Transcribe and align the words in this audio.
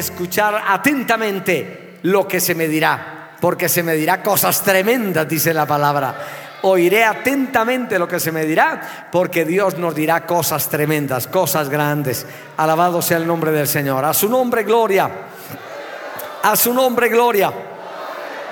Escuchar 0.00 0.62
atentamente 0.66 1.98
lo 2.02 2.26
que 2.26 2.40
se 2.40 2.54
me 2.54 2.68
dirá, 2.68 3.36
porque 3.40 3.68
se 3.68 3.82
me 3.82 3.94
dirá 3.94 4.22
cosas 4.22 4.62
tremendas, 4.62 5.28
dice 5.28 5.54
la 5.54 5.66
palabra. 5.66 6.14
Oiré 6.62 7.04
atentamente 7.04 7.98
lo 7.98 8.06
que 8.06 8.20
se 8.20 8.32
me 8.32 8.44
dirá, 8.44 9.08
porque 9.10 9.44
Dios 9.44 9.78
nos 9.78 9.94
dirá 9.94 10.26
cosas 10.26 10.68
tremendas, 10.68 11.26
cosas 11.26 11.70
grandes. 11.70 12.26
Alabado 12.58 13.00
sea 13.00 13.16
el 13.16 13.26
nombre 13.26 13.50
del 13.50 13.66
Señor. 13.66 14.04
A 14.04 14.12
su 14.12 14.28
nombre, 14.28 14.64
gloria. 14.64 15.10
A 16.42 16.56
su 16.56 16.74
nombre, 16.74 17.08
gloria. 17.08 17.50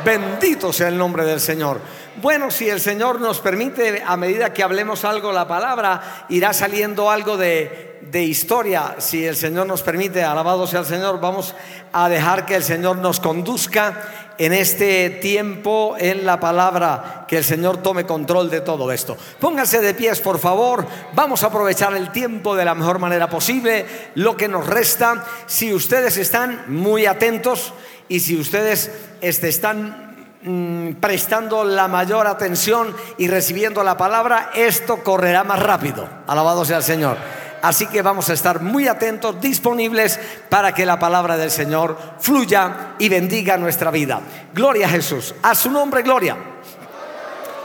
Bendito 0.04 0.72
sea 0.72 0.88
el 0.88 0.96
nombre 0.96 1.24
del 1.24 1.40
Señor. 1.40 1.80
Bueno, 2.20 2.50
si 2.50 2.68
el 2.68 2.80
Señor 2.80 3.20
nos 3.20 3.38
permite, 3.38 4.02
a 4.04 4.16
medida 4.16 4.52
que 4.52 4.64
hablemos 4.64 5.04
algo 5.04 5.30
la 5.30 5.46
palabra, 5.46 6.26
irá 6.28 6.52
saliendo 6.52 7.10
algo 7.12 7.36
de, 7.36 8.00
de, 8.10 8.24
historia. 8.24 8.96
Si 8.98 9.24
el 9.24 9.36
Señor 9.36 9.68
nos 9.68 9.82
permite, 9.82 10.24
alabado 10.24 10.66
sea 10.66 10.80
el 10.80 10.86
Señor, 10.86 11.20
vamos 11.20 11.54
a 11.92 12.08
dejar 12.08 12.44
que 12.44 12.56
el 12.56 12.64
Señor 12.64 12.98
nos 12.98 13.20
conduzca 13.20 14.34
en 14.36 14.52
este 14.52 15.10
tiempo 15.10 15.94
en 15.96 16.26
la 16.26 16.40
palabra, 16.40 17.24
que 17.28 17.38
el 17.38 17.44
Señor 17.44 17.82
tome 17.82 18.04
control 18.04 18.50
de 18.50 18.62
todo 18.62 18.90
esto. 18.90 19.16
Pónganse 19.38 19.80
de 19.80 19.94
pies, 19.94 20.20
por 20.20 20.40
favor. 20.40 20.86
Vamos 21.12 21.44
a 21.44 21.48
aprovechar 21.48 21.94
el 21.94 22.10
tiempo 22.10 22.56
de 22.56 22.64
la 22.64 22.74
mejor 22.74 22.98
manera 22.98 23.30
posible, 23.30 23.86
lo 24.16 24.36
que 24.36 24.48
nos 24.48 24.66
resta. 24.66 25.24
Si 25.46 25.72
ustedes 25.72 26.16
están 26.16 26.64
muy 26.66 27.06
atentos 27.06 27.72
y 28.08 28.18
si 28.18 28.36
ustedes 28.36 28.90
este, 29.20 29.48
están 29.48 30.07
mm, 30.42 30.92
prestando 30.94 31.64
la 31.64 31.88
mayor 31.88 32.26
atención 32.26 32.94
y 33.16 33.28
recibiendo 33.28 33.82
la 33.82 33.96
palabra, 33.96 34.50
esto 34.54 35.02
correrá 35.02 35.44
más 35.44 35.60
rápido. 35.60 36.08
Alabado 36.26 36.64
sea 36.64 36.78
el 36.78 36.82
Señor. 36.82 37.16
Así 37.62 37.86
que 37.86 38.02
vamos 38.02 38.30
a 38.30 38.34
estar 38.34 38.60
muy 38.60 38.86
atentos, 38.88 39.40
disponibles 39.40 40.18
para 40.48 40.72
que 40.72 40.86
la 40.86 40.98
palabra 40.98 41.36
del 41.36 41.50
Señor 41.50 41.98
fluya 42.20 42.94
y 42.98 43.08
bendiga 43.08 43.56
nuestra 43.56 43.90
vida. 43.90 44.20
Gloria 44.54 44.86
a 44.86 44.90
Jesús. 44.90 45.34
A 45.42 45.54
su 45.54 45.70
nombre, 45.70 46.02
gloria. 46.02 46.36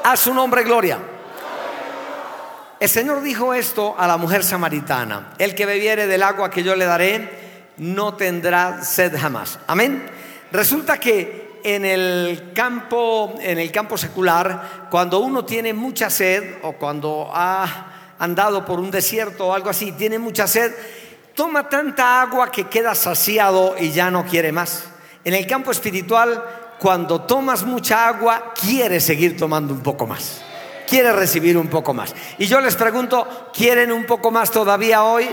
A 0.03 0.17
su 0.17 0.33
nombre, 0.33 0.63
gloria. 0.63 0.97
El 2.79 2.89
Señor 2.89 3.21
dijo 3.21 3.53
esto 3.53 3.95
a 3.97 4.07
la 4.07 4.17
mujer 4.17 4.43
samaritana. 4.43 5.33
El 5.37 5.55
que 5.55 5.65
bebiere 5.65 6.07
del 6.07 6.23
agua 6.23 6.49
que 6.49 6.63
yo 6.63 6.75
le 6.75 6.85
daré, 6.85 7.29
no 7.77 8.15
tendrá 8.15 8.83
sed 8.83 9.17
jamás. 9.17 9.59
Amén. 9.67 10.03
Resulta 10.51 10.99
que 10.99 11.42
en 11.63 11.85
el 11.85 12.51
campo, 12.53 13.33
en 13.39 13.57
el 13.57 13.71
campo 13.71 13.97
secular, 13.97 14.87
cuando 14.89 15.19
uno 15.19 15.45
tiene 15.45 15.73
mucha 15.73 16.09
sed 16.09 16.55
o 16.63 16.73
cuando 16.73 17.29
ha 17.33 18.15
andado 18.19 18.65
por 18.65 18.79
un 18.79 18.91
desierto 18.91 19.47
o 19.47 19.53
algo 19.53 19.69
así, 19.69 19.91
tiene 19.93 20.19
mucha 20.19 20.47
sed, 20.47 20.73
toma 21.35 21.67
tanta 21.69 22.21
agua 22.21 22.51
que 22.51 22.65
queda 22.65 22.95
saciado 22.95 23.75
y 23.79 23.91
ya 23.91 24.11
no 24.11 24.25
quiere 24.25 24.51
más. 24.51 24.85
En 25.23 25.33
el 25.33 25.47
campo 25.47 25.71
espiritual, 25.71 26.43
cuando 26.79 27.21
tomas 27.21 27.63
mucha 27.63 28.07
agua, 28.07 28.53
quieres 28.59 29.05
seguir 29.05 29.37
tomando 29.37 29.73
un 29.73 29.81
poco 29.81 30.05
más. 30.05 30.41
Quieres 30.87 31.15
recibir 31.15 31.57
un 31.57 31.67
poco 31.67 31.93
más. 31.93 32.13
Y 32.37 32.45
yo 32.45 32.59
les 32.59 32.75
pregunto, 32.75 33.49
¿quieren 33.53 33.91
un 33.91 34.05
poco 34.05 34.31
más 34.31 34.51
todavía 34.51 35.03
hoy? 35.03 35.29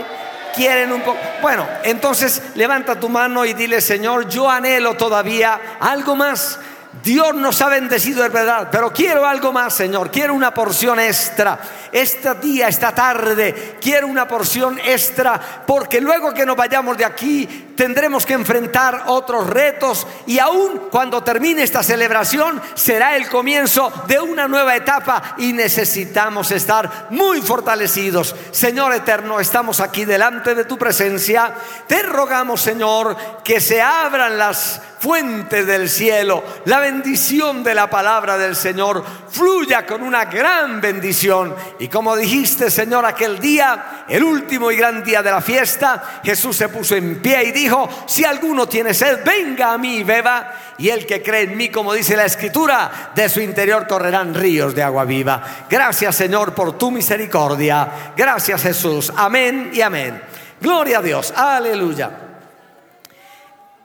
¿Quieren 0.55 0.91
un 0.91 1.01
poco? 1.01 1.17
Bueno, 1.41 1.67
entonces 1.83 2.41
levanta 2.55 2.99
tu 2.99 3.09
mano 3.09 3.45
y 3.45 3.53
dile, 3.53 3.81
Señor, 3.81 4.27
yo 4.27 4.49
anhelo 4.49 4.95
todavía 4.95 5.77
algo 5.79 6.15
más. 6.15 6.59
Dios 7.03 7.33
nos 7.33 7.61
ha 7.61 7.69
bendecido, 7.69 8.25
es 8.25 8.31
verdad, 8.31 8.67
pero 8.69 8.91
quiero 8.91 9.25
algo 9.25 9.53
más, 9.53 9.73
Señor. 9.73 10.11
Quiero 10.11 10.33
una 10.33 10.53
porción 10.53 10.99
extra. 10.99 11.57
Este 11.91 12.35
día, 12.35 12.67
esta 12.67 12.93
tarde, 12.93 13.77
quiero 13.81 14.07
una 14.07 14.27
porción 14.27 14.77
extra, 14.85 15.63
porque 15.65 16.01
luego 16.01 16.33
que 16.33 16.45
nos 16.45 16.55
vayamos 16.55 16.97
de 16.97 17.05
aquí, 17.05 17.70
tendremos 17.75 18.25
que 18.25 18.33
enfrentar 18.33 19.03
otros 19.07 19.47
retos 19.47 20.07
y 20.25 20.39
aún 20.39 20.89
cuando 20.91 21.23
termine 21.23 21.63
esta 21.63 21.83
celebración, 21.83 22.61
será 22.75 23.15
el 23.15 23.27
comienzo 23.29 23.91
de 24.07 24.19
una 24.19 24.47
nueva 24.47 24.75
etapa 24.75 25.35
y 25.37 25.53
necesitamos 25.53 26.51
estar 26.51 27.07
muy 27.09 27.41
fortalecidos. 27.41 28.35
Señor 28.51 28.93
eterno, 28.93 29.39
estamos 29.39 29.79
aquí 29.79 30.05
delante 30.05 30.55
de 30.55 30.65
tu 30.65 30.77
presencia. 30.77 31.53
Te 31.87 32.01
rogamos, 32.03 32.61
Señor, 32.61 33.15
que 33.43 33.59
se 33.59 33.81
abran 33.81 34.37
las 34.37 34.81
fuentes 35.01 35.65
del 35.65 35.89
cielo, 35.89 36.43
la 36.65 36.79
bendición 36.79 37.63
de 37.63 37.73
la 37.73 37.89
palabra 37.89 38.37
del 38.37 38.55
Señor 38.55 39.03
fluya 39.31 39.83
con 39.87 40.03
una 40.03 40.25
gran 40.25 40.79
bendición. 40.79 41.55
Y 41.79 41.87
como 41.87 42.15
dijiste, 42.15 42.69
Señor, 42.69 43.03
aquel 43.05 43.39
día, 43.39 44.05
el 44.07 44.23
último 44.23 44.71
y 44.71 44.77
gran 44.77 45.03
día 45.03 45.23
de 45.23 45.31
la 45.31 45.41
fiesta, 45.41 46.21
Jesús 46.23 46.55
se 46.55 46.69
puso 46.69 46.95
en 46.95 47.19
pie 47.19 47.45
y 47.45 47.51
dijo, 47.51 47.60
si 48.05 48.23
alguno 48.23 48.67
tiene 48.67 48.93
sed, 48.93 49.19
venga 49.25 49.73
a 49.73 49.77
mí 49.77 49.97
y 49.97 50.03
beba. 50.03 50.53
Y 50.77 50.89
el 50.89 51.05
que 51.05 51.21
cree 51.21 51.43
en 51.43 51.57
mí, 51.57 51.69
como 51.69 51.93
dice 51.93 52.15
la 52.15 52.25
escritura, 52.25 53.11
de 53.13 53.29
su 53.29 53.41
interior 53.41 53.87
correrán 53.87 54.33
ríos 54.33 54.73
de 54.75 54.83
agua 54.83 55.05
viva. 55.05 55.43
Gracias, 55.69 56.15
Señor, 56.15 56.53
por 56.53 56.77
tu 56.77 56.91
misericordia. 56.91 58.13
Gracias, 58.15 58.61
Jesús. 58.61 59.11
Amén 59.15 59.71
y 59.73 59.81
amén. 59.81 60.21
Gloria 60.59 60.99
a 60.99 61.01
Dios. 61.01 61.33
Aleluya. 61.35 62.11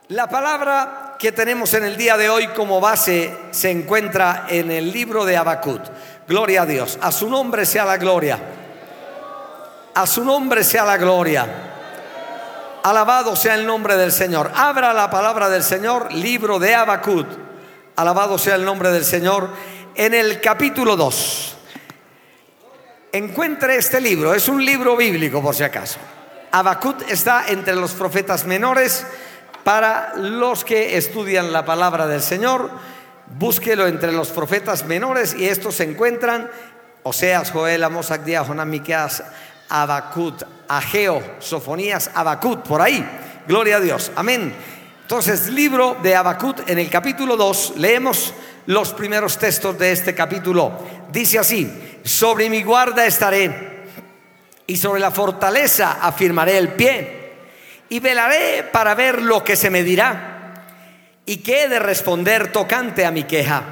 La 0.08 0.28
palabra 0.28 1.16
que 1.18 1.32
tenemos 1.32 1.74
en 1.74 1.84
el 1.84 1.96
día 1.96 2.16
de 2.16 2.28
hoy 2.28 2.48
como 2.48 2.80
base 2.80 3.34
se 3.50 3.70
encuentra 3.70 4.46
en 4.48 4.70
el 4.70 4.92
libro 4.92 5.24
de 5.24 5.36
Habacuc. 5.36 5.82
Gloria 6.28 6.62
a 6.62 6.66
Dios. 6.66 6.98
A 7.00 7.10
su 7.10 7.28
nombre 7.28 7.66
sea 7.66 7.84
la 7.84 7.96
gloria. 7.96 8.38
A 9.94 10.06
su 10.06 10.24
nombre 10.24 10.62
sea 10.62 10.84
la 10.84 10.96
gloria. 10.96 11.75
Alabado 12.86 13.34
sea 13.34 13.56
el 13.56 13.66
nombre 13.66 13.96
del 13.96 14.12
Señor. 14.12 14.52
Abra 14.54 14.92
la 14.92 15.10
palabra 15.10 15.48
del 15.48 15.64
Señor, 15.64 16.12
libro 16.12 16.60
de 16.60 16.72
Habacuc. 16.72 17.26
Alabado 17.96 18.38
sea 18.38 18.54
el 18.54 18.64
nombre 18.64 18.92
del 18.92 19.04
Señor. 19.04 19.50
En 19.96 20.14
el 20.14 20.40
capítulo 20.40 20.94
2. 20.94 21.56
Encuentre 23.10 23.74
este 23.74 24.00
libro. 24.00 24.34
Es 24.34 24.46
un 24.46 24.64
libro 24.64 24.96
bíblico, 24.96 25.42
por 25.42 25.52
si 25.52 25.64
acaso. 25.64 25.98
Habacuc 26.52 27.10
está 27.10 27.46
entre 27.48 27.74
los 27.74 27.90
profetas 27.90 28.44
menores 28.44 29.04
para 29.64 30.12
los 30.14 30.64
que 30.64 30.96
estudian 30.96 31.52
la 31.52 31.64
palabra 31.64 32.06
del 32.06 32.22
Señor, 32.22 32.70
búsquelo 33.36 33.88
entre 33.88 34.12
los 34.12 34.28
profetas 34.28 34.86
menores 34.86 35.34
y 35.34 35.48
estos 35.48 35.74
se 35.74 35.82
encuentran 35.82 36.48
Oseas, 37.02 37.50
Joel, 37.50 37.82
Amos, 37.82 38.12
Agdía, 38.12 38.44
Jonás, 38.44 38.66
Miqueas, 38.68 39.24
Abacut, 39.68 40.42
Ageo, 40.68 41.36
Sofonías, 41.38 42.10
Abacut, 42.14 42.62
por 42.62 42.80
ahí. 42.80 43.04
Gloria 43.46 43.76
a 43.76 43.80
Dios. 43.80 44.12
Amén. 44.16 44.54
Entonces, 45.02 45.48
libro 45.48 45.96
de 46.02 46.16
Abacut, 46.16 46.68
en 46.68 46.78
el 46.78 46.90
capítulo 46.90 47.36
2, 47.36 47.74
leemos 47.76 48.34
los 48.66 48.92
primeros 48.92 49.38
textos 49.38 49.78
de 49.78 49.92
este 49.92 50.14
capítulo. 50.14 50.72
Dice 51.12 51.38
así, 51.38 52.00
sobre 52.04 52.50
mi 52.50 52.62
guarda 52.62 53.06
estaré 53.06 53.84
y 54.66 54.76
sobre 54.76 55.00
la 55.00 55.10
fortaleza 55.10 55.98
afirmaré 56.02 56.58
el 56.58 56.70
pie 56.70 57.34
y 57.88 58.00
velaré 58.00 58.64
para 58.64 58.94
ver 58.94 59.22
lo 59.22 59.44
que 59.44 59.54
se 59.54 59.70
me 59.70 59.84
dirá 59.84 60.32
y 61.24 61.38
qué 61.38 61.64
he 61.64 61.68
de 61.68 61.78
responder 61.78 62.52
tocante 62.52 63.04
a 63.04 63.10
mi 63.10 63.24
queja. 63.24 63.62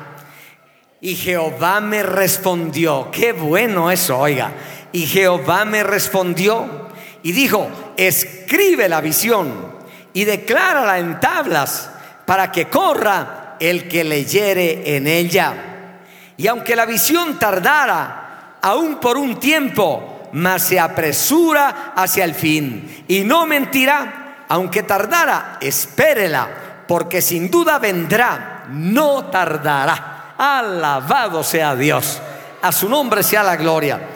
Y 1.01 1.17
Jehová 1.17 1.81
me 1.81 2.03
respondió, 2.03 3.11
qué 3.13 3.33
bueno 3.33 3.91
eso, 3.91 4.19
oiga. 4.19 4.53
Y 4.95 5.07
Jehová 5.07 5.65
me 5.65 5.83
respondió 5.83 6.87
y 7.25 7.33
dijo, 7.33 7.69
escribe 7.97 8.89
la 8.89 9.01
visión 9.01 9.75
y 10.13 10.25
declárala 10.25 11.01
en 11.01 11.19
tablas 11.19 11.91
para 12.25 12.53
que 12.53 12.69
corra 12.69 13.57
el 13.59 13.89
que 13.89 14.05
leyere 14.05 14.97
en 14.97 15.09
ella. 15.09 15.99
Y 16.37 16.47
aunque 16.47 16.77
la 16.77 16.87
visión 16.87 17.41
tardara 17.41 18.59
aún 18.63 19.01
por 19.01 19.19
un 19.19 19.41
tiempo, 19.41 20.29
mas 20.35 20.63
se 20.63 20.79
apresura 20.79 21.93
hacia 21.97 22.23
el 22.23 22.37
fin 22.37 23.05
y 23.09 23.25
no 23.25 23.47
mentirá, 23.47 24.45
aunque 24.49 24.85
tardara, 24.85 25.59
espérela, 25.61 26.85
porque 26.87 27.21
sin 27.21 27.51
duda 27.51 27.81
vendrá, 27.81 28.67
no 28.71 29.25
tardará. 29.25 30.37
Alabado 30.39 31.43
sea 31.43 31.75
Dios. 31.75 32.23
A 32.63 32.71
su 32.71 32.89
nombre 32.89 33.25
sea 33.25 33.43
la 33.43 33.57
gloria. 33.57 34.14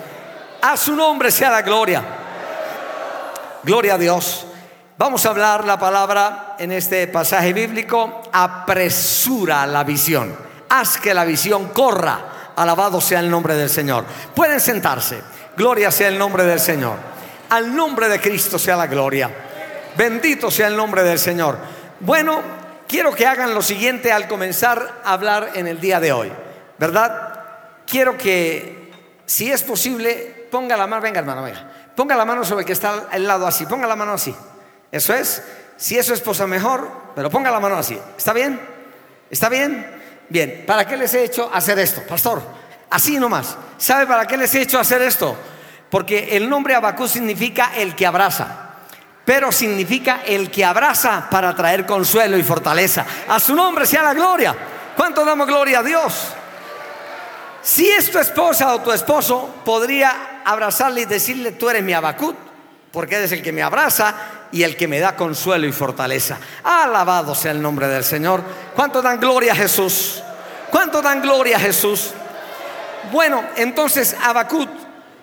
A 0.61 0.77
su 0.77 0.95
nombre 0.97 1.31
sea 1.31 1.51
la 1.51 1.63
gloria. 1.63 2.03
Gloria 3.63 3.95
a 3.95 3.99
Dios. 3.99 4.47
Vamos 4.97 5.25
a 5.25 5.31
hablar 5.31 5.65
la 5.65 5.79
palabra 5.79 6.57
en 6.59 6.73
este 6.73 7.07
pasaje 7.07 7.53
bíblico. 7.53 8.23
Apresura 8.33 9.67
la 9.67 9.85
visión. 9.85 10.35
Haz 10.69 10.99
que 10.99 11.15
la 11.15 11.25
visión 11.25 11.69
corra. 11.69 12.53
Alabado 12.57 13.01
sea 13.01 13.21
el 13.21 13.31
nombre 13.31 13.55
del 13.55 13.71
Señor. 13.71 14.05
Pueden 14.35 14.61
sentarse. 14.61 15.21
Gloria 15.57 15.93
sea 15.93 16.09
el 16.09 16.19
nombre 16.19 16.43
del 16.45 16.59
Señor. 16.59 16.97
Al 17.51 17.75
nombre 17.75 18.09
de 18.09 18.21
Cristo 18.21 18.59
sea 18.59 18.77
la 18.77 18.89
gloria. 18.89 19.31
Bendito 19.97 20.51
sea 20.51 20.67
el 20.67 20.77
nombre 20.77 21.05
del 21.05 21.21
Señor. 21.21 21.59
Bueno, 22.01 22.41
quiero 22.89 23.15
que 23.15 23.27
hagan 23.27 23.55
lo 23.55 23.63
siguiente 23.63 24.11
al 24.11 24.27
comenzar 24.27 25.03
a 25.05 25.13
hablar 25.13 25.51
en 25.55 25.69
el 25.69 25.81
día 25.81 26.01
de 26.01 26.13
hoy. 26.13 26.33
¿Verdad? 26.79 27.45
Quiero 27.87 28.17
que, 28.17 28.93
si 29.25 29.51
es 29.51 29.63
posible, 29.63 30.38
ponga 30.50 30.77
la 30.77 30.87
mano, 30.87 31.03
venga 31.03 31.21
hermano, 31.21 31.43
venga. 31.43 31.71
Ponga 31.95 32.17
la 32.17 32.25
mano 32.25 32.45
sobre 32.45 32.62
el 32.62 32.67
que 32.67 32.73
está 32.73 33.06
al 33.11 33.27
lado 33.27 33.47
así. 33.47 33.67
Ponga 33.67 33.87
la 33.87 33.97
mano 33.97 34.12
así. 34.12 34.35
Eso 34.91 35.15
es. 35.15 35.43
Si 35.77 35.97
es 35.97 36.06
su 36.06 36.15
esposa 36.15 36.47
mejor, 36.47 36.91
pero 37.15 37.31
ponga 37.31 37.50
la 37.50 37.61
mano 37.61 37.77
así. 37.77 37.99
¿Está 38.17 38.33
bien? 38.33 38.61
¿Está 39.31 39.49
bien? 39.49 39.87
Bien. 40.29 40.65
¿Para 40.67 40.87
qué 40.87 40.97
les 40.97 41.15
he 41.15 41.25
hecho 41.25 41.50
hacer 41.53 41.79
esto, 41.79 42.03
pastor? 42.03 42.43
Así 42.91 43.19
nomás. 43.19 43.56
¿Sabe 43.77 44.06
para 44.06 44.27
qué 44.27 44.37
les 44.37 44.55
he 44.55 44.62
hecho 44.62 44.79
hacer 44.79 45.03
esto? 45.03 45.37
Porque 45.91 46.37
el 46.37 46.49
nombre 46.49 46.75
Abacú 46.75 47.09
significa 47.09 47.73
el 47.77 47.95
que 47.95 48.06
abraza 48.06 48.65
pero 49.29 49.53
significa 49.53 50.23
el 50.25 50.50
que 50.50 50.65
abraza 50.65 51.29
para 51.31 51.55
traer 51.55 51.85
consuelo 51.85 52.39
y 52.39 52.43
fortaleza. 52.43 53.05
A 53.29 53.39
su 53.39 53.55
nombre 53.55 53.85
sea 53.85 54.03
la 54.03 54.15
gloria. 54.15 54.56
¿Cuánto 54.97 55.23
damos 55.23 55.47
gloria 55.47 55.81
a 55.81 55.83
Dios? 55.83 56.33
Si 57.63 57.89
es 57.89 58.11
tu 58.11 58.19
esposa 58.19 58.75
o 58.75 58.81
tu 58.81 58.93
esposo, 58.93 59.57
podría 59.65 60.41
abrazarle 60.45 61.03
y 61.03 61.05
decirle, 61.05 61.53
tú 61.53 61.69
eres 61.69 61.83
mi 61.83 61.93
abacut, 61.93 62.37
porque 62.93 63.17
eres 63.17 63.33
el 63.33 63.43
que 63.43 63.53
me 63.53 63.63
abraza 63.63 64.15
y 64.53 64.63
el 64.63 64.77
que 64.77 64.89
me 64.89 65.01
da 65.01 65.17
consuelo 65.17 65.67
y 65.67 65.73
fortaleza. 65.73 66.39
Alabado 66.65 67.35
sea 67.35 67.53
el 67.53 67.61
nombre 67.61 67.89
del 67.89 68.05
Señor. 68.05 68.43
¿Cuánto 68.75 69.03
dan 69.03 69.21
gloria 69.21 69.53
a 69.53 69.57
Jesús? 69.57 70.23
¿Cuánto 70.71 71.03
dan 71.03 71.21
gloria 71.21 71.57
a 71.57 71.61
Jesús? 71.61 72.13
Bueno, 73.13 73.43
entonces 73.57 74.17
Abacut, 74.23 74.69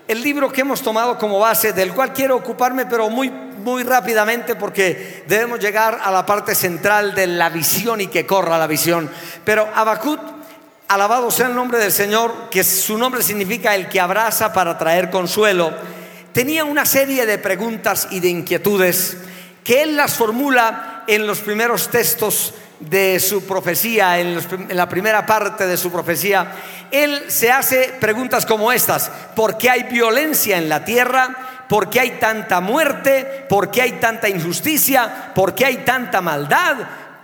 el 0.07 0.21
libro 0.21 0.51
que 0.51 0.61
hemos 0.61 0.81
tomado 0.81 1.17
como 1.17 1.39
base, 1.39 1.73
del 1.73 1.93
cual 1.93 2.13
quiero 2.13 2.35
ocuparme, 2.35 2.85
pero 2.85 3.09
muy, 3.09 3.29
muy 3.29 3.83
rápidamente, 3.83 4.55
porque 4.55 5.23
debemos 5.27 5.59
llegar 5.59 5.99
a 6.03 6.11
la 6.11 6.25
parte 6.25 6.55
central 6.55 7.15
de 7.15 7.27
la 7.27 7.49
visión 7.49 8.01
y 8.01 8.07
que 8.07 8.25
corra 8.25 8.57
la 8.57 8.67
visión. 8.67 9.09
Pero 9.43 9.67
Abacut, 9.73 10.19
alabado 10.87 11.31
sea 11.31 11.47
el 11.47 11.55
nombre 11.55 11.79
del 11.79 11.91
Señor, 11.91 12.49
que 12.49 12.63
su 12.63 12.97
nombre 12.97 13.23
significa 13.23 13.75
el 13.75 13.89
que 13.89 13.99
abraza 13.99 14.53
para 14.53 14.77
traer 14.77 15.09
consuelo 15.09 15.73
tenía 16.35 16.65
una 16.65 16.85
serie 16.85 17.25
de 17.25 17.37
preguntas 17.37 18.09
y 18.11 18.19
de 18.19 18.27
inquietudes 18.27 19.15
que 19.63 19.83
él 19.83 19.95
las 19.95 20.15
formula 20.15 21.05
en 21.07 21.25
los 21.25 21.39
primeros 21.39 21.87
textos 21.87 22.53
de 22.81 23.21
su 23.21 23.45
profecía, 23.45 24.19
en, 24.19 24.37
la 24.75 24.89
primera 24.89 25.25
parte 25.25 25.65
de 25.65 25.77
su 25.77 25.93
profecía. 25.93 26.51
Él 26.91 27.23
se 27.29 27.51
hace 27.51 27.95
preguntas 28.01 28.45
como 28.45 28.73
estas, 28.73 29.09
¿por 29.33 29.57
qué 29.57 29.69
hay 29.69 29.83
violencia 29.83 30.57
en 30.57 30.67
la 30.67 30.83
tierra? 30.83 31.63
¿Por 31.69 31.89
qué 31.89 32.01
hay 32.01 32.11
tanta 32.19 32.59
muerte? 32.59 33.45
¿Por 33.47 33.71
qué 33.71 33.83
hay 33.83 33.93
tanta 33.93 34.27
injusticia? 34.27 35.31
¿Por 35.33 35.55
qué 35.55 35.67
hay 35.67 35.77
tanta 35.85 36.19
maldad? 36.19 36.75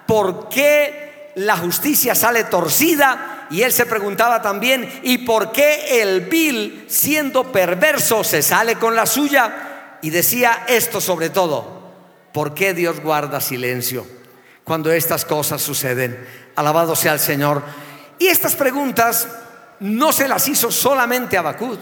¿Por 0.07 0.47
qué 0.47 1.33
la 1.35 1.57
justicia 1.57 2.15
sale 2.15 2.45
torcida? 2.45 3.40
Y 3.51 3.63
él 3.63 3.73
se 3.73 3.85
preguntaba 3.85 4.41
también, 4.41 5.01
¿y 5.03 5.19
por 5.19 5.51
qué 5.51 6.01
el 6.01 6.21
vil, 6.21 6.85
siendo 6.87 7.51
perverso, 7.51 8.23
se 8.23 8.41
sale 8.41 8.75
con 8.77 8.95
la 8.95 9.05
suya? 9.05 9.97
Y 10.01 10.09
decía 10.09 10.63
esto 10.67 11.01
sobre 11.01 11.29
todo, 11.29 11.91
¿por 12.31 12.53
qué 12.53 12.73
Dios 12.73 13.01
guarda 13.01 13.41
silencio 13.41 14.07
cuando 14.63 14.89
estas 14.89 15.25
cosas 15.25 15.61
suceden? 15.61 16.25
Alabado 16.55 16.95
sea 16.95 17.11
el 17.11 17.19
Señor. 17.19 17.61
Y 18.19 18.27
estas 18.27 18.55
preguntas 18.55 19.27
no 19.81 20.13
se 20.13 20.29
las 20.29 20.47
hizo 20.47 20.71
solamente 20.71 21.37
a 21.37 21.41
Bacud. 21.41 21.77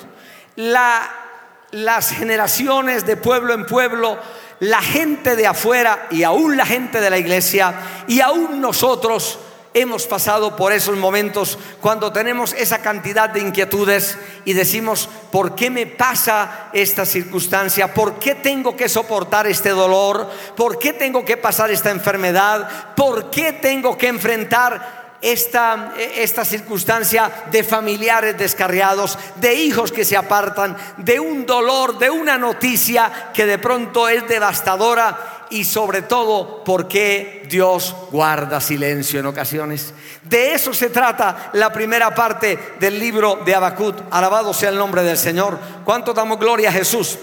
las 1.71 2.09
generaciones 2.09 3.05
de 3.05 3.15
pueblo 3.15 3.53
en 3.53 3.67
pueblo, 3.67 4.17
la 4.59 4.81
gente 4.81 5.35
de 5.35 5.45
afuera 5.45 6.07
y 6.09 6.23
aún 6.23 6.57
la 6.57 6.65
gente 6.65 6.99
de 6.99 7.11
la 7.11 7.19
iglesia 7.19 7.75
y 8.07 8.21
aún 8.21 8.59
nosotros 8.59 9.37
hemos 9.73 10.07
pasado 10.07 10.55
por 10.55 10.71
esos 10.71 10.97
momentos 10.97 11.57
cuando 11.81 12.11
tenemos 12.11 12.53
esa 12.53 12.79
cantidad 12.79 13.29
de 13.29 13.41
inquietudes 13.41 14.17
y 14.45 14.53
decimos, 14.53 15.09
¿por 15.31 15.55
qué 15.55 15.69
me 15.69 15.85
pasa 15.85 16.69
esta 16.73 17.05
circunstancia? 17.05 17.93
¿Por 17.93 18.17
qué 18.19 18.35
tengo 18.35 18.75
que 18.75 18.89
soportar 18.89 19.47
este 19.47 19.69
dolor? 19.69 20.29
¿Por 20.55 20.79
qué 20.79 20.93
tengo 20.93 21.23
que 21.23 21.37
pasar 21.37 21.71
esta 21.71 21.91
enfermedad? 21.91 22.95
¿Por 22.95 23.29
qué 23.29 23.53
tengo 23.53 23.97
que 23.97 24.07
enfrentar 24.07 24.99
esta, 25.21 25.93
esta, 25.97 26.45
circunstancia 26.45 27.29
de 27.51 27.63
familiares 27.63 28.37
descarriados, 28.37 29.17
de 29.35 29.53
hijos 29.53 29.91
que 29.91 30.05
se 30.05 30.15
apartan, 30.15 30.77
de 30.95 31.19
un 31.19 31.45
dolor, 31.45 31.99
de 31.99 32.09
una 32.09 32.37
noticia 32.37 33.29
que 33.33 33.45
de 33.45 33.57
pronto 33.57 34.07
es 34.07 34.25
devastadora 34.29 35.38
y 35.49 35.63
sobre 35.63 36.03
todo 36.03 36.63
por 36.63 36.87
qué 36.87 37.45
Dios 37.49 37.95
guarda 38.11 38.61
silencio 38.61 39.19
en 39.19 39.25
ocasiones. 39.25 39.93
De 40.23 40.53
eso 40.53 40.73
se 40.73 40.89
trata 40.89 41.49
la 41.53 41.71
primera 41.71 42.13
parte 42.13 42.57
del 42.79 42.99
libro 42.99 43.39
de 43.45 43.55
Abacut. 43.55 43.95
Alabado 44.11 44.53
sea 44.53 44.69
el 44.69 44.77
nombre 44.77 45.03
del 45.03 45.17
Señor. 45.17 45.57
¿Cuánto 45.83 46.13
damos 46.13 46.39
gloria 46.39 46.69
a 46.69 46.73
Jesús? 46.73 47.17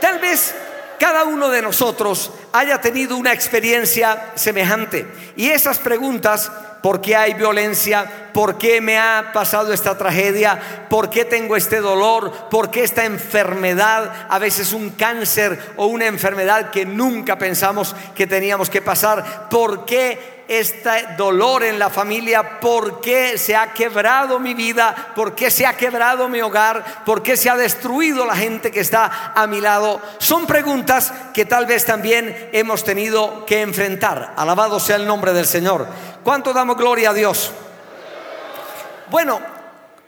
Tal 0.00 0.18
vez 0.18 0.54
cada 0.98 1.24
uno 1.24 1.48
de 1.48 1.62
nosotros 1.62 2.30
haya 2.52 2.80
tenido 2.80 3.16
una 3.16 3.32
experiencia 3.32 4.32
semejante 4.34 5.06
y 5.36 5.48
esas 5.48 5.78
preguntas 5.78 6.50
¿Por 6.86 7.00
qué 7.00 7.16
hay 7.16 7.34
violencia? 7.34 8.30
¿Por 8.32 8.58
qué 8.58 8.80
me 8.80 8.96
ha 8.96 9.30
pasado 9.32 9.72
esta 9.72 9.98
tragedia? 9.98 10.86
¿Por 10.88 11.10
qué 11.10 11.24
tengo 11.24 11.56
este 11.56 11.80
dolor? 11.80 12.48
¿Por 12.48 12.70
qué 12.70 12.84
esta 12.84 13.04
enfermedad? 13.04 14.28
A 14.28 14.38
veces 14.38 14.72
un 14.72 14.90
cáncer 14.90 15.58
o 15.76 15.86
una 15.86 16.06
enfermedad 16.06 16.70
que 16.70 16.86
nunca 16.86 17.38
pensamos 17.38 17.96
que 18.14 18.28
teníamos 18.28 18.70
que 18.70 18.82
pasar. 18.82 19.48
¿Por 19.48 19.84
qué 19.84 20.35
este 20.48 21.14
dolor 21.16 21.64
en 21.64 21.78
la 21.78 21.90
familia, 21.90 22.60
por 22.60 23.00
qué 23.00 23.38
se 23.38 23.56
ha 23.56 23.72
quebrado 23.72 24.38
mi 24.38 24.54
vida, 24.54 25.12
por 25.14 25.34
qué 25.34 25.50
se 25.50 25.66
ha 25.66 25.76
quebrado 25.76 26.28
mi 26.28 26.40
hogar, 26.40 27.04
por 27.04 27.22
qué 27.22 27.36
se 27.36 27.50
ha 27.50 27.56
destruido 27.56 28.24
la 28.24 28.36
gente 28.36 28.70
que 28.70 28.80
está 28.80 29.32
a 29.34 29.46
mi 29.46 29.60
lado. 29.60 30.00
Son 30.18 30.46
preguntas 30.46 31.12
que 31.34 31.44
tal 31.44 31.66
vez 31.66 31.84
también 31.84 32.50
hemos 32.52 32.84
tenido 32.84 33.44
que 33.46 33.62
enfrentar. 33.62 34.34
Alabado 34.36 34.78
sea 34.80 34.96
el 34.96 35.06
nombre 35.06 35.32
del 35.32 35.46
Señor. 35.46 35.86
¿Cuánto 36.22 36.52
damos 36.52 36.76
gloria 36.76 37.10
a 37.10 37.14
Dios? 37.14 37.52
Bueno, 39.10 39.40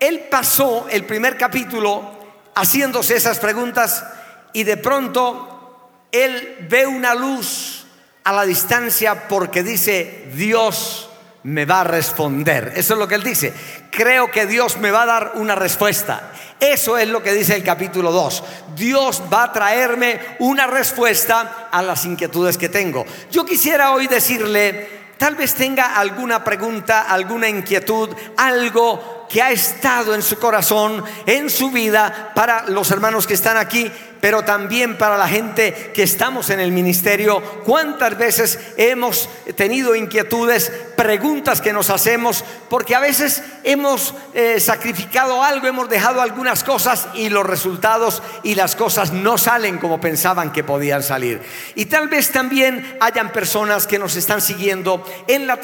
él 0.01 0.27
pasó 0.31 0.87
el 0.91 1.05
primer 1.05 1.37
capítulo 1.37 2.19
haciéndose 2.55 3.17
esas 3.17 3.39
preguntas 3.39 4.05
y 4.53 4.65
de 4.65 4.77
pronto 4.77 6.01
él 6.11 6.67
ve 6.69 6.87
una 6.87 7.15
luz 7.15 7.78
a 8.29 8.33
la 8.33 8.45
distancia 8.45 9.27
porque 9.27 9.63
dice, 9.63 10.29
Dios 10.35 11.09
me 11.45 11.65
va 11.65 11.81
a 11.81 11.85
responder. 11.85 12.75
Eso 12.77 12.93
es 12.93 13.01
lo 13.01 13.09
que 13.09 13.15
él 13.15 13.23
dice. 13.23 13.55
Creo 13.91 14.31
que 14.31 14.45
Dios 14.45 14.77
me 14.77 14.91
va 14.91 15.05
a 15.05 15.07
dar 15.07 15.33
una 15.37 15.55
respuesta. 15.55 16.31
Eso 16.61 16.99
es 16.99 17.09
lo 17.09 17.23
que 17.23 17.33
dice 17.33 17.57
el 17.57 17.65
capítulo 17.65 18.13
2. 18.13 18.45
Dios 18.77 19.23
va 19.33 19.45
a 19.45 19.53
traerme 19.55 20.21
una 20.41 20.67
respuesta 20.67 21.69
a 21.73 21.83
las 21.83 22.05
inquietudes 22.05 22.59
que 22.59 22.69
tengo. 22.69 23.07
Yo 23.31 23.47
quisiera 23.47 23.93
hoy 23.93 24.09
decirle, 24.09 25.15
tal 25.17 25.35
vez 25.35 25.55
tenga 25.55 25.97
alguna 25.97 26.45
pregunta, 26.45 27.07
alguna 27.09 27.49
inquietud, 27.49 28.11
algo 28.37 29.27
que 29.31 29.41
ha 29.41 29.53
estado 29.53 30.15
en 30.15 30.23
su 30.23 30.39
corazón, 30.39 31.03
en 31.25 31.49
su 31.49 31.71
vida, 31.71 32.33
para 32.35 32.67
los 32.69 32.91
hermanos 32.91 33.27
que 33.27 33.35
están 33.35 33.57
aquí 33.57 33.91
pero 34.21 34.43
también 34.43 34.97
para 34.99 35.17
la 35.17 35.29
gente 35.29 35.91
que 35.95 36.03
estamos 36.03 36.51
en 36.51 36.61
el 36.61 36.73
ministerio. 36.73 37.41
¿Cuántas 37.65 38.17
veces 38.19 38.59
hemos 38.77 39.29
tenido 39.57 39.95
inquietudes, 39.95 40.73
preguntas 40.97 41.61
que 41.61 41.73
nos 41.73 41.91
hacemos? 41.91 42.45
Porque 42.69 42.95
a 42.95 43.01
veces 43.01 43.43
hemos 43.65 44.15
eh, 44.35 44.61
sacrificado 44.61 45.43
algo, 45.43 45.67
hemos 45.67 45.89
dejado 45.89 46.21
algunas 46.21 46.65
cosas 46.65 47.09
y 47.15 47.29
los 47.29 47.47
resultados 47.47 48.23
y 48.43 48.55
las 48.55 48.77
cosas 48.77 49.13
no 49.13 49.39
salen 49.39 49.79
como 49.79 50.01
pensaban 50.01 50.53
que 50.53 50.65
podían 50.65 51.03
salir. 51.03 51.41
Y 51.75 51.87
tal 51.87 52.09
vez 52.09 52.31
también 52.31 52.97
hayan 53.01 53.33
personas 53.33 53.87
que 53.87 53.99
nos 53.99 54.17
están 54.17 54.41
siguiendo 54.41 55.05
en 55.27 55.47
la, 55.47 55.61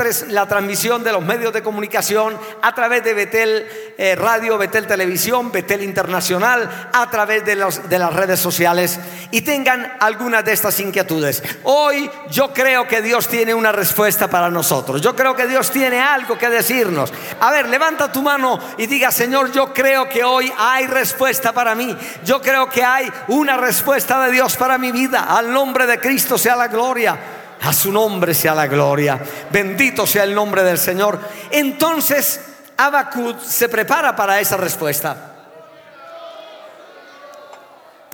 transmisión 0.46 1.04
de 1.04 1.12
los 1.12 1.24
medios 1.24 1.52
de 1.52 1.62
comunicación 1.62 2.38
a 2.62 2.74
través 2.74 3.04
de 3.04 3.14
Betel 3.14 3.66
eh, 3.98 4.14
Radio, 4.14 4.58
Betel 4.58 4.86
Televisión, 4.86 5.52
Betel 5.52 5.82
Internacional, 5.82 6.90
a 6.92 7.10
través 7.10 7.44
de, 7.44 7.56
de 7.56 7.98
las 7.98 8.14
redes 8.14 8.43
sociales 8.44 9.00
y 9.30 9.40
tengan 9.40 9.94
algunas 9.98 10.44
de 10.44 10.52
estas 10.52 10.78
inquietudes. 10.78 11.42
Hoy 11.64 12.10
yo 12.30 12.52
creo 12.52 12.86
que 12.86 13.00
Dios 13.00 13.26
tiene 13.26 13.54
una 13.54 13.72
respuesta 13.72 14.28
para 14.28 14.50
nosotros. 14.50 15.00
Yo 15.00 15.16
creo 15.16 15.34
que 15.34 15.46
Dios 15.46 15.70
tiene 15.70 15.98
algo 15.98 16.36
que 16.36 16.50
decirnos. 16.50 17.12
A 17.40 17.50
ver, 17.50 17.68
levanta 17.68 18.12
tu 18.12 18.22
mano 18.22 18.60
y 18.76 18.86
diga, 18.86 19.10
Señor, 19.10 19.50
yo 19.50 19.72
creo 19.72 20.08
que 20.08 20.22
hoy 20.22 20.52
hay 20.58 20.86
respuesta 20.86 21.52
para 21.52 21.74
mí. 21.74 21.96
Yo 22.24 22.42
creo 22.42 22.68
que 22.68 22.84
hay 22.84 23.10
una 23.28 23.56
respuesta 23.56 24.22
de 24.24 24.32
Dios 24.32 24.56
para 24.56 24.76
mi 24.76 24.92
vida. 24.92 25.26
Al 25.28 25.52
nombre 25.52 25.86
de 25.86 25.98
Cristo 25.98 26.36
sea 26.36 26.54
la 26.54 26.68
gloria. 26.68 27.18
A 27.62 27.72
su 27.72 27.90
nombre 27.90 28.34
sea 28.34 28.54
la 28.54 28.66
gloria. 28.66 29.18
Bendito 29.50 30.06
sea 30.06 30.24
el 30.24 30.34
nombre 30.34 30.62
del 30.62 30.78
Señor. 30.78 31.18
Entonces, 31.50 32.40
Abacud 32.76 33.36
se 33.38 33.68
prepara 33.68 34.14
para 34.14 34.38
esa 34.38 34.56
respuesta. 34.56 35.33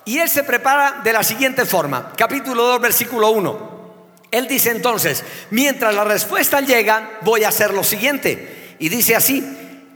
Y 0.05 0.19
él 0.19 0.29
se 0.29 0.43
prepara 0.43 1.01
de 1.05 1.13
la 1.13 1.23
siguiente 1.23 1.65
forma. 1.65 2.13
Capítulo 2.17 2.67
2, 2.67 2.81
versículo 2.81 3.31
1. 3.31 3.71
Él 4.31 4.47
dice 4.47 4.71
entonces, 4.71 5.25
mientras 5.51 5.95
la 5.95 6.05
respuesta 6.05 6.61
llega, 6.61 7.19
voy 7.23 7.45
a 7.45 7.49
hacer 7.49 7.75
lo 7.75 7.83
siguiente. 7.83 8.77
Y 8.79 8.89
dice 8.89 9.17
así, 9.17 9.45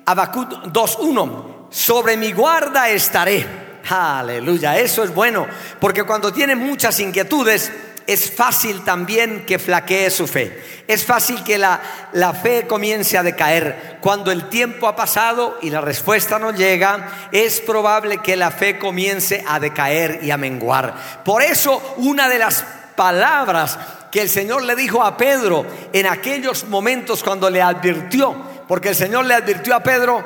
Abacud 0.07 0.47
2.1, 0.47 1.69
sobre 1.71 2.17
mi 2.17 2.33
guarda 2.33 2.89
estaré. 2.89 3.47
Aleluya, 3.89 4.79
eso 4.79 5.05
es 5.05 5.15
bueno, 5.15 5.47
porque 5.79 6.05
cuando 6.05 6.33
tiene 6.33 6.57
muchas 6.57 6.99
inquietudes, 7.01 7.71
es 8.07 8.31
fácil 8.31 8.83
también 8.85 9.45
que 9.47 9.59
flaquee 9.59 10.11
su 10.11 10.27
fe. 10.27 10.63
Es 10.87 11.05
fácil 11.05 11.43
que 11.45 11.59
la, 11.59 11.81
la, 12.13 12.35
fe 12.35 12.67
comience 12.67 13.17
a 13.17 13.23
decaer. 13.23 13.99
Cuando 14.01 14.31
el 14.31 14.49
tiempo 14.49 14.87
ha 14.87 14.97
pasado 14.97 15.59
y 15.63 15.71
la 15.71 15.81
respuesta 15.81 16.39
no 16.39 16.53
llega, 16.53 17.29
es 17.33 17.61
probable 17.61 18.19
que 18.19 18.37
la 18.37 18.51
fe 18.51 18.79
comience 18.79 19.45
a 19.49 19.59
decaer 19.59 20.21
y 20.23 20.31
a 20.31 20.37
menguar. 20.37 21.23
Por 21.25 21.43
eso, 21.43 21.95
una 21.97 22.29
de 22.29 22.39
las 22.39 22.65
palabras 22.97 23.79
que 24.11 24.23
el 24.23 24.29
Señor 24.29 24.63
le 24.63 24.77
dijo 24.77 25.03
a 25.03 25.17
Pedro 25.17 25.67
en 25.93 26.07
aquellos 26.07 26.69
momentos 26.69 27.25
cuando 27.25 27.51
le 27.51 27.61
advirtió, 27.61 28.35
porque 28.69 28.91
el 28.91 28.95
Señor 28.95 29.25
le 29.25 29.35
advirtió 29.35 29.75
a 29.75 29.83
Pedro, 29.83 30.25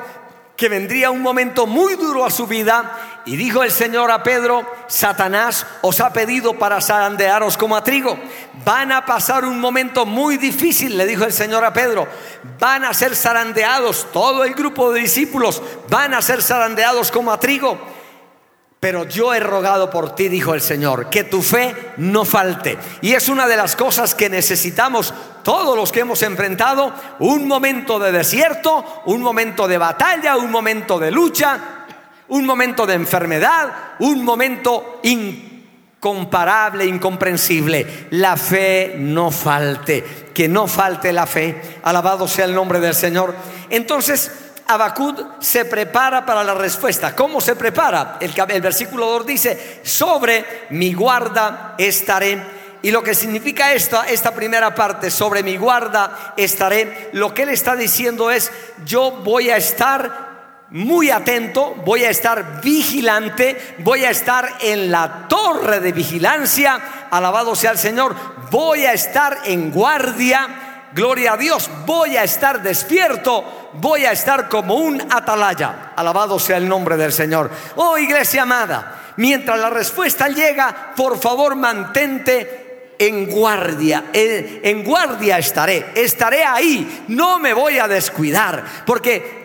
que 0.59 0.67
vendría 0.67 1.09
un 1.09 1.21
momento 1.21 1.65
muy 1.65 1.95
duro 1.95 2.25
a 2.25 2.29
su 2.29 2.45
vida. 2.45 3.08
Y 3.25 3.35
dijo 3.35 3.63
el 3.63 3.71
Señor 3.71 4.11
a 4.11 4.23
Pedro, 4.23 4.65
Satanás 4.87 5.65
os 5.81 5.99
ha 5.99 6.11
pedido 6.11 6.57
para 6.57 6.81
zarandearos 6.81 7.57
como 7.57 7.75
a 7.75 7.83
trigo. 7.83 8.17
Van 8.65 8.91
a 8.91 9.05
pasar 9.05 9.45
un 9.45 9.59
momento 9.59 10.05
muy 10.05 10.37
difícil, 10.37 10.97
le 10.97 11.05
dijo 11.05 11.25
el 11.25 11.33
Señor 11.33 11.63
a 11.63 11.73
Pedro. 11.73 12.07
Van 12.59 12.83
a 12.83 12.93
ser 12.93 13.15
zarandeados, 13.15 14.07
todo 14.11 14.43
el 14.43 14.53
grupo 14.53 14.91
de 14.91 15.01
discípulos 15.01 15.61
van 15.89 16.13
a 16.13 16.21
ser 16.21 16.41
zarandeados 16.41 17.11
como 17.11 17.31
a 17.31 17.39
trigo. 17.39 17.77
Pero 18.79 19.03
yo 19.03 19.33
he 19.33 19.41
rogado 19.41 19.89
por 19.89 20.15
ti, 20.15 20.29
dijo 20.29 20.53
el 20.53 20.61
Señor, 20.61 21.09
que 21.09 21.25
tu 21.25 21.41
fe 21.41 21.75
no 21.97 22.23
falte. 22.23 22.77
Y 23.01 23.13
es 23.13 23.27
una 23.27 23.45
de 23.45 23.57
las 23.57 23.75
cosas 23.75 24.15
que 24.15 24.29
necesitamos 24.29 25.13
todos 25.43 25.75
los 25.75 25.91
que 25.91 25.99
hemos 25.99 26.21
enfrentado 26.23 26.93
un 27.19 27.45
momento 27.45 27.99
de 27.99 28.13
desierto, 28.13 29.03
un 29.05 29.21
momento 29.21 29.67
de 29.67 29.77
batalla, 29.77 30.37
un 30.37 30.49
momento 30.49 30.97
de 30.97 31.11
lucha, 31.11 31.78
un 32.29 32.45
momento 32.45 32.85
de 32.85 32.93
enfermedad, 32.93 33.71
un 33.99 34.23
momento 34.23 34.99
incomparable, 35.03 36.85
incomprensible. 36.85 38.07
La 38.11 38.37
fe 38.37 38.95
no 38.97 39.31
falte, 39.31 40.29
que 40.33 40.47
no 40.47 40.67
falte 40.67 41.11
la 41.11 41.25
fe. 41.25 41.79
Alabado 41.83 42.27
sea 42.27 42.45
el 42.45 42.55
nombre 42.55 42.79
del 42.79 42.95
Señor. 42.95 43.35
Entonces, 43.69 44.31
Abacud 44.67 45.15
se 45.39 45.65
prepara 45.65 46.25
para 46.25 46.43
la 46.43 46.53
respuesta. 46.53 47.15
¿Cómo 47.15 47.41
se 47.41 47.55
prepara? 47.55 48.17
El, 48.19 48.31
el, 48.49 48.61
versículo 48.61 49.07
2 49.07 49.25
dice, 49.25 49.81
sobre 49.83 50.67
mi 50.69 50.93
guarda 50.93 51.73
estaré. 51.77 52.59
Y 52.83 52.91
lo 52.91 53.01
que 53.01 53.15
significa 53.15 53.73
esta, 53.73 54.07
esta 54.07 54.31
primera 54.31 54.73
parte, 54.75 55.09
sobre 55.09 55.41
mi 55.41 55.57
guarda 55.57 56.33
estaré, 56.37 57.09
lo 57.13 57.33
que 57.33 57.43
él 57.43 57.49
está 57.49 57.75
diciendo 57.75 58.29
es, 58.29 58.51
yo 58.85 59.11
voy 59.11 59.49
a 59.49 59.57
estar 59.57 60.28
muy 60.71 61.09
atento, 61.09 61.75
voy 61.85 62.03
a 62.03 62.09
estar 62.09 62.61
vigilante, 62.61 63.75
voy 63.79 64.05
a 64.05 64.11
estar 64.11 64.57
en 64.61 64.91
la 64.91 65.27
torre 65.27 65.79
de 65.79 65.91
vigilancia, 65.91 67.07
alabado 67.09 67.55
sea 67.55 67.71
el 67.71 67.77
Señor, 67.77 68.15
voy 68.51 68.85
a 68.85 68.93
estar 68.93 69.39
en 69.45 69.71
guardia 69.71 70.69
gloria 70.93 71.33
a 71.33 71.37
Dios, 71.37 71.69
voy 71.85 72.17
a 72.17 72.23
estar 72.23 72.61
despierto, 72.61 73.71
voy 73.73 74.05
a 74.05 74.11
estar 74.11 74.49
como 74.49 74.75
un 74.75 75.01
atalaya. 75.01 75.93
Alabado 75.95 76.39
sea 76.39 76.57
el 76.57 76.67
nombre 76.67 76.97
del 76.97 77.13
Señor. 77.13 77.49
Oh 77.75 77.97
iglesia 77.97 78.43
amada, 78.43 79.13
mientras 79.17 79.59
la 79.59 79.69
respuesta 79.69 80.29
llega, 80.29 80.93
por 80.95 81.19
favor 81.19 81.55
mantente 81.55 82.95
en 82.99 83.27
guardia, 83.27 84.05
en, 84.11 84.83
guardia 84.83 85.37
estaré, 85.37 85.85
estaré 85.95 86.43
ahí, 86.43 87.05
no 87.07 87.39
me 87.39 87.53
voy 87.53 87.79
a 87.79 87.87
descuidar, 87.87 88.61
porque 88.85 89.38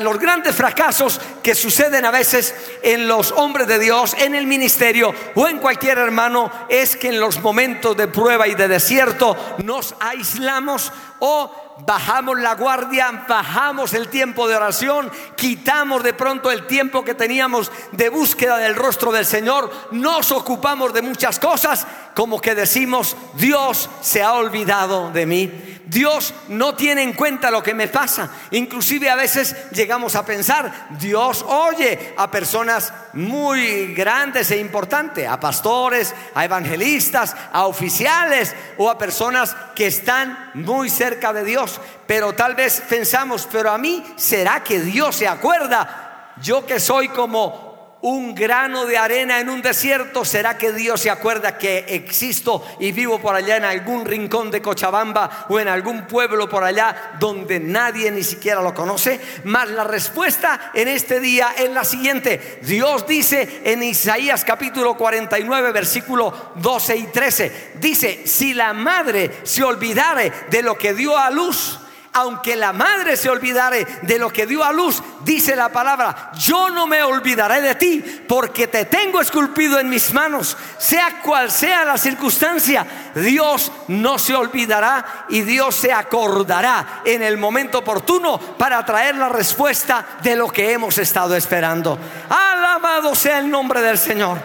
los 0.00 0.18
grandes 0.18 0.54
fracasos 0.54 1.20
que 1.42 1.54
suceden 1.54 2.04
a 2.04 2.10
veces 2.10 2.54
en 2.82 3.08
los 3.08 3.32
hombres 3.32 3.66
de 3.66 3.78
Dios, 3.78 4.14
en 4.18 4.34
el 4.34 4.46
ministerio 4.46 5.14
o 5.34 5.48
en 5.48 5.58
cualquier 5.58 5.98
hermano, 5.98 6.50
es 6.68 6.96
que 6.96 7.08
en 7.08 7.20
los 7.20 7.40
momentos 7.40 7.96
de 7.96 8.08
prueba 8.08 8.48
y 8.48 8.54
de 8.54 8.68
desierto 8.68 9.36
nos 9.64 9.94
aislamos 10.00 10.92
o 11.20 11.70
bajamos 11.86 12.38
la 12.38 12.54
guardia, 12.54 13.24
bajamos 13.28 13.94
el 13.94 14.08
tiempo 14.08 14.48
de 14.48 14.56
oración, 14.56 15.10
quitamos 15.36 16.02
de 16.02 16.12
pronto 16.12 16.50
el 16.50 16.66
tiempo 16.66 17.04
que 17.04 17.14
teníamos 17.14 17.70
de 17.92 18.08
búsqueda 18.08 18.58
del 18.58 18.74
rostro 18.74 19.12
del 19.12 19.26
Señor, 19.26 19.70
nos 19.92 20.32
ocupamos 20.32 20.92
de 20.92 21.02
muchas 21.02 21.38
cosas, 21.38 21.86
como 22.14 22.40
que 22.40 22.54
decimos, 22.54 23.16
Dios 23.34 23.88
se 24.02 24.22
ha 24.22 24.34
olvidado 24.34 25.10
de 25.10 25.26
mí. 25.26 25.79
Dios 25.90 26.32
no 26.46 26.76
tiene 26.76 27.02
en 27.02 27.14
cuenta 27.14 27.50
lo 27.50 27.64
que 27.64 27.74
me 27.74 27.88
pasa. 27.88 28.30
Inclusive 28.52 29.10
a 29.10 29.16
veces 29.16 29.56
llegamos 29.72 30.14
a 30.14 30.24
pensar, 30.24 30.86
Dios 30.90 31.44
oye 31.48 32.14
a 32.16 32.30
personas 32.30 32.92
muy 33.12 33.92
grandes 33.92 34.52
e 34.52 34.58
importantes, 34.58 35.26
a 35.26 35.40
pastores, 35.40 36.14
a 36.32 36.44
evangelistas, 36.44 37.34
a 37.52 37.66
oficiales 37.66 38.54
o 38.78 38.88
a 38.88 38.96
personas 38.96 39.56
que 39.74 39.88
están 39.88 40.52
muy 40.54 40.88
cerca 40.88 41.32
de 41.32 41.42
Dios. 41.42 41.80
Pero 42.06 42.34
tal 42.34 42.54
vez 42.54 42.80
pensamos, 42.88 43.48
pero 43.50 43.72
a 43.72 43.78
mí, 43.78 44.14
¿será 44.14 44.62
que 44.62 44.78
Dios 44.78 45.16
se 45.16 45.26
acuerda? 45.26 46.34
Yo 46.40 46.64
que 46.64 46.78
soy 46.78 47.08
como 47.08 47.69
un 48.02 48.34
grano 48.34 48.86
de 48.86 48.96
arena 48.96 49.40
en 49.40 49.50
un 49.50 49.60
desierto, 49.60 50.24
¿será 50.24 50.56
que 50.56 50.72
Dios 50.72 51.02
se 51.02 51.10
acuerda 51.10 51.58
que 51.58 51.84
existo 51.88 52.64
y 52.78 52.92
vivo 52.92 53.18
por 53.18 53.34
allá 53.34 53.56
en 53.56 53.64
algún 53.64 54.06
rincón 54.06 54.50
de 54.50 54.62
Cochabamba 54.62 55.46
o 55.48 55.60
en 55.60 55.68
algún 55.68 56.06
pueblo 56.06 56.48
por 56.48 56.64
allá 56.64 57.16
donde 57.18 57.60
nadie 57.60 58.10
ni 58.10 58.22
siquiera 58.22 58.62
lo 58.62 58.72
conoce? 58.72 59.20
Mas 59.44 59.68
la 59.70 59.84
respuesta 59.84 60.70
en 60.72 60.88
este 60.88 61.20
día 61.20 61.54
es 61.58 61.70
la 61.70 61.84
siguiente. 61.84 62.60
Dios 62.62 63.06
dice 63.06 63.60
en 63.64 63.82
Isaías 63.82 64.44
capítulo 64.44 64.96
49 64.96 65.72
versículo 65.72 66.52
12 66.56 66.96
y 66.96 67.06
13, 67.08 67.72
dice, 67.74 68.22
si 68.26 68.54
la 68.54 68.72
madre 68.72 69.30
se 69.42 69.62
olvidare 69.62 70.32
de 70.50 70.62
lo 70.62 70.76
que 70.76 70.94
dio 70.94 71.18
a 71.18 71.30
luz, 71.30 71.78
aunque 72.12 72.56
la 72.56 72.72
madre 72.72 73.16
se 73.16 73.30
olvidare 73.30 73.86
de 74.02 74.18
lo 74.18 74.30
que 74.30 74.46
dio 74.46 74.64
a 74.64 74.72
luz, 74.72 75.02
dice 75.24 75.54
la 75.54 75.68
palabra, 75.68 76.32
yo 76.38 76.70
no 76.70 76.86
me 76.86 77.02
olvidaré 77.02 77.60
de 77.60 77.74
ti, 77.76 78.24
porque 78.26 78.66
te 78.66 78.86
tengo 78.86 79.20
esculpido 79.20 79.78
en 79.78 79.88
mis 79.88 80.12
manos, 80.12 80.56
sea 80.78 81.20
cual 81.22 81.50
sea 81.50 81.84
la 81.84 81.96
circunstancia, 81.96 82.86
Dios 83.14 83.70
no 83.88 84.18
se 84.18 84.34
olvidará 84.34 85.26
y 85.28 85.42
Dios 85.42 85.74
se 85.76 85.92
acordará 85.92 87.02
en 87.04 87.22
el 87.22 87.38
momento 87.38 87.78
oportuno 87.78 88.38
para 88.38 88.84
traer 88.84 89.14
la 89.14 89.28
respuesta 89.28 90.04
de 90.22 90.34
lo 90.34 90.48
que 90.48 90.72
hemos 90.72 90.98
estado 90.98 91.36
esperando. 91.36 91.98
Alabado 92.28 93.14
sea 93.14 93.38
el 93.38 93.48
nombre 93.48 93.80
del 93.82 93.98
Señor, 93.98 94.38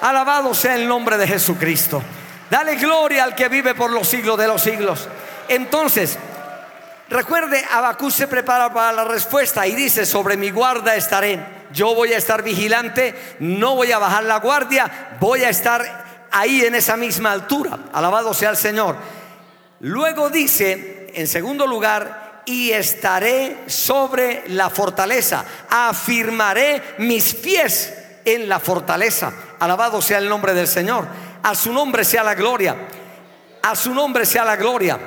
alabado 0.00 0.54
sea 0.54 0.76
el 0.76 0.86
nombre 0.86 1.18
de 1.18 1.26
Jesucristo. 1.26 2.00
Dale 2.48 2.76
gloria 2.76 3.24
al 3.24 3.34
que 3.34 3.48
vive 3.48 3.74
por 3.74 3.90
los 3.90 4.08
siglos 4.08 4.38
de 4.38 4.46
los 4.46 4.62
siglos. 4.62 5.08
Entonces, 5.48 6.18
Recuerde, 7.10 7.64
Abacú 7.70 8.10
se 8.10 8.28
prepara 8.28 8.72
para 8.72 8.92
la 8.92 9.04
respuesta 9.04 9.66
y 9.66 9.74
dice, 9.74 10.04
sobre 10.04 10.36
mi 10.36 10.50
guarda 10.50 10.94
estaré. 10.94 11.58
Yo 11.72 11.94
voy 11.94 12.12
a 12.12 12.18
estar 12.18 12.42
vigilante, 12.42 13.36
no 13.40 13.76
voy 13.76 13.92
a 13.92 13.98
bajar 13.98 14.24
la 14.24 14.38
guardia, 14.38 15.16
voy 15.18 15.42
a 15.42 15.48
estar 15.48 16.26
ahí 16.30 16.62
en 16.62 16.74
esa 16.74 16.96
misma 16.96 17.32
altura. 17.32 17.78
Alabado 17.92 18.34
sea 18.34 18.50
el 18.50 18.56
Señor. 18.56 18.96
Luego 19.80 20.28
dice, 20.28 21.10
en 21.14 21.26
segundo 21.26 21.66
lugar, 21.66 22.42
y 22.44 22.70
estaré 22.70 23.64
sobre 23.66 24.44
la 24.48 24.70
fortaleza, 24.70 25.44
afirmaré 25.68 26.94
mis 26.98 27.34
pies 27.34 27.94
en 28.24 28.48
la 28.48 28.58
fortaleza. 28.58 29.32
Alabado 29.58 30.00
sea 30.02 30.18
el 30.18 30.28
nombre 30.28 30.54
del 30.54 30.66
Señor. 30.66 31.06
A 31.42 31.54
su 31.54 31.72
nombre 31.72 32.04
sea 32.04 32.22
la 32.22 32.34
gloria. 32.34 32.76
A 33.62 33.74
su 33.74 33.94
nombre 33.94 34.24
sea 34.26 34.44
la 34.44 34.56
gloria. 34.56 34.98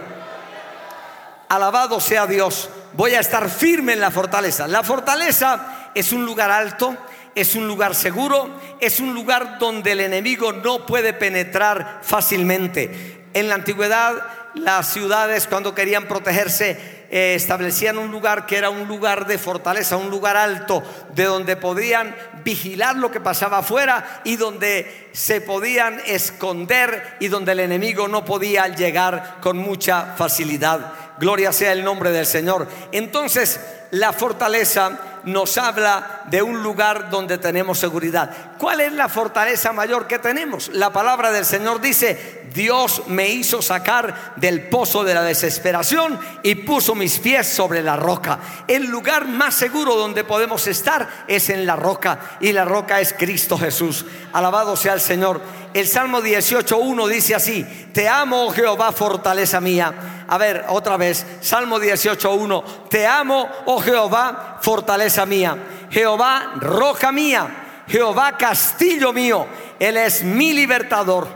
Alabado 1.51 1.99
sea 1.99 2.27
Dios. 2.27 2.69
Voy 2.93 3.13
a 3.13 3.19
estar 3.19 3.49
firme 3.49 3.91
en 3.91 3.99
la 3.99 4.09
fortaleza. 4.09 4.69
La 4.69 4.83
fortaleza 4.83 5.89
es 5.93 6.13
un 6.13 6.25
lugar 6.25 6.49
alto, 6.49 6.95
es 7.35 7.55
un 7.55 7.67
lugar 7.67 7.93
seguro, 7.93 8.57
es 8.79 9.01
un 9.01 9.13
lugar 9.13 9.59
donde 9.59 9.91
el 9.91 9.99
enemigo 9.99 10.53
no 10.53 10.85
puede 10.85 11.11
penetrar 11.11 11.99
fácilmente. 12.03 13.25
En 13.33 13.49
la 13.49 13.55
antigüedad, 13.55 14.13
las 14.55 14.93
ciudades 14.93 15.45
cuando 15.47 15.75
querían 15.75 16.07
protegerse 16.07 17.01
eh, 17.09 17.35
establecían 17.35 17.97
un 17.97 18.09
lugar 18.09 18.45
que 18.45 18.55
era 18.55 18.69
un 18.69 18.87
lugar 18.87 19.27
de 19.27 19.37
fortaleza, 19.37 19.97
un 19.97 20.09
lugar 20.09 20.37
alto, 20.37 20.81
de 21.13 21.25
donde 21.25 21.57
podían 21.57 22.15
vigilar 22.45 22.95
lo 22.95 23.11
que 23.11 23.19
pasaba 23.19 23.57
afuera 23.57 24.21
y 24.23 24.37
donde 24.37 25.09
se 25.11 25.41
podían 25.41 26.01
esconder 26.05 27.17
y 27.19 27.27
donde 27.27 27.51
el 27.51 27.59
enemigo 27.59 28.07
no 28.07 28.23
podía 28.23 28.69
llegar 28.69 29.39
con 29.41 29.57
mucha 29.57 30.15
facilidad. 30.15 30.93
Gloria 31.21 31.53
sea 31.53 31.71
el 31.71 31.83
nombre 31.83 32.09
del 32.09 32.25
Señor. 32.25 32.67
Entonces, 32.91 33.59
la 33.91 34.11
fortaleza 34.11 34.99
nos 35.23 35.55
habla 35.59 36.23
de 36.31 36.41
un 36.41 36.63
lugar 36.63 37.11
donde 37.11 37.37
tenemos 37.37 37.77
seguridad. 37.77 38.57
¿Cuál 38.57 38.81
es 38.81 38.91
la 38.93 39.07
fortaleza 39.07 39.71
mayor 39.71 40.07
que 40.07 40.17
tenemos? 40.17 40.69
La 40.69 40.91
palabra 40.91 41.31
del 41.31 41.45
Señor 41.45 41.79
dice, 41.79 42.49
Dios 42.53 43.03
me 43.07 43.29
hizo 43.29 43.61
sacar 43.61 44.33
del 44.37 44.67
pozo 44.69 45.03
de 45.03 45.13
la 45.13 45.21
desesperación 45.21 46.19
y 46.41 46.55
puso 46.55 46.95
mis 46.95 47.19
pies 47.19 47.47
sobre 47.47 47.83
la 47.83 47.97
roca. 47.97 48.39
El 48.67 48.87
lugar 48.87 49.27
más 49.27 49.53
seguro 49.53 49.95
donde 49.95 50.23
podemos 50.23 50.65
estar 50.65 51.25
es 51.27 51.51
en 51.51 51.67
la 51.67 51.75
roca 51.75 52.37
y 52.39 52.51
la 52.51 52.65
roca 52.65 52.99
es 52.99 53.13
Cristo 53.13 53.59
Jesús. 53.59 54.05
Alabado 54.33 54.75
sea 54.75 54.93
el 54.93 55.01
Señor. 55.01 55.39
El 55.73 55.87
Salmo 55.87 56.21
18.1 56.21 57.07
dice 57.07 57.35
así, 57.35 57.63
te 57.93 58.07
amo 58.07 58.45
oh 58.45 58.51
Jehová, 58.51 58.91
fortaleza 58.91 59.61
mía. 59.61 60.25
A 60.27 60.37
ver, 60.37 60.65
otra 60.69 60.97
vez, 60.97 61.25
Salmo 61.41 61.79
18.1, 61.79 62.89
te 62.89 63.07
amo, 63.07 63.47
oh 63.65 63.79
Jehová, 63.81 64.57
fortaleza 64.61 65.25
mía. 65.25 65.57
Jehová, 65.89 66.53
roca 66.57 67.11
mía. 67.11 67.83
Jehová, 67.87 68.37
castillo 68.37 69.13
mío. 69.13 69.45
Él 69.79 69.97
es 69.97 70.23
mi 70.23 70.53
libertador. 70.53 71.27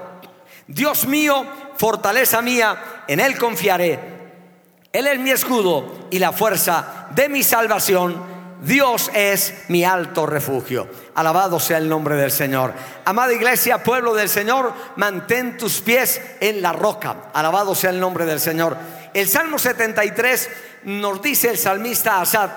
Dios 0.67 1.05
mío, 1.05 1.45
fortaleza 1.77 2.41
mía, 2.41 3.03
en 3.07 3.19
Él 3.19 3.37
confiaré. 3.37 4.15
Él 4.91 5.07
es 5.07 5.19
mi 5.19 5.31
escudo 5.31 6.07
y 6.09 6.19
la 6.19 6.31
fuerza 6.31 7.07
de 7.11 7.27
mi 7.27 7.43
salvación 7.43 8.34
Dios 8.65 9.11
es 9.13 9.53
mi 9.67 9.85
alto 9.85 10.25
refugio. 10.25 10.89
Alabado 11.13 11.59
sea 11.59 11.77
el 11.77 11.87
nombre 11.87 12.15
del 12.15 12.31
Señor. 12.31 12.73
Amada 13.05 13.31
iglesia, 13.31 13.83
pueblo 13.83 14.15
del 14.15 14.27
Señor, 14.27 14.73
mantén 14.95 15.55
tus 15.55 15.81
pies 15.81 16.19
en 16.39 16.63
la 16.63 16.73
roca. 16.73 17.29
Alabado 17.33 17.75
sea 17.75 17.91
el 17.91 17.99
nombre 17.99 18.25
del 18.25 18.39
Señor. 18.39 18.75
El 19.13 19.27
Salmo 19.27 19.59
73 19.59 20.49
nos 20.85 21.21
dice 21.21 21.51
el 21.51 21.59
salmista 21.59 22.19
Asad. 22.19 22.49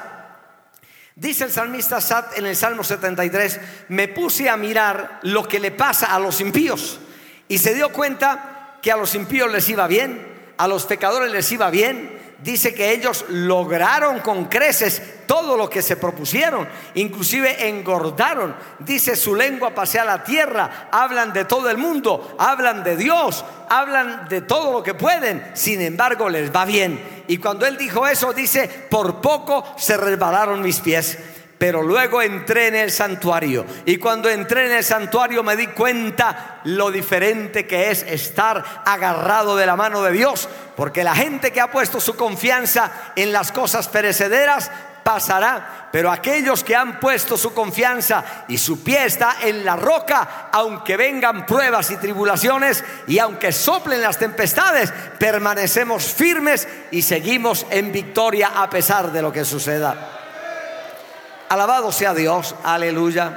Dice 1.15 1.45
el 1.45 1.53
salmista 1.53 1.99
Asad 1.99 2.39
en 2.39 2.47
el 2.47 2.57
Salmo 2.57 2.83
73, 2.83 3.61
me 3.89 4.09
puse 4.09 4.49
a 4.49 4.57
mirar 4.57 5.21
lo 5.23 5.47
que 5.47 5.61
le 5.61 5.73
pasa 5.73 6.15
a 6.15 6.19
los 6.19 6.41
impíos 6.41 7.01
y 7.49 7.59
se 7.59 7.75
dio 7.75 7.93
cuenta 7.93 8.79
que 8.81 8.91
a 8.91 8.97
los 8.97 9.15
impíos 9.15 9.53
les 9.53 9.69
iba 9.69 9.87
bien, 9.87 10.27
a 10.57 10.69
los 10.69 10.87
pecadores 10.87 11.31
les 11.31 11.53
iba 11.53 11.71
bien, 11.71 12.18
dice 12.39 12.75
que 12.75 12.93
ellos 12.93 13.25
lograron 13.29 14.21
con 14.21 14.47
creces 14.47 15.03
todo 15.27 15.57
lo 15.57 15.69
que 15.69 15.83
se 15.83 15.97
propusieron, 15.97 16.69
inclusive 16.95 17.69
engordaron. 17.69 18.55
Dice 18.79 19.17
su 19.17 19.35
lengua 19.35 19.75
pasea 19.75 20.05
la 20.05 20.25
tierra, 20.25 20.89
hablan 20.91 21.33
de 21.33 21.45
todo 21.45 21.69
el 21.69 21.79
mundo, 21.79 22.37
hablan 22.39 22.83
de 22.83 22.97
Dios, 22.97 23.45
hablan 23.69 24.29
de 24.29 24.41
todo 24.41 24.73
lo 24.73 24.83
que 24.83 24.95
pueden, 24.95 25.51
sin 25.55 25.81
embargo 25.81 26.29
les 26.29 26.55
va 26.55 26.65
bien. 26.65 27.25
Y 27.29 27.37
cuando 27.39 27.67
él 27.67 27.77
dijo 27.77 28.07
eso, 28.07 28.33
dice, 28.33 28.69
por 28.89 29.21
poco 29.21 29.65
se 29.77 29.97
resbalaron 29.97 30.63
mis 30.63 30.81
pies. 30.81 31.19
Pero 31.59 31.83
luego 31.83 32.23
entré 32.23 32.69
en 32.69 32.77
el 32.77 32.93
santuario. 32.93 33.67
Y 33.85 33.97
cuando 33.97 34.29
entré 34.29 34.67
en 34.67 34.73
el 34.73 34.85
santuario 34.85 35.43
me 35.43 35.57
di 35.57 35.67
cuenta 35.69 36.61
lo 36.65 36.91
diferente 36.91 37.67
que 37.67 37.91
es 37.91 38.03
estar 38.03 38.83
agarrado 38.85 39.57
de 39.57 39.67
la 39.67 39.77
mano 39.77 40.03
de 40.03 40.13
Dios, 40.13 40.49
porque 40.77 41.03
la 41.03 41.15
gente 41.15 41.51
que 41.51 41.61
ha 41.61 41.71
puesto 41.71 42.01
su 42.01 42.15
confianza 42.15 43.13
en 43.17 43.33
las 43.33 43.51
cosas 43.51 43.89
perecederas 43.89 44.71
pasará, 45.09 45.89
pero 45.91 46.13
aquellos 46.13 46.63
que 46.63 46.77
han 46.77 47.01
puesto 47.01 47.39
su 47.39 47.55
confianza 47.55 48.45
y 48.47 48.59
su 48.59 48.85
pie 48.85 49.07
está 49.07 49.37
en 49.43 49.65
la 49.65 49.75
roca, 49.75 50.51
aunque 50.53 50.99
vengan 50.99 51.47
pruebas 51.47 51.91
y 51.91 51.97
tribulaciones 51.97 52.85
y 53.07 53.19
aunque 53.19 53.51
soplen 53.51 54.03
las 54.03 54.19
tempestades, 54.19 54.93
permanecemos 55.19 56.05
firmes 56.05 56.69
y 56.91 57.01
seguimos 57.01 57.65
en 57.71 57.91
victoria 57.91 58.53
a 58.55 58.69
pesar 58.69 59.11
de 59.11 59.23
lo 59.23 59.33
que 59.33 59.47
suceda. 59.47 60.18
Alabado 61.49 61.93
sea 61.93 62.15
Dios, 62.15 62.55
aleluya. 62.63 63.37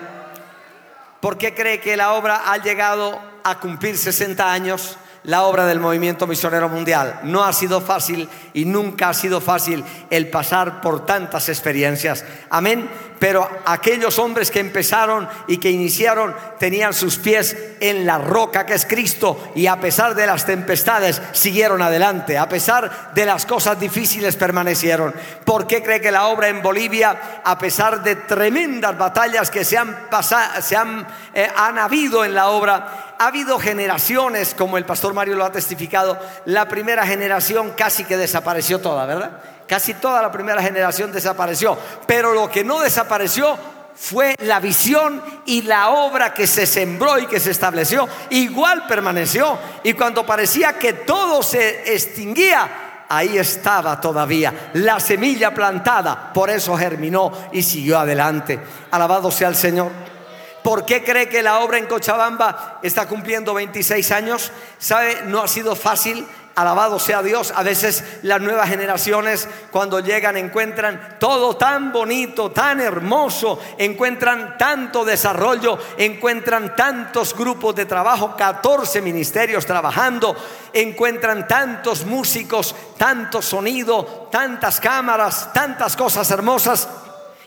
¿Por 1.20 1.38
qué 1.38 1.54
cree 1.54 1.80
que 1.80 1.96
la 1.96 2.14
obra 2.14 2.52
ha 2.52 2.58
llegado 2.58 3.20
a 3.44 3.60
cumplir 3.60 3.98
60 3.98 4.52
años? 4.52 4.98
la 5.24 5.44
obra 5.44 5.66
del 5.66 5.80
movimiento 5.80 6.28
misionero 6.28 6.70
mundial. 6.70 7.20
No 7.24 7.44
ha 7.44 7.54
sido 7.54 7.82
fácil 7.82 8.28
y 8.54 8.66
nunca 8.66 9.10
ha 9.10 9.14
sido 9.14 9.40
fácil 9.40 9.84
el 10.10 10.30
pasar 10.30 10.82
por 10.82 11.06
tantas 11.06 11.50
experiencias. 11.50 12.26
Amén. 12.50 12.90
Pero 13.22 13.48
aquellos 13.66 14.18
hombres 14.18 14.50
que 14.50 14.60
empezaron 14.60 15.30
y 15.46 15.58
que 15.58 15.70
iniciaron 15.70 16.36
tenían 16.58 16.92
sus 16.92 17.20
pies 17.20 17.56
en 17.80 18.04
la 18.04 18.18
roca 18.18 18.66
que 18.66 18.74
es 18.74 18.88
Cristo 18.88 19.52
y 19.54 19.68
a 19.68 19.80
pesar 19.80 20.16
de 20.16 20.26
las 20.26 20.48
tempestades 20.48 21.22
siguieron 21.32 21.84
adelante. 21.84 22.40
A 22.40 22.50
pesar 22.50 23.14
de 23.14 23.28
las 23.28 23.46
cosas 23.46 23.80
difíciles 23.80 24.36
permanecieron. 24.38 25.14
¿Por 25.46 25.68
qué 25.68 25.84
cree 25.84 26.02
que 26.02 26.12
la 26.12 26.30
obra 26.30 26.48
en 26.48 26.64
Bolivia, 26.64 27.42
a 27.44 27.60
pesar 27.60 28.02
de 28.02 28.16
tremendas 28.16 28.98
batallas 28.98 29.52
que 29.52 29.66
se 29.66 29.78
han, 29.78 30.10
pasado, 30.10 30.60
se 30.60 30.76
han, 30.76 31.06
eh, 31.36 31.48
han 31.56 31.78
habido 31.78 32.26
en 32.26 32.34
la 32.34 32.48
obra, 32.48 33.14
ha 33.20 33.28
habido 33.28 33.60
generaciones, 33.60 34.56
como 34.56 34.80
el 34.80 34.86
pastor 34.86 35.14
Mario 35.14 35.36
lo 35.36 35.46
ha 35.46 35.52
testificado, 35.52 36.18
la 36.46 36.68
primera 36.68 37.06
generación 37.06 37.74
casi 37.78 38.04
que 38.04 38.18
desapareció 38.18 38.82
toda, 38.82 39.06
¿verdad? 39.06 39.42
Casi 39.72 39.94
toda 39.94 40.22
la 40.22 40.30
primera 40.30 40.62
generación 40.62 41.14
desapareció, 41.14 41.78
pero 42.06 42.34
lo 42.34 42.52
que 42.52 42.62
no 42.62 42.82
desapareció 42.82 43.58
fue 43.96 44.36
la 44.40 44.60
visión 44.60 45.24
y 45.46 45.62
la 45.62 45.92
obra 45.92 46.34
que 46.34 46.46
se 46.46 46.66
sembró 46.66 47.18
y 47.18 47.26
que 47.26 47.40
se 47.40 47.52
estableció, 47.52 48.06
igual 48.32 48.86
permaneció. 48.86 49.58
Y 49.82 49.94
cuando 49.94 50.26
parecía 50.26 50.78
que 50.78 50.92
todo 50.92 51.42
se 51.42 51.94
extinguía, 51.94 53.06
ahí 53.08 53.38
estaba 53.38 54.02
todavía 54.02 54.72
la 54.74 55.00
semilla 55.00 55.54
plantada, 55.54 56.34
por 56.34 56.50
eso 56.50 56.76
germinó 56.76 57.32
y 57.54 57.64
siguió 57.64 57.98
adelante. 57.98 58.60
Alabado 58.92 59.32
sea 59.32 59.48
el 59.48 59.56
Señor. 59.56 59.94
¿Por 60.64 60.86
qué 60.86 61.02
cree 61.02 61.30
que 61.30 61.42
la 61.42 61.60
obra 61.60 61.78
en 61.78 61.88
Cochabamba 61.88 62.80
está 62.84 63.08
cumpliendo 63.08 63.54
26 63.54 64.12
años? 64.12 64.52
¿Sabe? 64.78 65.22
No 65.28 65.42
ha 65.42 65.48
sido 65.48 65.78
fácil. 65.78 66.28
Alabado 66.56 67.00
sea 67.00 67.24
Dios. 67.24 67.54
A 67.56 67.64
veces 67.64 68.04
las 68.24 68.42
nuevas 68.42 68.68
generaciones 68.68 69.48
cuando 69.72 70.00
llegan 70.00 70.36
encuentran 70.36 71.18
todo 71.20 71.56
tan 71.56 71.92
bonito, 71.92 72.52
tan 72.52 72.82
hermoso, 72.82 73.60
encuentran 73.78 74.58
tanto 74.58 75.06
desarrollo, 75.06 75.80
encuentran 75.98 76.76
tantos 76.76 77.36
grupos 77.36 77.76
de 77.76 77.86
trabajo, 77.86 78.36
14 78.36 79.02
ministerios 79.02 79.66
trabajando, 79.66 80.36
encuentran 80.74 81.48
tantos 81.48 82.06
músicos, 82.06 82.76
tanto 82.98 83.42
sonido, 83.42 84.28
tantas 84.32 84.80
cámaras, 84.80 85.54
tantas 85.54 85.96
cosas 85.96 86.30
hermosas 86.32 86.88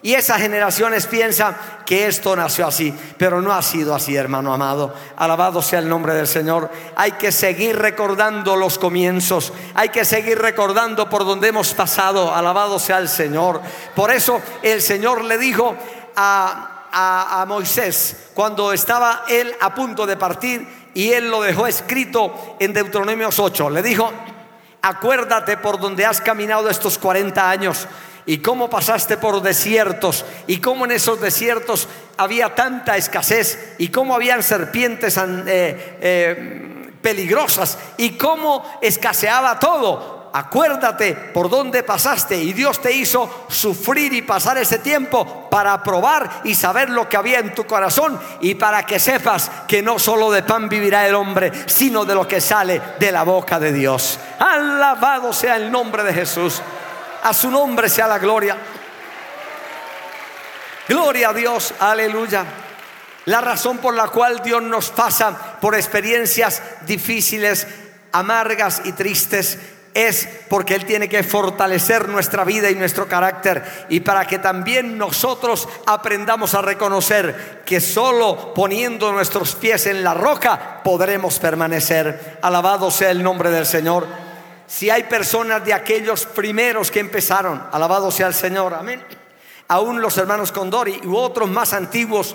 y 0.04 0.14
esas 0.14 0.38
generaciones 0.38 1.06
piensan 1.06 1.56
que 1.86 2.06
esto 2.06 2.36
nació 2.36 2.66
así, 2.66 2.94
pero 3.16 3.40
no 3.40 3.54
ha 3.54 3.62
sido 3.62 3.94
así, 3.94 4.14
hermano 4.14 4.52
amado. 4.52 4.92
Alabado 5.16 5.62
sea 5.62 5.78
el 5.78 5.88
nombre 5.88 6.12
del 6.12 6.26
Señor. 6.26 6.70
Hay 6.94 7.12
que 7.12 7.32
seguir 7.32 7.78
recordando 7.78 8.54
los 8.54 8.78
comienzos, 8.78 9.54
hay 9.72 9.88
que 9.88 10.04
seguir 10.04 10.38
recordando 10.38 11.08
por 11.08 11.24
donde 11.24 11.48
hemos 11.48 11.72
pasado. 11.72 12.34
Alabado 12.34 12.78
sea 12.78 12.98
el 12.98 13.08
Señor. 13.08 13.62
Por 13.96 14.10
eso 14.10 14.42
el 14.62 14.82
Señor 14.82 15.24
le 15.24 15.38
dijo 15.38 15.74
a, 16.14 17.40
a 17.40 17.46
Moisés, 17.46 18.28
cuando 18.34 18.74
estaba 18.74 19.24
él 19.26 19.56
a 19.58 19.74
punto 19.74 20.04
de 20.04 20.18
partir, 20.18 20.90
y 20.92 21.12
él 21.12 21.30
lo 21.30 21.40
dejó 21.40 21.66
escrito 21.66 22.56
en 22.60 22.74
Deuteronomios 22.74 23.38
8, 23.38 23.70
le 23.70 23.82
dijo, 23.82 24.12
acuérdate 24.82 25.56
por 25.56 25.80
donde 25.80 26.04
has 26.04 26.20
caminado 26.20 26.68
estos 26.68 26.98
40 26.98 27.48
años 27.48 27.88
y 28.26 28.38
cómo 28.38 28.70
pasaste 28.70 29.16
por 29.16 29.42
desiertos 29.42 30.24
y 30.46 30.58
cómo 30.58 30.84
en 30.84 30.92
esos 30.92 31.20
desiertos 31.20 31.88
había 32.16 32.54
tanta 32.54 32.96
escasez 32.96 33.74
y 33.78 33.88
cómo 33.88 34.14
habían 34.14 34.42
serpientes 34.42 35.16
eh, 35.18 35.98
eh, 36.00 36.90
peligrosas 37.02 37.78
y 37.96 38.10
cómo 38.12 38.78
escaseaba 38.80 39.58
todo. 39.58 40.24
Acuérdate 40.36 41.14
por 41.32 41.48
dónde 41.48 41.84
pasaste 41.84 42.36
y 42.36 42.52
Dios 42.52 42.82
te 42.82 42.90
hizo 42.90 43.46
sufrir 43.48 44.12
y 44.12 44.22
pasar 44.22 44.58
ese 44.58 44.80
tiempo 44.80 45.48
para 45.48 45.80
probar 45.84 46.40
y 46.42 46.56
saber 46.56 46.90
lo 46.90 47.08
que 47.08 47.16
había 47.16 47.38
en 47.38 47.54
tu 47.54 47.64
corazón 47.66 48.18
y 48.40 48.56
para 48.56 48.84
que 48.84 48.98
sepas 48.98 49.48
que 49.68 49.80
no 49.80 50.00
solo 50.00 50.32
de 50.32 50.42
pan 50.42 50.68
vivirá 50.68 51.06
el 51.06 51.14
hombre, 51.14 51.52
sino 51.66 52.04
de 52.04 52.16
lo 52.16 52.26
que 52.26 52.40
sale 52.40 52.82
de 52.98 53.12
la 53.12 53.22
boca 53.22 53.60
de 53.60 53.72
Dios. 53.72 54.18
Alabado 54.40 55.32
sea 55.32 55.54
el 55.54 55.70
nombre 55.70 56.02
de 56.02 56.14
Jesús. 56.14 56.60
A 57.24 57.32
su 57.32 57.50
nombre 57.50 57.88
sea 57.88 58.06
la 58.06 58.18
gloria. 58.18 58.56
Gloria 60.86 61.30
a 61.30 61.32
Dios, 61.32 61.72
aleluya. 61.80 62.44
La 63.24 63.40
razón 63.40 63.78
por 63.78 63.94
la 63.94 64.08
cual 64.08 64.42
Dios 64.44 64.62
nos 64.62 64.90
pasa 64.90 65.58
por 65.58 65.74
experiencias 65.74 66.62
difíciles, 66.86 67.66
amargas 68.12 68.82
y 68.84 68.92
tristes 68.92 69.58
es 69.94 70.28
porque 70.50 70.74
Él 70.74 70.84
tiene 70.84 71.08
que 71.08 71.22
fortalecer 71.22 72.08
nuestra 72.10 72.44
vida 72.44 72.70
y 72.70 72.74
nuestro 72.74 73.08
carácter 73.08 73.86
y 73.88 74.00
para 74.00 74.26
que 74.26 74.38
también 74.38 74.98
nosotros 74.98 75.66
aprendamos 75.86 76.54
a 76.54 76.60
reconocer 76.60 77.62
que 77.64 77.80
solo 77.80 78.52
poniendo 78.52 79.12
nuestros 79.12 79.54
pies 79.54 79.86
en 79.86 80.04
la 80.04 80.12
roca 80.12 80.82
podremos 80.82 81.38
permanecer. 81.38 82.38
Alabado 82.42 82.90
sea 82.90 83.10
el 83.10 83.22
nombre 83.22 83.50
del 83.50 83.64
Señor. 83.64 84.23
Si 84.66 84.90
hay 84.90 85.04
personas 85.04 85.64
de 85.64 85.74
aquellos 85.74 86.26
primeros 86.26 86.90
que 86.90 87.00
empezaron, 87.00 87.62
alabado 87.72 88.10
sea 88.10 88.26
el 88.26 88.34
Señor, 88.34 88.74
amén. 88.74 89.04
Aún 89.68 90.00
los 90.00 90.16
hermanos 90.18 90.52
Condori 90.52 91.00
u 91.04 91.16
otros 91.16 91.48
más 91.48 91.72
antiguos 91.72 92.34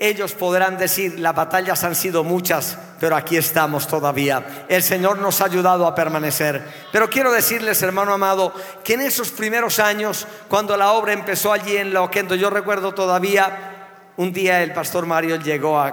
ellos 0.00 0.32
podrán 0.32 0.78
decir, 0.78 1.18
las 1.18 1.34
batallas 1.34 1.82
han 1.82 1.96
sido 1.96 2.22
muchas, 2.22 2.78
pero 3.00 3.16
aquí 3.16 3.36
estamos 3.36 3.88
todavía. 3.88 4.64
El 4.68 4.84
Señor 4.84 5.18
nos 5.18 5.40
ha 5.40 5.46
ayudado 5.46 5.88
a 5.88 5.94
permanecer. 5.96 6.64
Pero 6.92 7.10
quiero 7.10 7.32
decirles, 7.32 7.82
hermano 7.82 8.12
amado, 8.12 8.54
que 8.84 8.94
en 8.94 9.00
esos 9.00 9.30
primeros 9.30 9.80
años, 9.80 10.28
cuando 10.46 10.76
la 10.76 10.92
obra 10.92 11.12
empezó 11.12 11.52
allí 11.52 11.76
en 11.76 11.92
La 11.92 12.02
Oquendo, 12.02 12.36
yo 12.36 12.48
recuerdo 12.48 12.94
todavía, 12.94 13.88
un 14.16 14.32
día 14.32 14.62
el 14.62 14.72
pastor 14.72 15.04
Mario 15.04 15.34
llegó 15.34 15.80
a, 15.80 15.88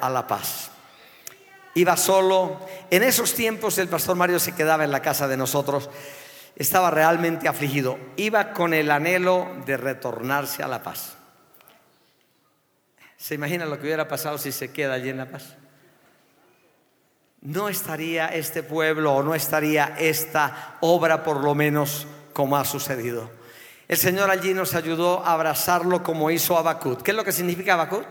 a 0.00 0.10
La 0.10 0.26
Paz. 0.26 0.73
Iba 1.74 1.96
solo. 1.96 2.60
En 2.90 3.02
esos 3.02 3.34
tiempos 3.34 3.78
el 3.78 3.88
pastor 3.88 4.16
Mario 4.16 4.38
se 4.38 4.54
quedaba 4.54 4.84
en 4.84 4.92
la 4.92 5.02
casa 5.02 5.26
de 5.28 5.36
nosotros. 5.36 5.90
Estaba 6.56 6.90
realmente 6.90 7.48
afligido. 7.48 7.98
Iba 8.16 8.52
con 8.52 8.74
el 8.74 8.90
anhelo 8.90 9.48
de 9.66 9.76
retornarse 9.76 10.62
a 10.62 10.68
La 10.68 10.82
Paz. 10.82 11.16
¿Se 13.16 13.34
imagina 13.34 13.66
lo 13.66 13.78
que 13.78 13.86
hubiera 13.86 14.06
pasado 14.06 14.38
si 14.38 14.52
se 14.52 14.72
queda 14.72 14.94
allí 14.94 15.08
en 15.08 15.16
La 15.16 15.30
Paz? 15.30 15.56
No 17.40 17.68
estaría 17.68 18.28
este 18.28 18.62
pueblo 18.62 19.14
o 19.14 19.22
no 19.22 19.34
estaría 19.34 19.96
esta 19.98 20.76
obra 20.80 21.24
por 21.24 21.42
lo 21.42 21.54
menos 21.54 22.06
como 22.32 22.56
ha 22.56 22.64
sucedido. 22.64 23.30
El 23.88 23.98
Señor 23.98 24.30
allí 24.30 24.54
nos 24.54 24.74
ayudó 24.74 25.24
a 25.24 25.32
abrazarlo 25.32 26.02
como 26.02 26.30
hizo 26.30 26.56
Abacut. 26.56 27.02
¿Qué 27.02 27.10
es 27.10 27.16
lo 27.16 27.24
que 27.24 27.32
significa 27.32 27.74
Abacut? 27.74 28.06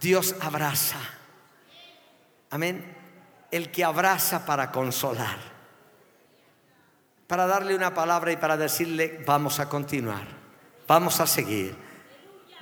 Dios 0.00 0.36
abraza. 0.40 0.98
Amén. 2.52 2.96
El 3.50 3.70
que 3.70 3.84
abraza 3.84 4.46
para 4.46 4.70
consolar. 4.70 5.38
Para 7.26 7.46
darle 7.46 7.74
una 7.74 7.92
palabra 7.92 8.30
y 8.30 8.36
para 8.36 8.56
decirle, 8.56 9.24
vamos 9.26 9.58
a 9.58 9.68
continuar, 9.68 10.26
vamos 10.86 11.18
a 11.18 11.26
seguir 11.26 11.76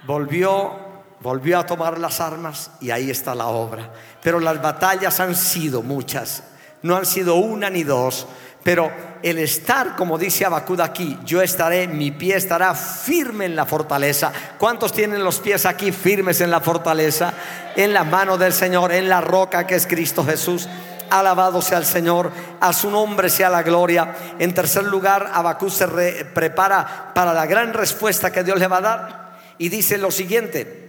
volvió, 0.07 0.79
volvió 1.21 1.59
a 1.59 1.67
tomar 1.67 1.99
las 1.99 2.21
armas 2.21 2.71
y 2.81 2.91
ahí 2.91 3.11
está 3.11 3.35
la 3.35 3.47
obra. 3.47 3.93
Pero 4.23 4.41
las 4.41 4.61
batallas 4.61 5.21
han 5.21 5.35
sido 5.35 5.83
muchas, 5.83 6.45
no 6.83 6.97
han 6.97 7.07
sido 7.07 7.37
una 7.37 7.71
ni 7.71 7.85
dos. 7.85 8.27
Pero 8.63 8.91
el 9.23 9.39
estar, 9.39 9.97
como 9.97 10.19
dice 10.19 10.45
Abacud 10.45 10.81
aquí, 10.81 11.19
yo 11.25 11.41
estaré, 11.41 11.89
mi 11.89 12.11
pie 12.11 12.37
estará 12.37 12.75
firme 12.75 13.47
en 13.47 13.57
la 13.57 13.65
fortaleza. 13.65 14.33
¿Cuántos 14.59 14.93
tienen 14.93 15.25
los 15.25 15.41
pies 15.41 15.65
aquí 15.65 15.93
firmes 15.93 16.41
en 16.41 16.51
la 16.51 16.61
fortaleza? 16.61 17.33
En 17.77 17.93
la 17.93 18.05
mano 18.05 18.37
del 18.37 18.53
Señor, 18.53 18.93
en 18.93 19.09
la 19.09 19.21
roca 19.21 19.67
que 19.67 19.77
es 19.77 19.87
Cristo 19.87 20.25
Jesús. 20.25 20.69
Alabado 21.09 21.61
sea 21.61 21.79
el 21.79 21.87
Señor, 21.87 22.31
a 22.61 22.73
su 22.73 22.91
nombre 22.91 23.31
sea 23.31 23.51
la 23.51 23.63
gloria. 23.63 24.15
En 24.39 24.55
tercer 24.55 24.85
lugar, 24.85 25.31
Abacud 25.33 25.71
se 25.71 25.89
prepara 26.27 27.13
para 27.15 27.33
la 27.33 27.47
gran 27.47 27.73
respuesta 27.73 28.31
que 28.31 28.45
Dios 28.45 28.59
le 28.59 28.69
va 28.69 28.77
a 28.77 28.81
dar 28.81 29.31
y 29.59 29.69
dice 29.71 29.99
lo 29.99 30.11
siguiente. 30.11 30.89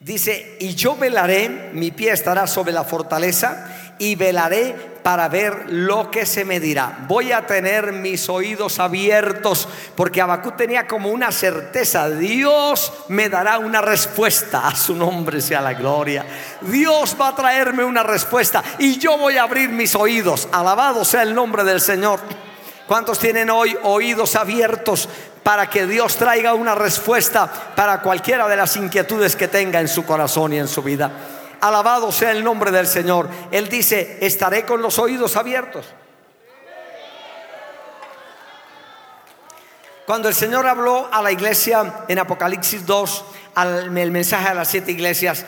Dice, 0.00 0.56
y 0.60 0.74
yo 0.74 0.96
velaré, 0.96 1.70
mi 1.72 1.90
pie 1.90 2.12
estará 2.12 2.46
sobre 2.46 2.72
la 2.72 2.84
fortaleza 2.84 3.66
y 3.98 4.16
velaré 4.16 4.93
para 5.04 5.28
ver 5.28 5.66
lo 5.68 6.10
que 6.10 6.24
se 6.24 6.46
me 6.46 6.58
dirá. 6.58 7.04
Voy 7.06 7.30
a 7.30 7.46
tener 7.46 7.92
mis 7.92 8.26
oídos 8.30 8.78
abiertos 8.78 9.68
porque 9.94 10.22
Abacú 10.22 10.52
tenía 10.52 10.86
como 10.86 11.10
una 11.10 11.30
certeza, 11.30 12.08
Dios 12.08 12.90
me 13.08 13.28
dará 13.28 13.58
una 13.58 13.82
respuesta, 13.82 14.66
a 14.66 14.74
su 14.74 14.96
nombre 14.96 15.42
sea 15.42 15.60
la 15.60 15.74
gloria. 15.74 16.24
Dios 16.62 17.14
va 17.20 17.28
a 17.28 17.36
traerme 17.36 17.84
una 17.84 18.02
respuesta 18.02 18.64
y 18.78 18.98
yo 18.98 19.18
voy 19.18 19.36
a 19.36 19.42
abrir 19.42 19.68
mis 19.68 19.94
oídos. 19.94 20.48
Alabado 20.50 21.04
sea 21.04 21.20
el 21.20 21.34
nombre 21.34 21.64
del 21.64 21.82
Señor. 21.82 22.20
¿Cuántos 22.88 23.18
tienen 23.18 23.50
hoy 23.50 23.76
oídos 23.82 24.36
abiertos 24.36 25.06
para 25.42 25.68
que 25.68 25.86
Dios 25.86 26.16
traiga 26.16 26.54
una 26.54 26.74
respuesta 26.74 27.52
para 27.76 28.00
cualquiera 28.00 28.48
de 28.48 28.56
las 28.56 28.74
inquietudes 28.76 29.36
que 29.36 29.48
tenga 29.48 29.80
en 29.80 29.88
su 29.88 30.06
corazón 30.06 30.54
y 30.54 30.58
en 30.60 30.68
su 30.68 30.82
vida? 30.82 31.12
Alabado 31.64 32.12
sea 32.12 32.30
el 32.32 32.44
nombre 32.44 32.70
del 32.70 32.86
Señor. 32.86 33.26
Él 33.50 33.70
dice, 33.70 34.18
estaré 34.20 34.66
con 34.66 34.82
los 34.82 34.98
oídos 34.98 35.34
abiertos. 35.34 35.86
Cuando 40.04 40.28
el 40.28 40.34
Señor 40.34 40.66
habló 40.66 41.08
a 41.10 41.22
la 41.22 41.32
iglesia 41.32 42.04
en 42.06 42.18
Apocalipsis 42.18 42.84
2, 42.84 43.24
al, 43.54 43.96
el 43.96 44.10
mensaje 44.10 44.48
a 44.48 44.52
las 44.52 44.68
siete 44.68 44.92
iglesias, 44.92 45.46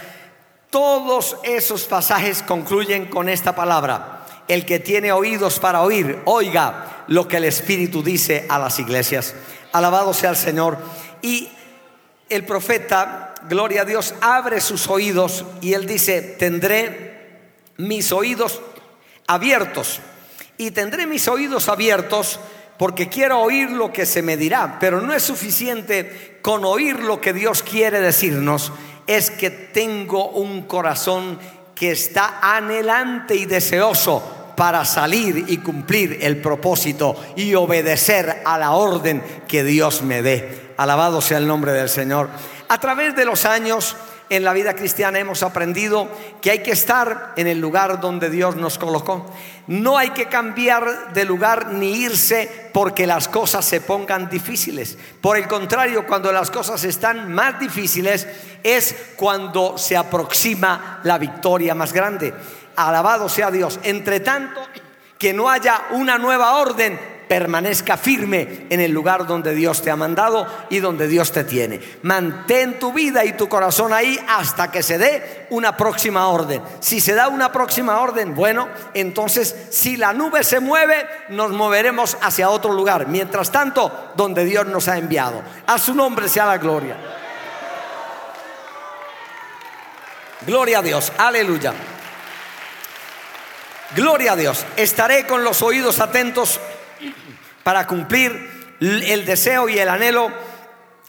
todos 0.70 1.36
esos 1.42 1.84
pasajes 1.84 2.42
concluyen 2.42 3.10
con 3.10 3.28
esta 3.28 3.54
palabra. 3.54 4.24
El 4.48 4.64
que 4.64 4.78
tiene 4.78 5.12
oídos 5.12 5.60
para 5.60 5.82
oír, 5.82 6.22
oiga 6.24 7.04
lo 7.08 7.28
que 7.28 7.36
el 7.36 7.44
Espíritu 7.44 8.02
dice 8.02 8.46
a 8.48 8.58
las 8.58 8.78
iglesias. 8.78 9.34
Alabado 9.70 10.14
sea 10.14 10.30
el 10.30 10.36
Señor. 10.36 10.78
Y 11.20 11.50
el 12.30 12.46
profeta, 12.46 13.25
gloria 13.48 13.82
a 13.82 13.84
Dios, 13.84 14.14
abre 14.20 14.60
sus 14.60 14.88
oídos 14.88 15.44
y 15.60 15.74
él 15.74 15.86
dice, 15.86 16.22
tendré 16.22 17.40
mis 17.76 18.12
oídos 18.12 18.60
abiertos. 19.26 20.00
Y 20.58 20.70
tendré 20.70 21.06
mis 21.06 21.28
oídos 21.28 21.68
abiertos 21.68 22.40
porque 22.78 23.08
quiero 23.08 23.40
oír 23.40 23.70
lo 23.70 23.92
que 23.92 24.06
se 24.06 24.22
me 24.22 24.36
dirá, 24.36 24.78
pero 24.80 25.00
no 25.00 25.12
es 25.12 25.22
suficiente 25.22 26.38
con 26.42 26.64
oír 26.64 27.00
lo 27.00 27.20
que 27.20 27.32
Dios 27.32 27.62
quiere 27.62 28.00
decirnos, 28.00 28.72
es 29.06 29.30
que 29.30 29.50
tengo 29.50 30.28
un 30.30 30.62
corazón 30.62 31.38
que 31.74 31.92
está 31.92 32.38
anhelante 32.42 33.34
y 33.34 33.46
deseoso 33.46 34.52
para 34.56 34.84
salir 34.84 35.44
y 35.48 35.58
cumplir 35.58 36.18
el 36.22 36.40
propósito 36.40 37.14
y 37.36 37.54
obedecer 37.54 38.42
a 38.44 38.58
la 38.58 38.72
orden 38.72 39.22
que 39.46 39.62
Dios 39.62 40.02
me 40.02 40.22
dé. 40.22 40.72
Alabado 40.78 41.20
sea 41.20 41.38
el 41.38 41.46
nombre 41.46 41.72
del 41.72 41.90
Señor. 41.90 42.30
A 42.68 42.78
través 42.78 43.14
de 43.14 43.24
los 43.24 43.44
años 43.44 43.96
en 44.28 44.42
la 44.42 44.52
vida 44.52 44.74
cristiana 44.74 45.20
hemos 45.20 45.42
aprendido 45.44 46.08
que 46.40 46.50
hay 46.50 46.62
que 46.62 46.72
estar 46.72 47.32
en 47.36 47.46
el 47.46 47.60
lugar 47.60 48.00
donde 48.00 48.28
Dios 48.28 48.56
nos 48.56 48.76
colocó. 48.76 49.24
No 49.68 49.98
hay 49.98 50.10
que 50.10 50.26
cambiar 50.26 51.12
de 51.12 51.24
lugar 51.24 51.72
ni 51.72 51.92
irse 51.92 52.70
porque 52.72 53.06
las 53.06 53.28
cosas 53.28 53.64
se 53.64 53.80
pongan 53.80 54.28
difíciles. 54.28 54.98
Por 55.20 55.36
el 55.36 55.46
contrario, 55.46 56.06
cuando 56.06 56.32
las 56.32 56.50
cosas 56.50 56.82
están 56.84 57.32
más 57.32 57.60
difíciles 57.60 58.26
es 58.62 58.96
cuando 59.16 59.78
se 59.78 59.96
aproxima 59.96 61.00
la 61.04 61.18
victoria 61.18 61.74
más 61.74 61.92
grande. 61.92 62.34
Alabado 62.74 63.28
sea 63.28 63.50
Dios. 63.50 63.78
Entre 63.84 64.20
tanto, 64.20 64.60
que 65.18 65.32
no 65.32 65.48
haya 65.48 65.86
una 65.92 66.18
nueva 66.18 66.56
orden, 66.56 67.15
permanezca 67.28 67.96
firme 67.96 68.66
en 68.70 68.80
el 68.80 68.92
lugar 68.92 69.26
donde 69.26 69.54
Dios 69.54 69.82
te 69.82 69.90
ha 69.90 69.96
mandado 69.96 70.46
y 70.70 70.78
donde 70.78 71.08
Dios 71.08 71.32
te 71.32 71.44
tiene. 71.44 71.80
Mantén 72.02 72.78
tu 72.78 72.92
vida 72.92 73.24
y 73.24 73.32
tu 73.32 73.48
corazón 73.48 73.92
ahí 73.92 74.18
hasta 74.28 74.70
que 74.70 74.82
se 74.82 74.98
dé 74.98 75.46
una 75.50 75.76
próxima 75.76 76.28
orden. 76.28 76.62
Si 76.80 77.00
se 77.00 77.14
da 77.14 77.28
una 77.28 77.52
próxima 77.52 78.00
orden, 78.00 78.34
bueno, 78.34 78.68
entonces 78.94 79.54
si 79.70 79.96
la 79.96 80.12
nube 80.12 80.44
se 80.44 80.60
mueve, 80.60 81.06
nos 81.28 81.50
moveremos 81.50 82.16
hacia 82.20 82.50
otro 82.50 82.72
lugar. 82.72 83.06
Mientras 83.08 83.50
tanto, 83.50 84.12
donde 84.16 84.44
Dios 84.44 84.66
nos 84.66 84.88
ha 84.88 84.98
enviado. 84.98 85.42
A 85.66 85.78
su 85.78 85.94
nombre 85.94 86.28
sea 86.28 86.46
la 86.46 86.58
gloria. 86.58 86.96
Gloria 90.46 90.78
a 90.78 90.82
Dios. 90.82 91.12
Aleluya. 91.18 91.72
Gloria 93.94 94.32
a 94.32 94.36
Dios. 94.36 94.64
Estaré 94.76 95.26
con 95.26 95.42
los 95.42 95.62
oídos 95.62 96.00
atentos 96.00 96.60
para 97.66 97.84
cumplir 97.84 98.76
el 98.78 99.26
deseo 99.26 99.68
y 99.68 99.76
el 99.76 99.88
anhelo 99.88 100.30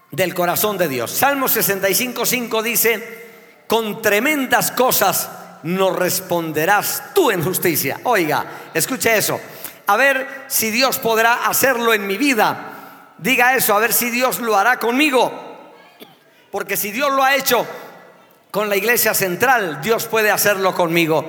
del 0.09 0.33
corazón 0.33 0.75
de 0.75 0.87
Dios. 0.87 1.11
Salmo 1.11 1.45
65.5 1.45 2.63
dice, 2.63 3.27
con 3.67 4.01
tremendas 4.01 4.71
cosas 4.71 5.29
nos 5.61 5.95
responderás 5.95 7.13
tú 7.13 7.29
en 7.29 7.43
justicia. 7.43 7.99
Oiga, 8.05 8.43
escuche 8.73 9.15
eso. 9.15 9.39
A 9.85 9.97
ver 9.97 10.45
si 10.47 10.71
Dios 10.71 10.97
podrá 10.97 11.45
hacerlo 11.45 11.93
en 11.93 12.07
mi 12.07 12.17
vida. 12.17 13.13
Diga 13.19 13.55
eso, 13.55 13.75
a 13.75 13.79
ver 13.79 13.93
si 13.93 14.09
Dios 14.09 14.39
lo 14.39 14.57
hará 14.57 14.79
conmigo. 14.79 15.31
Porque 16.49 16.75
si 16.75 16.91
Dios 16.91 17.11
lo 17.13 17.23
ha 17.23 17.35
hecho 17.35 17.67
con 18.49 18.67
la 18.67 18.77
iglesia 18.77 19.13
central, 19.13 19.79
Dios 19.83 20.07
puede 20.07 20.31
hacerlo 20.31 20.73
conmigo. 20.73 21.23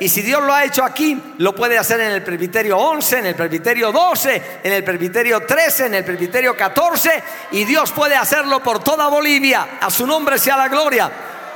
Y 0.00 0.08
si 0.08 0.22
Dios 0.22 0.42
lo 0.42 0.54
ha 0.54 0.64
hecho 0.64 0.82
aquí, 0.82 1.34
lo 1.36 1.54
puede 1.54 1.76
hacer 1.76 2.00
en 2.00 2.12
el 2.12 2.22
presbiterio 2.22 2.78
11, 2.78 3.18
en 3.18 3.26
el 3.26 3.34
presbiterio 3.34 3.92
12, 3.92 4.60
en 4.64 4.72
el 4.72 4.82
presbiterio 4.82 5.40
13, 5.46 5.86
en 5.86 5.94
el 5.94 6.04
presbiterio 6.04 6.56
14. 6.56 7.22
Y 7.52 7.64
Dios 7.64 7.92
puede 7.92 8.16
hacerlo 8.16 8.62
por 8.62 8.82
toda 8.82 9.08
Bolivia. 9.08 9.78
A 9.78 9.90
su 9.90 10.06
nombre 10.06 10.38
sea 10.38 10.56
la 10.56 10.68
gloria. 10.68 11.10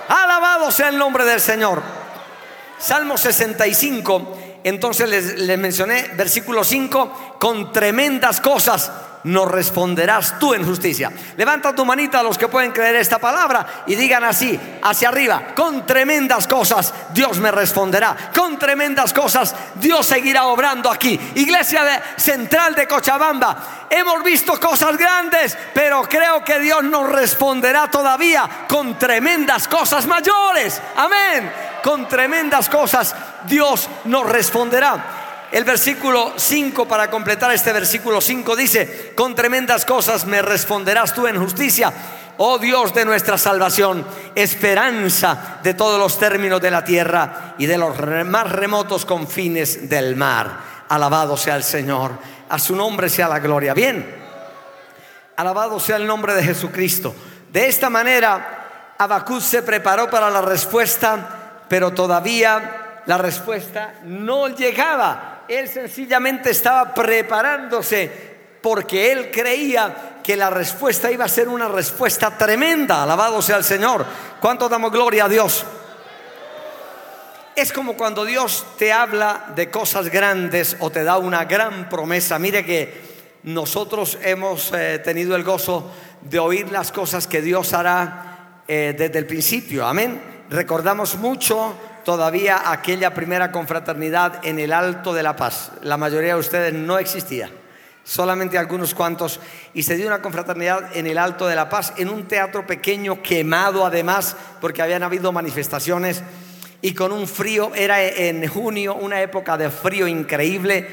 Alabado 0.09 0.71
sea 0.71 0.91
el 0.91 0.99
nombre 0.99 1.25
del 1.25 1.41
Señor. 1.41 1.83
Salmo 2.79 3.17
65. 3.17 4.39
Entonces 4.63 5.09
les, 5.09 5.39
les 5.39 5.59
mencioné, 5.59 6.11
versículo 6.15 6.65
5, 6.65 7.37
con 7.41 7.73
tremendas 7.73 8.43
cosas 8.43 8.93
nos 9.25 9.51
responderás 9.51 10.39
tú 10.39 10.55
en 10.55 10.65
justicia. 10.65 11.11
Levanta 11.37 11.75
tu 11.75 11.85
manita 11.85 12.21
a 12.21 12.23
los 12.23 12.39
que 12.39 12.49
pueden 12.49 12.73
creer 12.73 12.97
esta 12.97 13.19
palabra 13.19 13.85
y 13.87 13.95
digan 13.95 14.25
así, 14.25 14.59
hacia 14.83 15.09
arriba, 15.09 15.55
con 15.55 15.87
tremendas 15.87 16.47
cosas 16.47 16.93
Dios 17.13 17.39
me 17.39 17.51
responderá. 17.51 18.31
Con 18.35 18.59
tremendas 18.59 19.13
cosas 19.13 19.55
Dios 19.75 20.07
seguirá 20.07 20.47
obrando 20.47 20.91
aquí. 20.91 21.19
Iglesia 21.35 22.03
Central 22.17 22.75
de 22.75 22.87
Cochabamba, 22.87 23.87
hemos 23.91 24.23
visto 24.23 24.59
cosas 24.61 24.97
grandes, 24.97 25.57
pero 25.73 26.03
creo 26.03 26.45
que 26.45 26.61
Dios 26.61 26.85
nos 26.85 27.09
responderá 27.11 27.91
todavía 27.91 28.67
con 28.69 28.99
tremendas 28.99 29.69
cosas 29.69 30.07
mayores. 30.07 30.81
Amén. 30.97 31.51
Con 31.83 32.09
tremendas 32.09 32.69
cosas 32.69 33.15
Dios 33.47 33.89
nos 34.05 34.27
responderá. 34.27 35.24
El 35.55 35.63
versículo 35.63 36.33
5, 36.35 36.89
para 36.89 37.09
completar 37.09 37.53
este 37.53 37.73
versículo 37.73 38.21
5, 38.21 38.57
dice, 38.57 39.13
con 39.15 39.37
tremendas 39.37 39.85
cosas 39.85 40.27
me 40.27 40.43
responderás 40.43 41.15
tú 41.15 41.29
en 41.29 41.39
justicia. 41.39 41.93
Oh 42.39 42.59
Dios 42.59 42.93
de 42.93 43.05
nuestra 43.05 43.39
salvación, 43.39 44.05
esperanza 44.35 45.61
de 45.63 45.75
todos 45.75 45.97
los 46.01 46.19
términos 46.19 46.61
de 46.61 46.73
la 46.73 46.85
tierra 46.85 47.55
y 47.57 47.67
de 47.67 47.79
los 47.79 47.97
más 48.27 48.51
remotos 48.51 49.05
confines 49.05 49.89
del 49.89 50.17
mar. 50.17 50.59
Alabado 50.89 51.37
sea 51.37 51.55
el 51.55 51.63
Señor, 51.63 52.19
a 52.49 52.59
su 52.59 52.75
nombre 52.75 53.09
sea 53.09 53.29
la 53.29 53.39
gloria. 53.39 53.75
Bien, 53.75 54.13
alabado 55.37 55.79
sea 55.79 55.99
el 55.99 56.07
nombre 56.09 56.35
de 56.35 56.43
Jesucristo. 56.43 57.15
De 57.53 57.69
esta 57.69 57.89
manera, 57.89 58.95
Abacud 58.99 59.41
se 59.41 59.63
preparó 59.63 60.11
para 60.11 60.31
la 60.31 60.43
respuesta, 60.43 61.63
pero 61.69 61.93
todavía 61.93 63.03
la 63.07 63.19
respuesta 63.19 63.95
no 64.03 64.49
llegaba 64.49 65.34
él 65.49 65.69
sencillamente 65.69 66.51
estaba 66.51 66.95
preparándose 66.95 68.11
porque 68.61 69.13
él 69.13 69.31
creía 69.31 70.21
que 70.23 70.37
la 70.37 70.49
respuesta 70.49 71.11
iba 71.13 71.27
a 71.27 71.29
ser 71.29 71.49
una 71.49 71.69
respuesta 71.69 72.37
tremenda. 72.39 73.03
Alabado 73.03 73.43
sea 73.43 73.59
el 73.59 73.65
Señor. 73.65 74.07
¿Cuánto 74.41 74.69
damos 74.69 74.91
gloria 74.91 75.27
a 75.27 75.29
Dios? 75.29 75.65
Es 77.55 77.73
como 77.73 77.95
cuando 77.95 78.25
Dios 78.25 78.67
te 78.79 78.93
habla 78.93 79.53
de 79.55 79.71
cosas 79.71 80.09
grandes 80.09 80.77
o 80.81 80.91
te 80.91 81.05
da 81.05 81.19
una 81.19 81.45
gran 81.45 81.89
promesa. 81.89 82.39
Mire 82.39 82.65
que 82.65 83.03
nosotros 83.45 84.19
hemos 84.23 84.73
eh, 84.73 84.99
tenido 85.05 85.37
el 85.37 85.45
gozo 85.45 85.93
de 86.23 86.39
oír 86.39 86.73
las 86.73 86.91
cosas 86.91 87.27
que 87.27 87.43
Dios 87.43 87.75
hará 87.75 88.63
eh, 88.67 88.95
desde 88.97 89.19
el 89.19 89.27
principio. 89.27 89.87
Amén. 89.87 90.21
Recordamos 90.49 91.17
mucho 91.17 91.77
todavía 92.05 92.71
aquella 92.71 93.15
primera 93.15 93.51
confraternidad 93.51 94.45
en 94.45 94.59
el 94.59 94.73
Alto 94.73 95.13
de 95.13 95.23
la 95.23 95.35
Paz. 95.37 95.73
La 95.83 95.97
mayoría 95.97 96.35
de 96.35 96.41
ustedes 96.41 96.73
no 96.75 96.99
existía, 96.99 97.51
solamente 98.05 98.59
algunos 98.59 98.95
cuantos, 98.95 99.41
y 99.73 99.83
se 99.83 99.97
dio 99.97 100.07
una 100.07 100.23
confraternidad 100.23 100.97
en 100.97 101.07
el 101.07 101.19
Alto 101.19 101.47
de 101.47 101.57
la 101.57 101.69
Paz, 101.69 101.95
en 101.97 102.09
un 102.09 102.29
teatro 102.29 102.67
pequeño, 102.67 103.23
quemado 103.23 103.85
además, 103.85 104.37
porque 104.61 104.83
habían 104.83 105.03
habido 105.03 105.33
manifestaciones, 105.33 106.23
y 106.83 106.93
con 106.93 107.13
un 107.13 107.27
frío, 107.27 107.73
era 107.75 108.03
en 108.03 108.47
junio, 108.47 108.95
una 108.95 109.23
época 109.23 109.57
de 109.57 109.71
frío 109.71 110.07
increíble. 110.07 110.87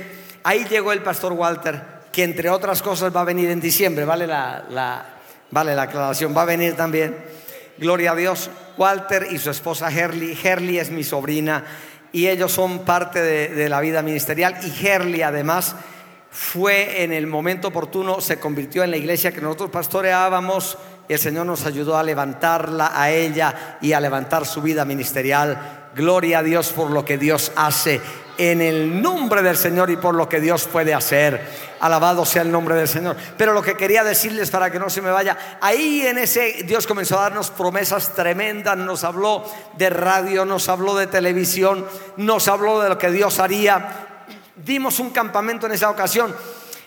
Ahí 0.44 0.66
llegó 0.70 0.94
el 0.94 1.04
pastor 1.04 1.34
Walter, 1.34 1.82
que 2.12 2.24
entre 2.24 2.50
otras 2.50 2.82
cosas 2.82 3.14
va 3.14 3.22
a 3.22 3.26
venir 3.26 3.50
en 3.50 3.60
diciembre, 3.60 4.06
vale 4.06 4.26
la, 4.26 5.06
vale 5.50 5.76
la 5.76 5.82
aclaración, 5.82 6.36
va 6.36 6.44
a 6.44 6.46
venir 6.46 6.76
también. 6.76 7.41
Gloria 7.82 8.12
a 8.12 8.16
Dios. 8.16 8.52
Walter 8.78 9.28
y 9.32 9.40
su 9.40 9.50
esposa 9.50 9.90
Herly. 9.92 10.38
Herly 10.44 10.78
es 10.78 10.92
mi 10.92 11.04
sobrina 11.04 11.66
y 12.12 12.28
ellos 12.28 12.52
son 12.52 12.86
parte 12.86 13.20
de, 13.24 13.70
la 13.70 13.82
vida 13.82 14.04
ministerial. 14.04 14.56
Y 14.62 14.86
Herly 14.86 15.24
además 15.24 15.76
fue 16.30 17.04
en 17.04 17.12
el 17.12 17.26
momento 17.26 17.70
oportuno, 17.70 18.22
se 18.22 18.40
convirtió 18.40 18.84
en 18.84 18.92
la 18.92 18.98
iglesia 18.98 19.32
que 19.32 19.42
nosotros 19.42 19.72
pastoreábamos. 19.72 20.78
El 21.10 21.18
Señor 21.18 21.48
nos 21.48 21.66
ayudó 21.66 21.98
a 21.98 22.04
levantarla 22.04 22.92
a 22.94 23.10
ella 23.10 23.80
y 23.82 23.94
a 23.94 24.00
levantar 24.00 24.46
su 24.46 24.62
vida 24.62 24.86
ministerial. 24.86 25.90
Gloria 25.96 26.40
a 26.40 26.44
Dios 26.44 26.70
por 26.74 26.92
lo 26.92 27.04
que 27.04 27.18
Dios 27.18 27.52
hace 27.56 28.00
en 28.50 28.60
el 28.60 29.02
nombre 29.04 29.44
del 29.44 29.56
Señor 29.56 29.92
y 29.92 29.98
por 29.98 30.16
lo 30.16 30.28
que 30.28 30.40
Dios 30.40 30.66
puede 30.66 30.96
hacer. 30.96 31.42
Alabado 31.80 32.26
sea 32.26 32.42
el 32.42 32.52
nombre 32.52 32.74
del 32.74 32.88
Señor. 32.88 33.16
Pero 33.38 33.54
lo 33.54 33.62
que 33.62 33.78
quería 33.78 34.04
decirles 34.04 34.50
para 34.50 34.72
que 34.72 34.80
no 34.80 34.90
se 34.90 35.02
me 35.04 35.12
vaya, 35.12 35.58
ahí 35.62 36.08
en 36.08 36.18
ese 36.18 36.64
Dios 36.66 36.88
comenzó 36.88 37.20
a 37.20 37.24
darnos 37.24 37.52
promesas 37.52 38.16
tremendas, 38.16 38.76
nos 38.78 39.04
habló 39.04 39.46
de 39.78 39.92
radio, 39.92 40.44
nos 40.44 40.70
habló 40.70 40.96
de 40.96 41.06
televisión, 41.06 41.86
nos 42.18 42.48
habló 42.48 42.82
de 42.82 42.90
lo 42.90 42.98
que 42.98 43.12
Dios 43.12 43.38
haría. 43.38 44.08
Dimos 44.56 45.00
un 45.00 45.12
campamento 45.12 45.68
en 45.68 45.74
esa 45.74 45.92
ocasión. 45.92 46.36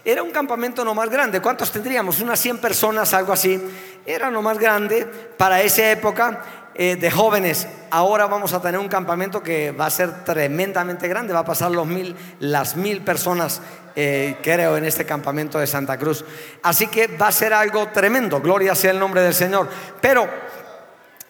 Era 0.04 0.22
un 0.22 0.32
campamento 0.32 0.84
no 0.84 0.92
más 0.92 1.08
grande. 1.08 1.40
¿Cuántos 1.40 1.70
tendríamos? 1.70 2.20
Unas 2.20 2.40
100 2.40 2.58
personas, 2.58 3.14
algo 3.14 3.32
así. 3.32 3.62
Era 4.04 4.28
no 4.28 4.42
más 4.42 4.58
grande 4.58 5.06
para 5.38 5.62
esa 5.62 5.90
época. 5.92 6.63
Eh, 6.76 6.96
de 6.96 7.08
jóvenes. 7.08 7.68
Ahora 7.90 8.26
vamos 8.26 8.52
a 8.52 8.60
tener 8.60 8.80
un 8.80 8.88
campamento 8.88 9.44
que 9.44 9.70
va 9.70 9.86
a 9.86 9.90
ser 9.90 10.24
tremendamente 10.24 11.06
grande, 11.06 11.32
va 11.32 11.40
a 11.40 11.44
pasar 11.44 11.70
los 11.70 11.86
mil, 11.86 12.16
las 12.40 12.74
mil 12.74 13.02
personas, 13.02 13.60
eh, 13.94 14.38
creo, 14.42 14.76
en 14.76 14.84
este 14.84 15.06
campamento 15.06 15.60
de 15.60 15.68
Santa 15.68 15.96
Cruz. 15.96 16.24
Así 16.64 16.88
que 16.88 17.06
va 17.06 17.28
a 17.28 17.32
ser 17.32 17.54
algo 17.54 17.86
tremendo, 17.90 18.40
gloria 18.40 18.74
sea 18.74 18.90
el 18.90 18.98
nombre 18.98 19.22
del 19.22 19.34
Señor. 19.34 19.68
Pero, 20.00 20.28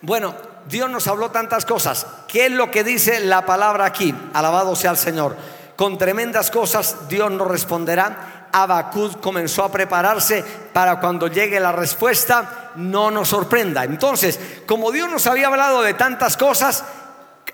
bueno, 0.00 0.34
Dios 0.66 0.88
nos 0.88 1.06
habló 1.08 1.30
tantas 1.30 1.66
cosas. 1.66 2.06
¿Qué 2.26 2.46
es 2.46 2.52
lo 2.52 2.70
que 2.70 2.82
dice 2.82 3.20
la 3.20 3.44
palabra 3.44 3.84
aquí? 3.84 4.14
Alabado 4.32 4.74
sea 4.74 4.92
el 4.92 4.96
Señor. 4.96 5.36
Con 5.76 5.98
tremendas 5.98 6.50
cosas 6.50 7.08
Dios 7.08 7.30
nos 7.30 7.48
responderá 7.48 8.33
Abacud 8.54 9.16
comenzó 9.16 9.64
a 9.64 9.72
prepararse 9.72 10.44
para 10.72 11.00
cuando 11.00 11.26
llegue 11.26 11.58
la 11.58 11.72
respuesta 11.72 12.70
no 12.76 13.10
nos 13.10 13.28
sorprenda. 13.28 13.82
Entonces, 13.82 14.38
como 14.64 14.92
Dios 14.92 15.10
nos 15.10 15.26
había 15.26 15.48
hablado 15.48 15.82
de 15.82 15.94
tantas 15.94 16.36
cosas, 16.36 16.84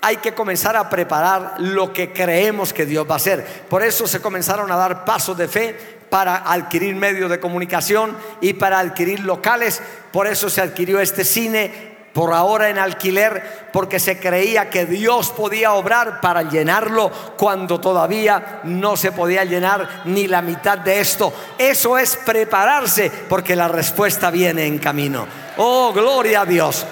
hay 0.01 0.17
que 0.17 0.35
comenzar 0.35 0.75
a 0.75 0.89
preparar 0.91 1.55
lo 1.57 1.91
que 1.91 2.13
creemos 2.13 2.71
que 2.71 2.85
Dios 2.85 3.07
va 3.09 3.13
a 3.13 3.17
hacer. 3.17 3.65
Por 3.67 3.81
eso 3.81 4.05
se 4.05 4.21
comenzaron 4.21 4.71
a 4.71 4.75
dar 4.75 5.03
pasos 5.03 5.35
de 5.37 5.47
fe 5.47 6.01
para 6.11 6.51
adquirir 6.51 6.95
medios 6.95 7.31
de 7.31 7.39
comunicación 7.39 8.15
y 8.39 8.53
para 8.53 8.77
adquirir 8.77 9.21
locales. 9.21 9.81
Por 10.11 10.27
eso 10.27 10.51
se 10.51 10.61
adquirió 10.61 10.99
este 10.99 11.23
cine 11.23 11.90
por 12.13 12.33
ahora 12.33 12.69
en 12.69 12.77
alquiler 12.77 13.69
porque 13.71 13.99
se 13.99 14.19
creía 14.19 14.69
que 14.69 14.85
Dios 14.85 15.29
podía 15.29 15.73
obrar 15.73 16.19
para 16.19 16.43
llenarlo 16.43 17.11
cuando 17.37 17.79
todavía 17.79 18.59
no 18.63 18.97
se 18.97 19.11
podía 19.11 19.45
llenar 19.45 20.01
ni 20.05 20.27
la 20.27 20.41
mitad 20.41 20.77
de 20.77 20.99
esto. 20.99 21.33
Eso 21.57 21.97
es 21.97 22.17
prepararse 22.17 23.11
porque 23.29 23.55
la 23.55 23.67
respuesta 23.67 24.29
viene 24.29 24.65
en 24.65 24.79
camino. 24.79 25.25
Oh, 25.57 25.93
gloria 25.93 26.41
a 26.41 26.45
Dios. 26.45 26.85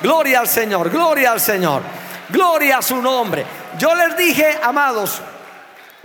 Gloria 0.00 0.40
al 0.40 0.48
Señor, 0.48 0.90
gloria 0.90 1.32
al 1.32 1.40
Señor. 1.40 1.82
Gloria 2.28 2.78
a 2.78 2.82
su 2.82 3.00
nombre. 3.00 3.44
Yo 3.78 3.94
les 3.94 4.16
dije, 4.16 4.58
amados, 4.62 5.20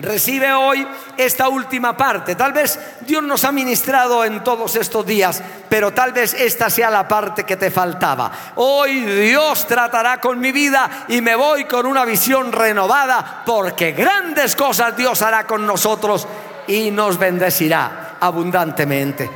Recibe 0.02 0.54
hoy 0.54 0.88
esta 1.18 1.50
última 1.50 1.98
parte. 1.98 2.36
Tal 2.36 2.54
vez 2.54 2.80
Dios 3.02 3.22
nos 3.22 3.44
ha 3.44 3.52
ministrado 3.52 4.24
en 4.24 4.42
todos 4.46 4.78
estos 4.78 5.06
días, 5.06 5.44
pero 5.68 5.92
tal 5.92 6.14
vez 6.14 6.34
esta 6.34 6.70
sea 6.70 6.90
la 6.90 7.06
parte 7.06 7.44
que 7.44 7.58
te 7.58 7.70
faltaba. 7.70 8.32
Hoy 8.56 9.02
Dios 9.02 9.68
tratará 9.68 10.22
con 10.22 10.40
mi 10.40 10.54
vida 10.54 11.06
y 11.10 11.20
me 11.20 11.36
voy 11.36 11.66
con 11.66 11.86
una 11.86 12.06
visión 12.06 12.54
renovada 12.54 13.44
porque 13.46 13.92
grandes 13.92 14.56
cosas 14.56 14.96
Dios 14.96 15.22
hará 15.22 15.46
con 15.46 15.66
nosotros 15.66 16.26
y 16.68 16.92
nos 16.92 17.20
bendecirá 17.20 18.16
abundantemente. 18.22 19.30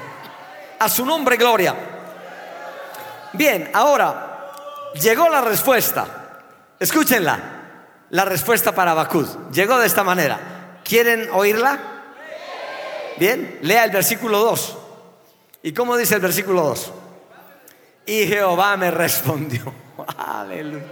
A 0.80 0.88
su 0.88 1.06
nombre, 1.06 1.36
gloria. 1.36 1.76
Bien, 3.34 3.69
ahora 3.73 4.49
llegó 4.93 5.28
la 5.28 5.41
respuesta. 5.41 6.06
Escúchenla. 6.80 7.39
La 8.12 8.26
respuesta 8.26 8.73
para 8.73 8.93
Bacud 8.93 9.28
llegó 9.52 9.80
de 9.80 9.88
esta 9.88 10.04
manera. 10.04 10.52
¿Quieren 10.83 11.29
oírla? 11.31 11.79
Bien, 13.17 13.59
lea 13.61 13.85
el 13.85 13.91
versículo 13.91 14.39
2. 14.39 14.77
¿Y 15.63 15.73
cómo 15.73 15.95
dice 15.95 16.15
el 16.15 16.21
versículo 16.21 16.63
2? 16.63 16.91
Y 18.05 18.27
Jehová 18.27 18.75
me 18.75 18.91
respondió. 18.91 19.73
Aleluya. 20.17 20.83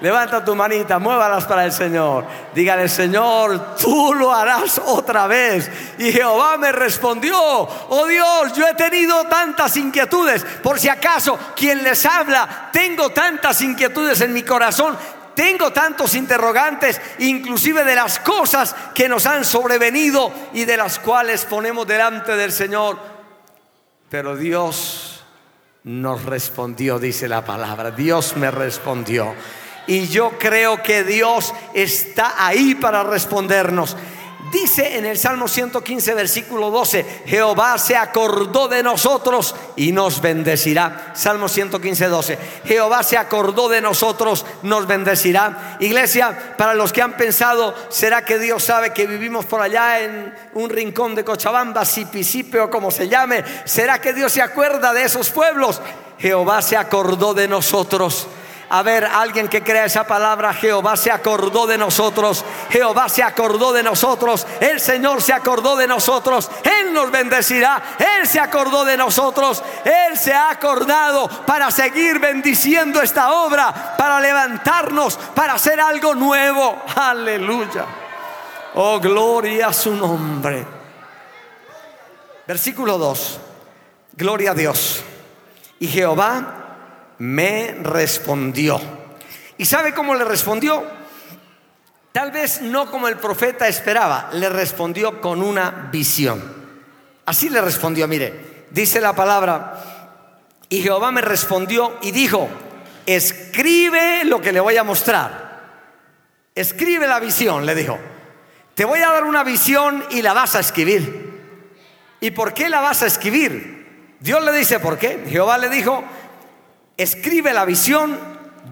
Levanta 0.00 0.44
tu 0.44 0.54
manita, 0.54 0.98
muévalas 0.98 1.44
para 1.44 1.64
el 1.64 1.72
Señor. 1.72 2.24
Dígale, 2.54 2.88
Señor, 2.88 3.76
tú 3.76 4.14
lo 4.14 4.32
harás 4.32 4.80
otra 4.84 5.26
vez. 5.26 5.70
Y 5.98 6.12
Jehová 6.12 6.56
me 6.56 6.72
respondió, 6.72 7.38
oh 7.38 8.06
Dios, 8.06 8.52
yo 8.54 8.66
he 8.66 8.74
tenido 8.74 9.24
tantas 9.24 9.76
inquietudes. 9.76 10.44
Por 10.62 10.78
si 10.78 10.88
acaso, 10.88 11.38
quien 11.56 11.82
les 11.82 12.04
habla, 12.06 12.70
tengo 12.72 13.10
tantas 13.10 13.60
inquietudes 13.62 14.20
en 14.20 14.32
mi 14.32 14.42
corazón 14.42 14.96
tengo 15.34 15.72
tantos 15.72 16.14
interrogantes, 16.14 17.00
inclusive 17.18 17.84
de 17.84 17.94
las 17.94 18.18
cosas 18.20 18.74
que 18.94 19.08
nos 19.08 19.26
han 19.26 19.44
sobrevenido 19.44 20.32
y 20.52 20.64
de 20.64 20.76
las 20.76 20.98
cuales 20.98 21.44
ponemos 21.44 21.86
delante 21.86 22.36
del 22.36 22.52
Señor. 22.52 22.98
Pero 24.08 24.36
Dios 24.36 25.24
nos 25.84 26.24
respondió, 26.24 26.98
dice 26.98 27.28
la 27.28 27.44
palabra. 27.44 27.90
Dios 27.90 28.36
me 28.36 28.50
respondió. 28.50 29.34
Y 29.86 30.08
yo 30.08 30.38
creo 30.38 30.82
que 30.82 31.04
Dios 31.04 31.52
está 31.74 32.46
ahí 32.46 32.74
para 32.74 33.02
respondernos. 33.02 33.96
Dice 34.54 34.98
en 34.98 35.04
el 35.04 35.18
Salmo 35.18 35.48
115, 35.48 36.14
versículo 36.14 36.70
12, 36.70 37.24
Jehová 37.26 37.76
se 37.76 37.96
acordó 37.96 38.68
de 38.68 38.84
nosotros 38.84 39.52
y 39.74 39.90
nos 39.90 40.20
bendecirá. 40.20 41.10
Salmo 41.12 41.48
115, 41.48 42.06
12, 42.06 42.38
Jehová 42.64 43.02
se 43.02 43.18
acordó 43.18 43.68
de 43.68 43.80
nosotros, 43.80 44.46
nos 44.62 44.86
bendecirá. 44.86 45.76
Iglesia, 45.80 46.54
para 46.56 46.74
los 46.74 46.92
que 46.92 47.02
han 47.02 47.16
pensado, 47.16 47.74
¿será 47.88 48.24
que 48.24 48.38
Dios 48.38 48.62
sabe 48.62 48.92
que 48.92 49.08
vivimos 49.08 49.44
por 49.44 49.60
allá 49.60 49.98
en 49.98 50.32
un 50.52 50.70
rincón 50.70 51.16
de 51.16 51.24
Cochabamba, 51.24 51.84
Sipisipe 51.84 52.60
o 52.60 52.70
como 52.70 52.92
se 52.92 53.08
llame? 53.08 53.42
¿Será 53.64 54.00
que 54.00 54.12
Dios 54.12 54.30
se 54.30 54.40
acuerda 54.40 54.92
de 54.92 55.02
esos 55.02 55.30
pueblos? 55.30 55.80
Jehová 56.20 56.62
se 56.62 56.76
acordó 56.76 57.34
de 57.34 57.48
nosotros 57.48 58.28
a 58.68 58.82
ver, 58.82 59.04
alguien 59.04 59.48
que 59.48 59.62
crea 59.62 59.84
esa 59.84 60.06
palabra, 60.06 60.54
Jehová 60.54 60.96
se 60.96 61.10
acordó 61.10 61.66
de 61.66 61.76
nosotros, 61.76 62.44
Jehová 62.70 63.08
se 63.08 63.22
acordó 63.22 63.72
de 63.72 63.82
nosotros, 63.82 64.46
el 64.60 64.80
Señor 64.80 65.22
se 65.22 65.32
acordó 65.32 65.76
de 65.76 65.86
nosotros, 65.86 66.50
Él 66.62 66.92
nos 66.92 67.10
bendecirá, 67.10 67.82
Él 67.98 68.26
se 68.26 68.40
acordó 68.40 68.84
de 68.84 68.96
nosotros, 68.96 69.62
Él 69.84 70.16
se 70.18 70.32
ha 70.32 70.50
acordado 70.50 71.28
para 71.46 71.70
seguir 71.70 72.18
bendiciendo 72.18 73.02
esta 73.02 73.32
obra, 73.32 73.94
para 73.96 74.20
levantarnos, 74.20 75.16
para 75.34 75.54
hacer 75.54 75.78
algo 75.78 76.14
nuevo. 76.14 76.82
Aleluya. 76.96 77.84
Oh, 78.74 78.98
gloria 78.98 79.68
a 79.68 79.72
su 79.72 79.94
nombre. 79.94 80.66
Versículo 82.46 82.98
2. 82.98 83.40
Gloria 84.16 84.52
a 84.52 84.54
Dios. 84.54 85.02
Y 85.78 85.86
Jehová 85.86 86.63
me 87.18 87.76
respondió. 87.82 88.80
¿Y 89.56 89.64
sabe 89.64 89.94
cómo 89.94 90.14
le 90.14 90.24
respondió? 90.24 90.84
Tal 92.12 92.30
vez 92.30 92.62
no 92.62 92.90
como 92.90 93.08
el 93.08 93.16
profeta 93.16 93.66
esperaba, 93.66 94.30
le 94.32 94.48
respondió 94.48 95.20
con 95.20 95.42
una 95.42 95.88
visión. 95.90 96.42
Así 97.26 97.48
le 97.48 97.60
respondió, 97.60 98.06
mire, 98.06 98.66
dice 98.70 99.00
la 99.00 99.14
palabra, 99.14 99.82
y 100.68 100.82
Jehová 100.82 101.10
me 101.10 101.20
respondió 101.20 101.98
y 102.02 102.10
dijo, 102.10 102.48
escribe 103.06 104.24
lo 104.24 104.40
que 104.40 104.52
le 104.52 104.60
voy 104.60 104.76
a 104.76 104.84
mostrar. 104.84 105.44
Escribe 106.54 107.06
la 107.06 107.18
visión, 107.18 107.66
le 107.66 107.74
dijo. 107.74 107.98
Te 108.74 108.84
voy 108.84 109.00
a 109.00 109.10
dar 109.10 109.24
una 109.24 109.44
visión 109.44 110.04
y 110.10 110.22
la 110.22 110.32
vas 110.32 110.54
a 110.54 110.60
escribir. 110.60 111.32
¿Y 112.20 112.30
por 112.30 112.54
qué 112.54 112.68
la 112.68 112.80
vas 112.80 113.02
a 113.02 113.06
escribir? 113.06 114.16
Dios 114.20 114.42
le 114.42 114.52
dice, 114.52 114.80
¿por 114.80 114.98
qué? 114.98 115.24
Jehová 115.28 115.58
le 115.58 115.68
dijo, 115.68 116.02
escribe 116.96 117.52
la 117.52 117.64
visión, 117.64 118.18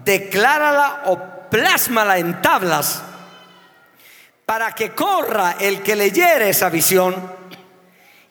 declárala 0.03 1.03
o 1.05 1.19
plásmala 1.49 2.17
en 2.17 2.41
tablas 2.41 3.03
para 4.45 4.73
que 4.73 4.91
corra 4.91 5.55
el 5.59 5.81
que 5.81 5.95
leyere 5.95 6.49
esa 6.49 6.69
visión. 6.69 7.15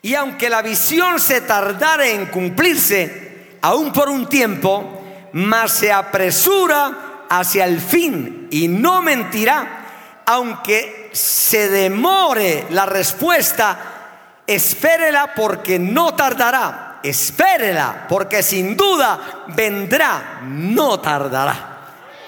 Y 0.02 0.14
aunque 0.14 0.50
la 0.50 0.62
visión 0.62 1.20
se 1.20 1.42
tardare 1.42 2.12
en 2.14 2.26
cumplirse, 2.26 3.58
aún 3.62 3.92
por 3.92 4.08
un 4.08 4.28
tiempo, 4.28 5.02
mas 5.32 5.72
se 5.72 5.92
apresura 5.92 7.26
hacia 7.30 7.64
el 7.64 7.80
fin 7.80 8.48
y 8.50 8.68
no 8.68 9.00
mentirá, 9.00 10.22
aunque 10.26 11.10
se 11.12 11.68
demore 11.68 12.66
la 12.70 12.86
respuesta, 12.86 14.42
espérela 14.46 15.34
porque 15.34 15.78
no 15.78 16.14
tardará 16.14 16.91
espérela, 17.02 18.06
porque 18.08 18.42
sin 18.42 18.76
duda 18.76 19.44
vendrá, 19.48 20.40
no 20.44 21.00
tardará. 21.00 21.68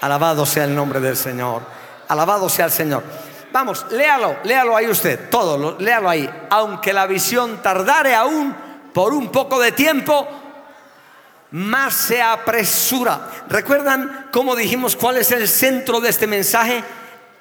Alabado 0.01 0.45
sea 0.45 0.65
el 0.65 0.75
nombre 0.75 0.99
del 0.99 1.17
Señor. 1.17 1.61
Alabado 2.07 2.49
sea 2.49 2.65
el 2.65 2.71
Señor. 2.71 3.03
Vamos, 3.51 3.85
léalo, 3.91 4.37
léalo 4.43 4.75
ahí 4.75 4.87
usted, 4.87 5.29
todo, 5.29 5.77
léalo 5.79 6.09
ahí. 6.09 6.29
Aunque 6.49 6.91
la 6.91 7.07
visión 7.07 7.61
tardare 7.61 8.13
aún 8.13 8.53
por 8.93 9.13
un 9.13 9.31
poco 9.31 9.59
de 9.59 9.71
tiempo, 9.71 10.27
más 11.51 11.93
se 11.93 12.21
apresura. 12.21 13.29
¿Recuerdan 13.47 14.27
cómo 14.31 14.55
dijimos 14.55 14.95
cuál 14.95 15.17
es 15.17 15.31
el 15.31 15.47
centro 15.47 16.01
de 16.01 16.09
este 16.09 16.27
mensaje? 16.27 16.83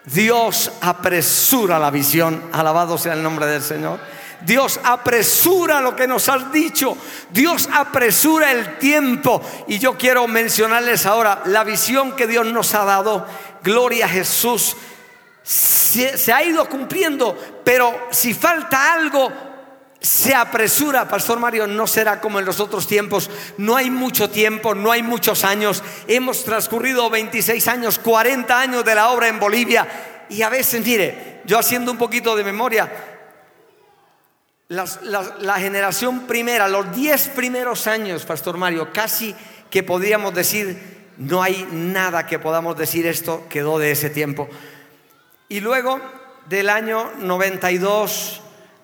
Dios 0.05 0.71
apresura 0.81 1.79
la 1.79 1.91
visión. 1.91 2.45
Alabado 2.53 2.97
sea 2.97 3.15
el 3.15 3.23
nombre 3.23 3.47
del 3.47 3.63
Señor. 3.63 3.99
Dios 4.45 4.81
apresura 4.83 5.81
lo 5.81 5.97
que 5.97 6.07
nos 6.07 6.29
has 6.29 6.53
dicho. 6.53 6.97
Dios 7.31 7.69
apresura 7.73 8.53
el 8.53 8.79
tiempo. 8.79 9.43
Y 9.67 9.79
yo 9.79 9.97
quiero 9.97 10.27
mencionarles 10.29 11.07
ahora 11.07 11.43
la 11.47 11.65
visión 11.65 12.13
que 12.13 12.27
Dios 12.27 12.47
nos 12.47 12.75
ha 12.75 12.85
dado. 12.85 13.27
Gloria 13.63 14.07
a 14.07 14.09
Jesús. 14.09 14.77
Se, 15.43 16.33
ha 16.33 16.43
ido 16.43 16.69
cumpliendo, 16.69 17.37
pero 17.65 18.09
si 18.11 18.33
falta 18.33 18.95
algo, 18.95 19.31
se 20.01 20.35
apresura, 20.35 21.07
Pastor 21.07 21.39
Mario, 21.39 21.67
no 21.67 21.87
será 21.87 22.21
como 22.21 22.39
en 22.39 22.47
los 22.47 22.61
otros 22.61 22.87
tiempos. 22.87 23.31
No 23.59 23.77
hay 23.77 23.91
mucho 23.91 24.31
tiempo, 24.31 24.75
no 24.75 24.91
hay 24.91 25.03
muchos 25.03 25.45
años. 25.45 25.83
Hemos 26.09 26.45
transcurrido 26.45 27.11
26 27.11 27.69
años, 27.69 27.99
40 27.99 28.59
años 28.59 28.85
de 28.85 28.95
la 28.95 29.11
obra 29.11 29.29
en 29.29 29.39
Bolivia. 29.39 29.87
Y 30.31 30.43
a 30.43 30.49
veces, 30.49 30.85
mire, 30.85 31.43
yo 31.45 31.59
haciendo 31.59 31.93
un 31.93 31.99
poquito 31.99 32.35
de 32.37 32.45
memoria, 32.45 33.14
la, 34.69 35.59
generación 35.59 36.27
primera, 36.27 36.69
los 36.69 36.95
diez 36.95 37.29
primeros 37.29 37.87
años, 37.87 38.25
Pastor 38.25 38.57
Mario, 38.57 38.91
casi 38.93 39.35
que 39.71 39.83
podríamos 39.83 40.35
decir, 40.35 40.79
no 41.19 41.43
hay 41.43 41.69
nada 41.71 42.27
que 42.27 42.39
podamos 42.39 42.75
decir 42.77 43.07
esto 43.07 43.47
quedó 43.49 43.79
de 43.79 43.91
ese 43.91 44.09
tiempo. 44.11 44.49
Y 45.49 45.61
luego 45.61 46.01
del 46.49 46.71
año 46.71 47.13
92 47.19 48.41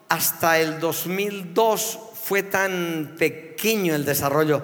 hasta 0.09 0.59
el 0.59 0.81
2002 0.81 1.99
fue 2.23 2.43
tan 2.43 3.15
pequeño 3.19 3.95
el 3.95 4.05
desarrollo. 4.05 4.63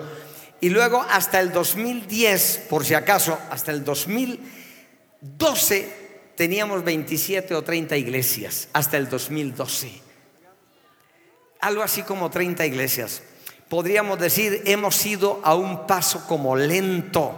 Y 0.61 0.68
luego 0.70 1.05
hasta 1.11 1.40
el 1.40 1.52
2010, 1.52 2.66
por 2.68 2.85
si 2.85 2.94
acaso, 2.94 3.38
hasta 3.50 3.72
el 3.72 3.85
2012 3.85 6.07
teníamos 6.37 6.85
27 6.85 7.55
o 7.55 7.62
30 7.62 7.96
iglesias, 7.96 8.68
hasta 8.72 8.96
el 8.96 9.09
2012 9.09 10.06
algo 11.61 11.83
así 11.83 12.03
como 12.03 12.31
30 12.31 12.64
iglesias. 12.66 13.23
Podríamos 13.69 14.19
decir, 14.19 14.62
hemos 14.64 15.05
ido 15.05 15.40
a 15.42 15.55
un 15.55 15.87
paso 15.87 16.25
como 16.27 16.55
lento, 16.55 17.35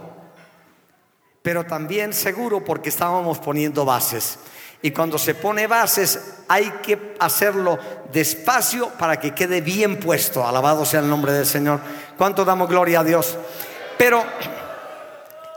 pero 1.41 1.65
también 1.65 2.13
seguro 2.13 2.63
porque 2.63 2.89
estábamos 2.89 3.39
poniendo 3.39 3.85
bases. 3.85 4.37
Y 4.81 4.91
cuando 4.91 5.17
se 5.17 5.35
pone 5.35 5.67
bases 5.67 6.35
hay 6.47 6.69
que 6.83 7.15
hacerlo 7.19 7.77
despacio 8.13 8.89
para 8.97 9.19
que 9.19 9.33
quede 9.33 9.61
bien 9.61 9.99
puesto. 9.99 10.47
Alabado 10.47 10.85
sea 10.85 11.01
el 11.01 11.09
nombre 11.09 11.33
del 11.33 11.45
Señor. 11.45 11.81
¿Cuánto 12.17 12.45
damos 12.45 12.69
gloria 12.69 13.01
a 13.01 13.03
Dios? 13.03 13.37
Pero 13.97 14.23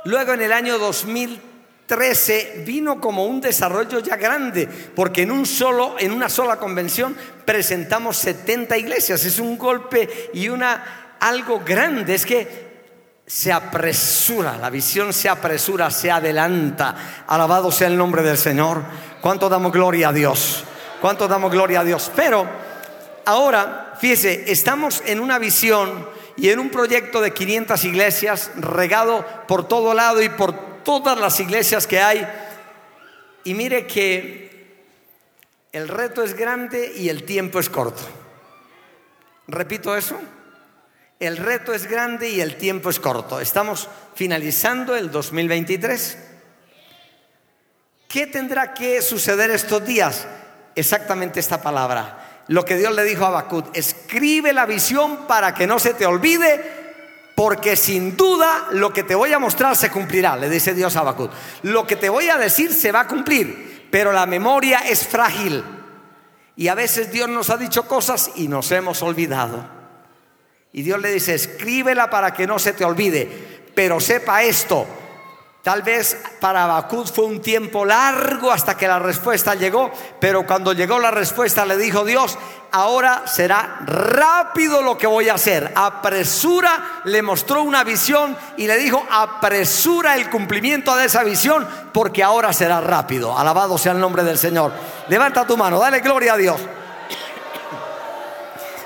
luego 0.05 0.33
en 0.33 0.43
el 0.43 0.53
año 0.53 0.79
2000 0.79 1.52
13 1.87 2.63
vino 2.65 3.01
como 3.01 3.27
un 3.27 3.41
desarrollo 3.41 3.99
ya 3.99 4.17
grande, 4.17 4.69
porque 4.95 5.23
en 5.23 5.31
un 5.31 5.47
solo 5.47 5.97
en 5.99 6.13
una 6.13 6.29
sola 6.29 6.57
convención 6.57 7.17
presentamos 7.45 8.17
70 8.19 8.77
iglesias, 8.79 9.25
es 9.25 9.39
un 9.39 9.59
golpe 9.59 10.31
y 10.33 10.49
una 10.49 11.17
algo 11.21 11.61
grande, 11.65 12.15
es 12.15 12.27
que 12.27 12.73
se 13.27 13.53
apresura, 13.53 14.57
la 14.59 14.71
visión 14.71 15.13
se 15.13 15.29
apresura, 15.29 15.91
se 15.91 16.11
adelanta. 16.11 17.25
Alabado 17.27 17.71
sea 17.71 17.89
el 17.89 17.97
nombre 17.97 18.23
del 18.23 18.37
Señor. 18.37 18.83
¿Cuánto 19.21 19.49
damos 19.49 19.73
gloria 19.73 20.09
a 20.09 20.13
Dios? 20.13 20.65
¿Cuánto 21.01 21.29
damos 21.29 21.51
gloria 21.53 21.81
a 21.81 21.85
Dios? 21.85 22.11
Pero 22.15 22.47
ahora, 23.25 23.95
fíjese, 23.99 24.51
estamos 24.51 25.03
en 25.07 25.21
una 25.21 25.39
visión 25.39 26.09
y 26.37 26.51
en 26.51 26.59
un 26.59 26.71
proyecto 26.71 27.21
de 27.21 27.33
500 27.33 27.85
iglesias 27.85 28.51
regado 28.57 29.25
por 29.47 29.69
todo 29.69 29.95
lado 29.95 30.21
y 30.23 30.29
por 30.29 30.72
todas 30.85 31.19
las 31.19 31.39
iglesias 31.41 31.87
que 31.87 32.01
hay. 32.01 32.27
Y 33.45 33.55
mire 33.55 33.87
que 33.87 34.43
el 35.73 35.89
reto 35.89 36.23
es 36.23 36.35
grande 36.35 36.93
y 36.97 37.09
el 37.09 37.25
tiempo 37.25 37.59
es 37.59 37.69
corto. 37.69 38.03
Repito 39.49 39.97
eso. 39.97 40.19
El 41.19 41.37
reto 41.37 41.73
es 41.73 41.87
grande 41.87 42.29
y 42.31 42.41
el 42.41 42.57
tiempo 42.57 42.91
es 42.91 42.99
corto. 42.99 43.41
Estamos 43.41 43.89
finalizando 44.15 44.97
el 44.97 45.11
2023. 45.11 46.19
¿Qué 48.09 48.27
tendrá 48.27 48.75
que 48.75 49.01
suceder 49.01 49.51
estos 49.51 49.85
días? 49.87 50.27
Exactamente 50.75 51.41
esta 51.41 51.63
palabra. 51.63 52.45
Lo 52.49 52.65
que 52.65 52.77
Dios 52.77 52.95
le 52.95 53.05
dijo 53.05 53.25
a 53.25 53.31
Bakut, 53.31 53.75
escribe 53.77 54.53
la 54.53 54.67
visión 54.67 55.27
para 55.27 55.55
que 55.55 55.67
no 55.67 55.79
se 55.79 55.95
te 55.95 56.07
olvide 56.07 56.82
porque 57.35 57.77
sin 57.77 58.17
duda 58.17 58.69
lo 58.73 58.93
que 58.93 59.03
te 59.03 59.15
voy 59.15 59.33
a 59.33 59.39
mostrar 59.39 59.77
se 59.77 59.91
cumplirá, 59.91 60.37
le 60.37 60.49
dice 60.49 60.75
Dios 60.75 60.97
a 60.97 61.01
Habacuc. 61.01 61.31
Lo 61.63 61.87
que 61.87 61.97
te 61.97 62.09
voy 62.09 62.29
a 62.29 62.39
decir 62.39 62.73
se 62.73 62.93
va 62.93 63.01
a 63.01 63.09
cumplir, 63.09 63.89
pero 63.91 64.13
la 64.13 64.27
memoria 64.27 64.81
es 64.81 65.07
frágil. 65.07 65.65
Y 66.57 66.69
a 66.69 66.75
veces 66.75 67.11
Dios 67.11 67.29
nos 67.29 67.51
ha 67.51 67.57
dicho 67.57 67.89
cosas 67.89 68.33
y 68.37 68.49
nos 68.49 68.71
hemos 68.73 69.03
olvidado. 69.03 69.67
Y 70.73 70.83
Dios 70.83 71.01
le 71.01 71.13
dice, 71.13 71.35
escríbela 71.35 72.11
para 72.11 72.33
que 72.33 72.47
no 72.47 72.59
se 72.59 72.73
te 72.73 72.85
olvide, 72.85 73.71
pero 73.75 74.01
sepa 74.01 74.43
esto, 74.43 74.87
Tal 75.63 75.83
vez 75.83 76.21
para 76.41 76.65
Habacuc 76.65 77.07
fue 77.07 77.25
un 77.27 77.41
tiempo 77.41 77.85
largo 77.85 78.51
hasta 78.51 78.77
que 78.77 78.89
la 78.89 78.99
respuesta 78.99 79.55
llegó, 79.55 79.93
pero 80.19 80.45
cuando 80.45 80.73
llegó 80.73 80.99
la 80.99 81.13
respuesta 81.13 81.65
le 81.65 81.77
dijo 81.77 82.05
Dios, 82.05 82.37
ahora 82.73 83.23
será 83.29 83.79
rápido 83.87 84.83
lo 84.83 84.99
que 84.99 85.07
voy 85.07 85.29
a 85.29 85.35
hacer. 85.35 85.73
Apresura, 85.77 87.03
le 87.05 87.23
mostró 87.23 87.63
una 87.63 87.85
visión 87.85 88.37
y 88.57 88.67
le 88.67 88.77
dijo, 88.77 89.07
apresura 89.09 90.17
el 90.17 90.29
cumplimiento 90.31 90.97
de 90.97 91.05
esa 91.05 91.23
visión 91.23 91.65
porque 91.93 92.25
ahora 92.25 92.53
será 92.53 92.81
rápido. 92.81 93.39
Alabado 93.39 93.79
sea 93.79 93.93
el 93.93 94.01
nombre 94.01 94.25
del 94.25 94.39
Señor. 94.39 94.73
Levanta 95.07 95.47
tu 95.47 95.57
mano, 95.57 95.79
dale 95.79 96.01
gloria 96.01 96.33
a 96.33 96.39
Dios. 96.39 96.61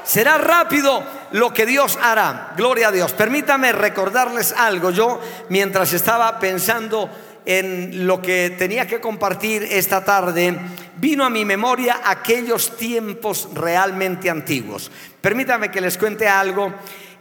Será 0.04 0.36
rápido 0.36 1.02
lo 1.32 1.52
que 1.52 1.66
Dios 1.66 1.98
hará. 2.00 2.52
Gloria 2.56 2.88
a 2.88 2.92
Dios. 2.92 3.12
Permítame 3.12 3.72
recordarles 3.72 4.52
algo. 4.52 4.90
Yo, 4.90 5.20
mientras 5.48 5.92
estaba 5.92 6.38
pensando 6.38 7.10
en 7.44 8.06
lo 8.06 8.20
que 8.20 8.54
tenía 8.58 8.86
que 8.86 9.00
compartir 9.00 9.62
esta 9.62 10.04
tarde, 10.04 10.58
vino 10.96 11.24
a 11.24 11.30
mi 11.30 11.44
memoria 11.44 12.00
aquellos 12.04 12.76
tiempos 12.76 13.48
realmente 13.54 14.28
antiguos. 14.28 14.90
Permítame 15.20 15.70
que 15.70 15.80
les 15.80 15.96
cuente 15.96 16.26
algo. 16.26 16.72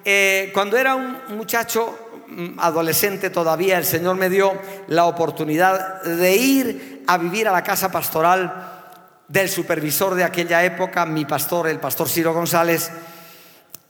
Eh, 0.03 0.51
cuando 0.53 0.77
era 0.77 0.95
un 0.95 1.17
muchacho 1.29 2.23
mm, 2.27 2.59
adolescente 2.59 3.29
todavía, 3.29 3.77
el 3.77 3.85
Señor 3.85 4.15
me 4.15 4.29
dio 4.29 4.53
la 4.87 5.05
oportunidad 5.05 6.03
de 6.03 6.35
ir 6.35 7.03
a 7.07 7.17
vivir 7.17 7.47
a 7.47 7.51
la 7.51 7.63
casa 7.63 7.91
pastoral 7.91 8.71
del 9.27 9.49
supervisor 9.49 10.15
de 10.15 10.23
aquella 10.23 10.63
época, 10.63 11.05
mi 11.05 11.25
pastor, 11.25 11.67
el 11.67 11.79
pastor 11.79 12.07
Ciro 12.09 12.33
González 12.33 12.91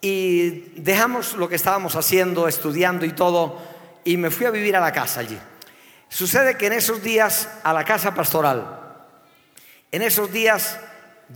y 0.02 0.80
dejamos 0.80 1.34
lo 1.34 1.50
que 1.50 1.56
estábamos 1.56 1.96
haciendo, 1.96 2.48
estudiando 2.48 3.06
y 3.06 3.14
todo, 3.14 3.62
y 4.04 4.18
me 4.18 4.30
fui 4.30 4.46
a 4.46 4.52
vivir 4.52 4.76
a 4.76 4.80
la 4.80 4.92
casa 4.92 5.22
allí. 5.22 5.38
Sucede 6.10 6.58
que 6.58 6.68
en 6.68 6.74
esos 6.74 7.02
días, 7.02 7.50
a 7.64 7.74
la 7.74 7.84
casa 7.84 8.14
pastoral, 8.14 8.80
en 9.92 10.02
esos 10.02 10.32
días 10.32 10.80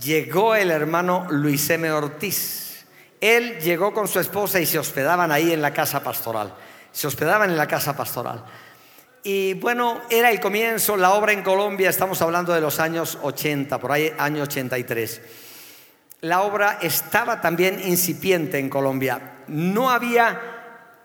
llegó 0.00 0.54
el 0.54 0.70
hermano 0.70 1.26
Luis 1.30 1.68
M. 1.70 1.90
Ortiz. 1.90 2.86
Él 3.20 3.58
llegó 3.60 3.92
con 3.92 4.08
su 4.08 4.20
esposa 4.20 4.60
y 4.60 4.66
se 4.66 4.78
hospedaban 4.78 5.32
ahí 5.32 5.52
en 5.52 5.60
la 5.60 5.72
casa 5.72 6.02
pastoral. 6.02 6.54
Se 6.92 7.06
hospedaban 7.06 7.50
en 7.50 7.56
la 7.56 7.66
casa 7.66 7.96
pastoral. 7.96 8.44
Y 9.22 9.54
bueno, 9.54 10.00
era 10.08 10.30
el 10.30 10.40
comienzo, 10.40 10.96
la 10.96 11.12
obra 11.12 11.32
en 11.32 11.42
Colombia, 11.42 11.90
estamos 11.90 12.22
hablando 12.22 12.54
de 12.54 12.60
los 12.62 12.80
años 12.80 13.18
80, 13.20 13.78
por 13.78 13.92
ahí 13.92 14.12
año 14.16 14.44
83 14.44 15.20
la 16.22 16.42
obra 16.42 16.78
estaba 16.82 17.40
también 17.40 17.80
incipiente 17.84 18.58
en 18.58 18.68
Colombia. 18.68 19.38
No 19.48 19.90
había 19.90 20.40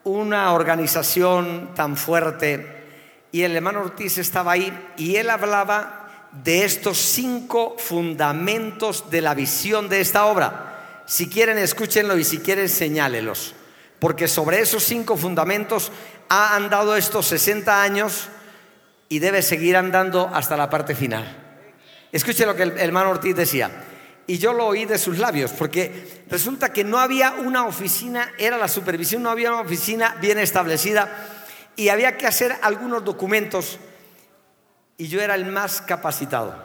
una 0.04 0.52
organización 0.54 1.72
tan 1.74 1.96
fuerte 1.96 2.84
y 3.32 3.44
el 3.44 3.56
hermano 3.56 3.82
Ortiz 3.82 4.18
estaba 4.18 4.54
ahí 4.54 4.72
y 4.98 5.16
él 5.16 5.30
hablaba 5.30 6.30
de 6.44 6.66
estos 6.66 6.98
cinco 6.98 7.76
fundamentos 7.80 9.10
de 9.10 9.22
la 9.22 9.34
visión 9.34 9.88
de 9.88 10.02
esta 10.02 10.26
obra. 10.26 11.04
Si 11.06 11.30
quieren, 11.30 11.58
escúchenlo 11.58 12.18
y 12.18 12.24
si 12.24 12.40
quieren, 12.40 12.68
señálelos. 12.68 13.56
Porque 14.00 14.28
sobre 14.28 14.60
esos 14.60 14.84
cinco 14.84 15.16
fundamentos 15.16 15.92
ha 16.28 16.56
andado 16.56 16.96
estos 16.96 17.28
60 17.28 17.82
años 17.82 18.28
y 19.08 19.20
debe 19.20 19.42
seguir 19.42 19.78
andando 19.78 20.30
hasta 20.34 20.58
la 20.58 20.70
parte 20.70 20.94
final. 20.94 21.26
Escuchen 22.12 22.48
lo 22.48 22.56
que 22.56 22.64
el 22.64 22.78
hermano 22.78 23.12
Ortiz 23.12 23.36
decía 23.36 23.72
y 24.28 24.38
yo 24.38 24.54
lo 24.54 24.68
oí 24.68 24.86
de 24.86 24.98
sus 24.98 25.20
labios, 25.20 25.52
porque 25.52 26.24
resulta 26.30 26.74
que 26.74 26.84
no 26.84 26.98
había 27.00 27.34
una 27.34 27.66
oficina, 27.66 28.32
era 28.38 28.58
la 28.58 28.68
supervisión, 28.68 29.22
no 29.22 29.30
había 29.30 29.52
una 29.52 29.62
oficina 29.62 30.16
bien 30.20 30.40
establecida 30.40 31.10
y 31.76 31.90
había 31.90 32.18
que 32.18 32.28
hacer 32.28 32.56
algunos 32.62 33.04
documentos 33.04 33.78
y 34.98 35.08
yo 35.08 35.22
era 35.22 35.36
el 35.36 35.46
más 35.46 35.82
capacitado, 35.82 36.56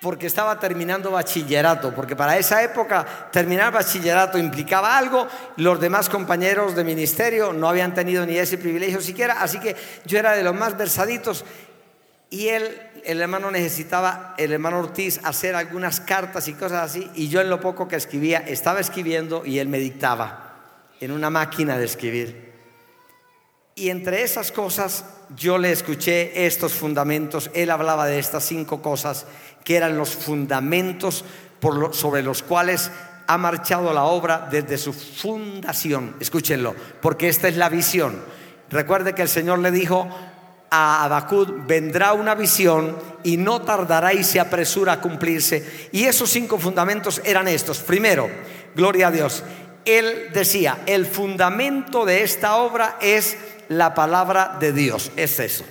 porque 0.00 0.26
estaba 0.26 0.58
terminando 0.58 1.10
bachillerato, 1.10 1.94
porque 1.94 2.16
para 2.16 2.38
esa 2.38 2.62
época 2.62 3.04
terminar 3.30 3.72
bachillerato 3.72 4.38
implicaba 4.38 4.96
algo, 4.96 5.26
los 5.56 5.78
demás 5.78 6.08
compañeros 6.08 6.74
de 6.74 6.84
ministerio 6.84 7.52
no 7.52 7.68
habían 7.68 7.92
tenido 7.92 8.24
ni 8.24 8.38
ese 8.38 8.56
privilegio 8.56 9.02
siquiera, 9.02 9.42
así 9.42 9.58
que 9.60 9.76
yo 10.06 10.18
era 10.18 10.32
de 10.32 10.44
los 10.44 10.54
más 10.54 10.78
versaditos 10.78 11.44
y 12.30 12.46
él, 12.46 12.80
el 13.04 13.20
hermano 13.20 13.50
necesitaba, 13.50 14.34
el 14.38 14.52
hermano 14.52 14.78
Ortiz, 14.78 15.20
hacer 15.24 15.56
algunas 15.56 15.98
cartas 15.98 16.46
y 16.46 16.54
cosas 16.54 16.90
así. 16.90 17.10
Y 17.16 17.28
yo 17.28 17.40
en 17.40 17.50
lo 17.50 17.60
poco 17.60 17.88
que 17.88 17.96
escribía, 17.96 18.38
estaba 18.38 18.78
escribiendo 18.78 19.44
y 19.44 19.58
él 19.58 19.68
me 19.68 19.80
dictaba 19.80 20.54
en 21.00 21.10
una 21.10 21.28
máquina 21.28 21.76
de 21.76 21.84
escribir. 21.84 22.50
Y 23.74 23.90
entre 23.90 24.22
esas 24.22 24.52
cosas 24.52 25.04
yo 25.36 25.58
le 25.58 25.72
escuché 25.72 26.46
estos 26.46 26.72
fundamentos. 26.72 27.50
Él 27.52 27.70
hablaba 27.70 28.06
de 28.06 28.20
estas 28.20 28.44
cinco 28.44 28.80
cosas 28.80 29.26
que 29.64 29.76
eran 29.76 29.98
los 29.98 30.10
fundamentos 30.10 31.24
sobre 31.92 32.22
los 32.22 32.42
cuales 32.44 32.92
ha 33.26 33.38
marchado 33.38 33.92
la 33.92 34.04
obra 34.04 34.48
desde 34.50 34.78
su 34.78 34.92
fundación. 34.92 36.14
Escúchenlo, 36.20 36.76
porque 37.02 37.28
esta 37.28 37.48
es 37.48 37.56
la 37.56 37.68
visión. 37.68 38.22
Recuerde 38.70 39.14
que 39.14 39.22
el 39.22 39.28
Señor 39.28 39.58
le 39.58 39.70
dijo, 39.70 40.08
a 40.70 41.04
Abacud 41.04 41.66
vendrá 41.66 42.12
una 42.12 42.34
visión 42.34 42.96
y 43.24 43.36
no 43.36 43.62
tardará 43.62 44.14
y 44.14 44.24
se 44.24 44.40
apresura 44.40 44.94
a 44.94 45.00
cumplirse. 45.00 45.88
Y 45.92 46.04
esos 46.04 46.30
cinco 46.30 46.58
fundamentos 46.58 47.20
eran 47.24 47.48
estos. 47.48 47.80
Primero, 47.80 48.30
gloria 48.74 49.08
a 49.08 49.10
Dios. 49.10 49.42
Él 49.84 50.28
decía, 50.32 50.78
el 50.86 51.06
fundamento 51.06 52.04
de 52.04 52.22
esta 52.22 52.56
obra 52.56 52.96
es 53.00 53.36
la 53.68 53.94
palabra 53.94 54.56
de 54.60 54.72
Dios. 54.72 55.10
Es 55.16 55.40
eso. 55.40 55.64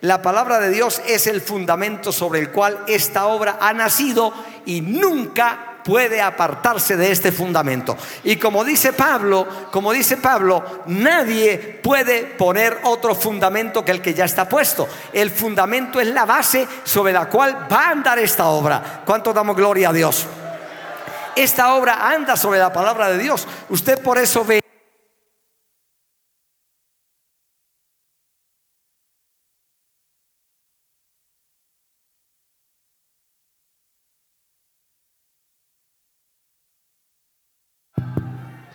La 0.00 0.22
palabra 0.22 0.60
de 0.60 0.70
Dios 0.70 1.00
es 1.06 1.26
el 1.26 1.40
fundamento 1.40 2.12
sobre 2.12 2.38
el 2.38 2.50
cual 2.50 2.78
esta 2.86 3.26
obra 3.26 3.58
ha 3.60 3.72
nacido 3.72 4.34
y 4.66 4.82
nunca 4.82 5.73
puede 5.84 6.20
apartarse 6.20 6.96
de 6.96 7.12
este 7.12 7.30
fundamento. 7.30 7.96
Y 8.24 8.36
como 8.36 8.64
dice 8.64 8.92
Pablo, 8.92 9.46
como 9.70 9.92
dice 9.92 10.16
Pablo, 10.16 10.82
nadie 10.86 11.58
puede 11.82 12.24
poner 12.24 12.80
otro 12.84 13.14
fundamento 13.14 13.84
que 13.84 13.92
el 13.92 14.00
que 14.00 14.14
ya 14.14 14.24
está 14.24 14.48
puesto. 14.48 14.88
El 15.12 15.30
fundamento 15.30 16.00
es 16.00 16.08
la 16.08 16.24
base 16.24 16.66
sobre 16.82 17.12
la 17.12 17.26
cual 17.28 17.68
va 17.70 17.88
a 17.88 17.90
andar 17.90 18.18
esta 18.18 18.46
obra. 18.46 19.02
¿Cuánto 19.04 19.32
damos 19.32 19.54
gloria 19.56 19.90
a 19.90 19.92
Dios? 19.92 20.26
Esta 21.36 21.74
obra 21.74 22.08
anda 22.10 22.36
sobre 22.36 22.58
la 22.58 22.72
palabra 22.72 23.10
de 23.10 23.18
Dios. 23.18 23.46
Usted 23.68 24.00
por 24.00 24.18
eso 24.18 24.44
ve 24.44 24.63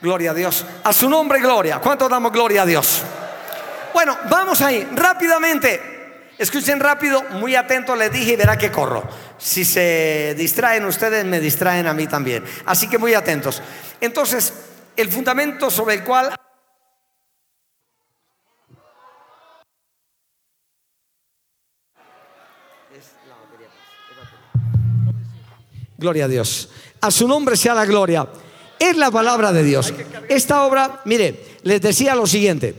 Gloria 0.01 0.31
a 0.31 0.33
Dios. 0.33 0.65
A 0.83 0.93
su 0.93 1.09
nombre, 1.09 1.39
gloria. 1.39 1.79
¿Cuánto 1.79 2.07
damos 2.07 2.31
gloria 2.31 2.61
a 2.61 2.65
Dios? 2.65 3.01
Bueno, 3.93 4.17
vamos 4.29 4.61
ahí, 4.61 4.87
rápidamente. 4.93 6.33
Escuchen 6.37 6.79
rápido, 6.79 7.21
muy 7.31 7.55
atentos, 7.55 7.97
les 7.97 8.11
dije 8.11 8.31
y 8.31 8.35
verá 8.37 8.57
que 8.57 8.71
corro. 8.71 9.03
Si 9.37 9.65
se 9.65 10.35
distraen 10.37 10.85
ustedes, 10.85 11.25
me 11.25 11.41
distraen 11.41 11.85
a 11.85 11.93
mí 11.93 12.07
también. 12.07 12.45
Así 12.65 12.87
que 12.87 12.97
muy 12.97 13.13
atentos. 13.13 13.61
Entonces, 13.99 14.53
el 14.95 15.09
fundamento 15.09 15.69
sobre 15.69 15.95
el 15.95 16.03
cual... 16.03 16.33
Gloria 25.97 26.23
a 26.23 26.27
Dios. 26.29 26.69
A 27.01 27.11
su 27.11 27.27
nombre 27.27 27.57
sea 27.57 27.73
la 27.73 27.85
gloria. 27.85 28.25
Es 28.79 28.97
la 28.97 29.11
palabra 29.11 29.51
de 29.51 29.63
Dios. 29.63 29.93
Esta 30.29 30.63
obra, 30.63 31.01
mire, 31.05 31.57
les 31.63 31.81
decía 31.81 32.15
lo 32.15 32.25
siguiente. 32.25 32.75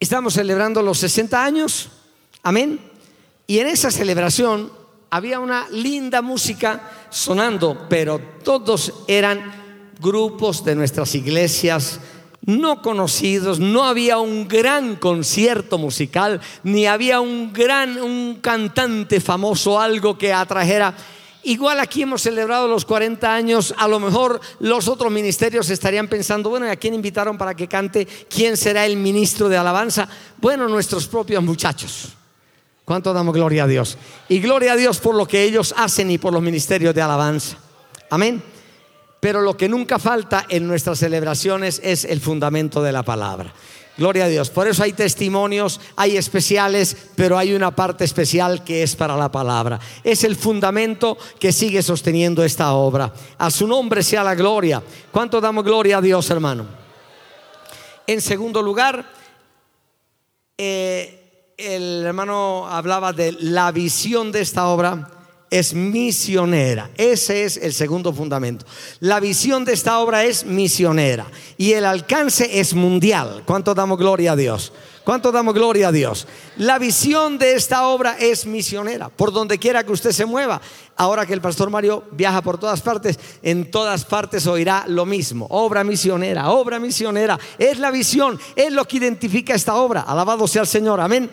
Estamos 0.00 0.34
celebrando 0.34 0.82
los 0.82 0.98
60 0.98 1.44
años, 1.44 1.90
amén. 2.42 2.80
Y 3.46 3.60
en 3.60 3.68
esa 3.68 3.90
celebración 3.90 4.72
había 5.10 5.40
una 5.40 5.68
linda 5.70 6.20
música 6.20 6.90
sonando, 7.10 7.86
pero 7.88 8.20
todos 8.42 8.92
eran 9.06 9.52
grupos 10.00 10.64
de 10.64 10.74
nuestras 10.74 11.14
iglesias 11.14 12.00
no 12.48 12.80
conocidos, 12.80 13.60
no 13.60 13.84
había 13.84 14.18
un 14.18 14.48
gran 14.48 14.96
concierto 14.96 15.76
musical, 15.76 16.40
ni 16.62 16.86
había 16.86 17.20
un 17.20 17.52
gran 17.52 18.00
un 18.00 18.36
cantante 18.40 19.20
famoso, 19.20 19.78
algo 19.78 20.16
que 20.16 20.32
atrajera 20.32 20.94
igual 21.50 21.80
aquí 21.80 22.02
hemos 22.02 22.22
celebrado 22.22 22.68
los 22.68 22.84
40 22.84 23.34
años, 23.34 23.74
a 23.76 23.88
lo 23.88 23.98
mejor 24.00 24.40
los 24.60 24.88
otros 24.88 25.10
ministerios 25.10 25.70
estarían 25.70 26.08
pensando, 26.08 26.50
bueno, 26.50 26.66
¿y 26.66 26.70
a 26.70 26.76
quién 26.76 26.94
invitaron 26.94 27.38
para 27.38 27.54
que 27.54 27.68
cante? 27.68 28.06
¿Quién 28.06 28.56
será 28.56 28.86
el 28.86 28.96
ministro 28.96 29.48
de 29.48 29.56
alabanza? 29.56 30.08
Bueno, 30.38 30.68
nuestros 30.68 31.06
propios 31.06 31.42
muchachos. 31.42 32.10
¿Cuánto 32.84 33.12
damos 33.12 33.34
gloria 33.34 33.64
a 33.64 33.66
Dios? 33.66 33.98
Y 34.28 34.40
gloria 34.40 34.72
a 34.72 34.76
Dios 34.76 34.98
por 34.98 35.14
lo 35.14 35.26
que 35.26 35.42
ellos 35.42 35.74
hacen 35.76 36.10
y 36.10 36.18
por 36.18 36.32
los 36.32 36.42
ministerios 36.42 36.94
de 36.94 37.02
alabanza. 37.02 37.56
Amén. 38.10 38.42
Pero 39.20 39.40
lo 39.40 39.56
que 39.56 39.68
nunca 39.68 39.98
falta 39.98 40.46
en 40.48 40.66
nuestras 40.66 40.98
celebraciones 40.98 41.80
es 41.82 42.04
el 42.04 42.20
fundamento 42.20 42.82
de 42.82 42.92
la 42.92 43.02
palabra. 43.02 43.52
Gloria 43.96 44.26
a 44.26 44.28
Dios. 44.28 44.48
Por 44.50 44.68
eso 44.68 44.84
hay 44.84 44.92
testimonios, 44.92 45.80
hay 45.96 46.16
especiales, 46.16 46.96
pero 47.16 47.36
hay 47.36 47.52
una 47.52 47.72
parte 47.72 48.04
especial 48.04 48.62
que 48.62 48.84
es 48.84 48.94
para 48.94 49.16
la 49.16 49.28
palabra. 49.32 49.80
Es 50.04 50.22
el 50.22 50.36
fundamento 50.36 51.18
que 51.40 51.52
sigue 51.52 51.82
sosteniendo 51.82 52.44
esta 52.44 52.74
obra. 52.74 53.12
A 53.38 53.50
su 53.50 53.66
nombre 53.66 54.04
sea 54.04 54.22
la 54.22 54.36
gloria. 54.36 54.80
¿Cuánto 55.10 55.40
damos 55.40 55.64
gloria 55.64 55.98
a 55.98 56.00
Dios, 56.00 56.30
hermano? 56.30 56.64
En 58.06 58.20
segundo 58.20 58.62
lugar, 58.62 59.04
eh, 60.56 61.54
el 61.56 62.04
hermano 62.06 62.68
hablaba 62.68 63.12
de 63.12 63.32
la 63.32 63.72
visión 63.72 64.30
de 64.30 64.42
esta 64.42 64.68
obra 64.68 65.17
es 65.50 65.74
misionera. 65.74 66.90
Ese 66.96 67.44
es 67.44 67.56
el 67.56 67.72
segundo 67.72 68.12
fundamento. 68.12 68.66
La 69.00 69.20
visión 69.20 69.64
de 69.64 69.72
esta 69.72 69.98
obra 69.98 70.24
es 70.24 70.44
misionera 70.44 71.26
y 71.56 71.72
el 71.72 71.84
alcance 71.84 72.60
es 72.60 72.74
mundial. 72.74 73.42
¿Cuánto 73.44 73.74
damos 73.74 73.98
gloria 73.98 74.32
a 74.32 74.36
Dios? 74.36 74.72
¿Cuánto 75.08 75.32
damos 75.32 75.54
gloria 75.54 75.88
a 75.88 75.92
Dios? 75.92 76.26
La 76.58 76.78
visión 76.78 77.38
de 77.38 77.54
esta 77.54 77.88
obra 77.88 78.18
es 78.18 78.44
misionera, 78.44 79.08
por 79.08 79.32
donde 79.32 79.56
quiera 79.56 79.82
que 79.82 79.92
usted 79.92 80.12
se 80.12 80.26
mueva. 80.26 80.60
Ahora 80.96 81.24
que 81.24 81.32
el 81.32 81.40
pastor 81.40 81.70
Mario 81.70 82.04
viaja 82.10 82.42
por 82.42 82.58
todas 82.58 82.82
partes, 82.82 83.18
en 83.42 83.70
todas 83.70 84.04
partes 84.04 84.46
oirá 84.46 84.84
lo 84.86 85.06
mismo. 85.06 85.46
Obra 85.48 85.82
misionera, 85.82 86.50
obra 86.50 86.78
misionera. 86.78 87.38
Es 87.58 87.78
la 87.78 87.90
visión, 87.90 88.38
es 88.54 88.70
lo 88.70 88.84
que 88.86 88.98
identifica 88.98 89.54
esta 89.54 89.76
obra. 89.76 90.02
Alabado 90.02 90.46
sea 90.46 90.60
el 90.60 90.68
Señor, 90.68 91.00
amén. 91.00 91.30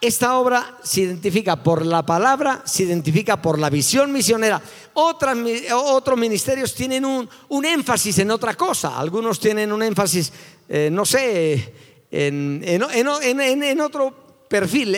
Esta 0.00 0.38
obra 0.38 0.78
se 0.84 1.00
identifica 1.00 1.60
por 1.60 1.84
la 1.84 2.06
palabra, 2.06 2.62
se 2.64 2.84
identifica 2.84 3.42
por 3.42 3.58
la 3.58 3.68
visión 3.68 4.12
misionera. 4.12 4.62
otros 4.94 6.16
ministerios 6.16 6.72
tienen 6.72 7.04
un, 7.04 7.64
énfasis 7.64 8.18
en 8.20 8.30
otra 8.30 8.54
cosa. 8.54 8.96
Algunos 8.96 9.40
tienen 9.40 9.72
un 9.72 9.82
énfasis, 9.82 10.32
eh, 10.68 10.88
no 10.92 11.04
sé, 11.04 11.74
en, 12.10 13.80
otro 13.80 14.44
perfil. 14.48 14.96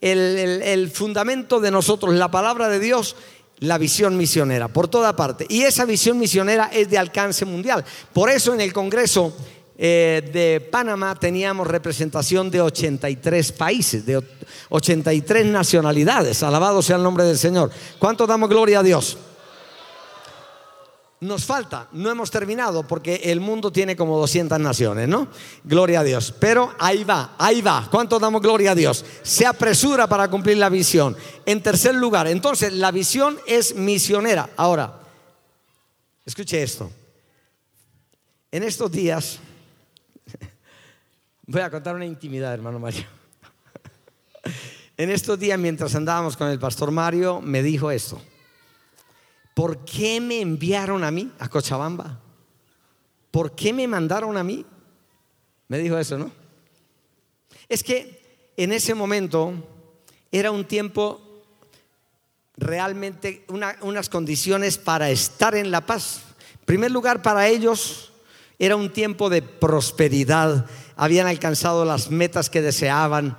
el 0.00 0.90
fundamento 0.90 1.58
de 1.58 1.70
nosotros, 1.70 2.14
la 2.14 2.30
palabra 2.30 2.68
de 2.68 2.80
Dios, 2.80 3.16
la 3.62 3.78
visión 3.78 4.16
misionera, 4.16 4.68
por 4.68 4.88
toda 4.88 5.16
parte. 5.16 5.46
Y 5.48 5.62
esa 5.62 5.84
visión 5.84 6.18
misionera 6.18 6.68
es 6.72 6.90
de 6.90 6.98
alcance 6.98 7.44
mundial. 7.44 7.84
Por 8.12 8.28
eso 8.28 8.52
en 8.52 8.60
el 8.60 8.72
Congreso 8.72 9.32
eh, 9.76 10.28
de 10.32 10.60
Panamá 10.60 11.14
teníamos 11.14 11.66
representación 11.66 12.50
de 12.50 12.60
83 12.60 13.52
países, 13.52 14.04
de 14.04 14.22
83 14.68 15.46
nacionalidades. 15.46 16.42
Alabado 16.42 16.82
sea 16.82 16.96
el 16.96 17.02
nombre 17.02 17.24
del 17.24 17.38
Señor. 17.38 17.70
¿Cuánto 17.98 18.26
damos 18.26 18.48
gloria 18.48 18.80
a 18.80 18.82
Dios? 18.82 19.16
Nos 21.22 21.44
falta, 21.44 21.88
no 21.92 22.10
hemos 22.10 22.32
terminado 22.32 22.84
porque 22.84 23.14
el 23.14 23.38
mundo 23.38 23.70
tiene 23.70 23.94
como 23.94 24.18
200 24.18 24.58
naciones, 24.58 25.08
¿no? 25.08 25.28
Gloria 25.62 26.00
a 26.00 26.04
Dios. 26.04 26.34
Pero 26.36 26.74
ahí 26.80 27.04
va, 27.04 27.36
ahí 27.38 27.62
va. 27.62 27.86
¿Cuánto 27.88 28.18
damos 28.18 28.42
gloria 28.42 28.72
a 28.72 28.74
Dios? 28.74 29.04
Se 29.22 29.46
apresura 29.46 30.08
para 30.08 30.28
cumplir 30.28 30.56
la 30.56 30.68
visión. 30.68 31.16
En 31.46 31.62
tercer 31.62 31.94
lugar, 31.94 32.26
entonces 32.26 32.72
la 32.72 32.90
visión 32.90 33.38
es 33.46 33.76
misionera. 33.76 34.50
Ahora, 34.56 34.98
escuche 36.26 36.60
esto. 36.60 36.90
En 38.50 38.64
estos 38.64 38.90
días 38.90 39.38
Voy 41.52 41.60
a 41.60 41.70
contar 41.70 41.94
una 41.94 42.06
intimidad, 42.06 42.54
hermano 42.54 42.78
Mario. 42.78 43.04
En 44.96 45.10
estos 45.10 45.38
días, 45.38 45.58
mientras 45.58 45.94
andábamos 45.94 46.34
con 46.34 46.48
el 46.48 46.58
pastor 46.58 46.90
Mario, 46.90 47.42
me 47.42 47.62
dijo 47.62 47.90
esto. 47.90 48.18
¿Por 49.52 49.84
qué 49.84 50.18
me 50.18 50.40
enviaron 50.40 51.04
a 51.04 51.10
mí, 51.10 51.30
a 51.38 51.50
Cochabamba? 51.50 52.18
¿Por 53.30 53.54
qué 53.54 53.74
me 53.74 53.86
mandaron 53.86 54.38
a 54.38 54.42
mí? 54.42 54.64
Me 55.68 55.76
dijo 55.76 55.98
eso, 55.98 56.16
¿no? 56.16 56.30
Es 57.68 57.82
que 57.84 58.48
en 58.56 58.72
ese 58.72 58.94
momento 58.94 59.52
era 60.30 60.50
un 60.50 60.64
tiempo 60.64 61.20
realmente 62.56 63.44
unas 63.82 64.08
condiciones 64.08 64.78
para 64.78 65.10
estar 65.10 65.54
en 65.54 65.70
la 65.70 65.84
paz. 65.84 66.22
En 66.60 66.64
primer 66.64 66.90
lugar, 66.90 67.20
para 67.20 67.46
ellos 67.46 68.11
era 68.62 68.76
un 68.76 68.90
tiempo 68.90 69.28
de 69.28 69.42
prosperidad, 69.42 70.66
habían 70.94 71.26
alcanzado 71.26 71.84
las 71.84 72.12
metas 72.12 72.48
que 72.48 72.62
deseaban, 72.62 73.36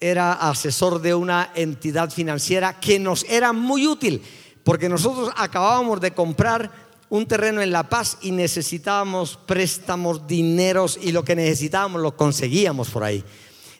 era 0.00 0.32
asesor 0.32 1.02
de 1.02 1.14
una 1.14 1.50
entidad 1.54 2.10
financiera 2.10 2.80
que 2.80 2.98
nos 2.98 3.24
era 3.24 3.52
muy 3.52 3.86
útil, 3.86 4.22
porque 4.64 4.88
nosotros 4.88 5.30
acabábamos 5.36 6.00
de 6.00 6.14
comprar 6.14 6.72
un 7.10 7.26
terreno 7.26 7.60
en 7.60 7.72
La 7.72 7.90
Paz 7.90 8.16
y 8.22 8.30
necesitábamos 8.30 9.36
préstamos, 9.36 10.26
dineros 10.26 10.98
y 10.98 11.12
lo 11.12 11.22
que 11.24 11.36
necesitábamos 11.36 12.00
lo 12.00 12.16
conseguíamos 12.16 12.88
por 12.88 13.04
ahí. 13.04 13.22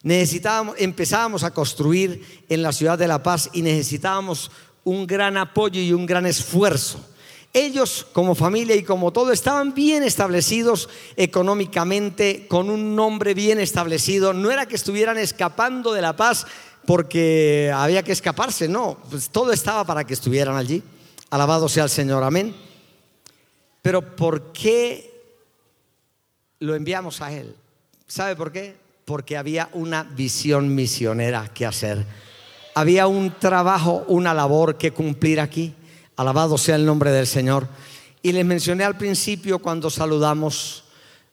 Necesitábamos, 0.02 0.74
empezábamos 0.76 1.44
a 1.44 1.54
construir 1.54 2.44
en 2.50 2.62
la 2.62 2.72
ciudad 2.72 2.98
de 2.98 3.08
La 3.08 3.22
Paz 3.22 3.48
y 3.54 3.62
necesitábamos 3.62 4.50
un 4.84 5.06
gran 5.06 5.38
apoyo 5.38 5.80
y 5.80 5.94
un 5.94 6.04
gran 6.04 6.26
esfuerzo 6.26 7.13
ellos 7.54 8.06
como 8.12 8.34
familia 8.34 8.74
y 8.74 8.82
como 8.82 9.12
todo 9.12 9.32
estaban 9.32 9.72
bien 9.72 10.02
establecidos 10.02 10.90
económicamente, 11.16 12.46
con 12.48 12.68
un 12.68 12.96
nombre 12.96 13.32
bien 13.32 13.60
establecido. 13.60 14.34
No 14.34 14.50
era 14.50 14.66
que 14.66 14.74
estuvieran 14.74 15.16
escapando 15.16 15.92
de 15.92 16.02
la 16.02 16.16
paz 16.16 16.46
porque 16.84 17.72
había 17.74 18.02
que 18.02 18.12
escaparse, 18.12 18.68
no, 18.68 18.98
pues 19.08 19.30
todo 19.30 19.52
estaba 19.52 19.84
para 19.84 20.04
que 20.04 20.14
estuvieran 20.14 20.56
allí. 20.56 20.82
Alabado 21.30 21.68
sea 21.68 21.84
el 21.84 21.90
Señor, 21.90 22.22
amén. 22.24 22.54
Pero 23.80 24.16
¿por 24.16 24.52
qué 24.52 25.12
lo 26.58 26.74
enviamos 26.74 27.20
a 27.20 27.32
Él? 27.32 27.54
¿Sabe 28.06 28.34
por 28.34 28.50
qué? 28.50 28.76
Porque 29.04 29.36
había 29.36 29.68
una 29.72 30.02
visión 30.02 30.74
misionera 30.74 31.48
que 31.54 31.66
hacer. 31.66 32.04
Había 32.74 33.06
un 33.06 33.38
trabajo, 33.38 34.04
una 34.08 34.34
labor 34.34 34.76
que 34.76 34.92
cumplir 34.92 35.40
aquí. 35.40 35.74
Alabado 36.16 36.58
sea 36.58 36.76
el 36.76 36.86
nombre 36.86 37.10
del 37.10 37.26
Señor. 37.26 37.68
Y 38.22 38.32
les 38.32 38.44
mencioné 38.44 38.84
al 38.84 38.96
principio 38.96 39.58
cuando 39.58 39.90
saludamos, 39.90 40.84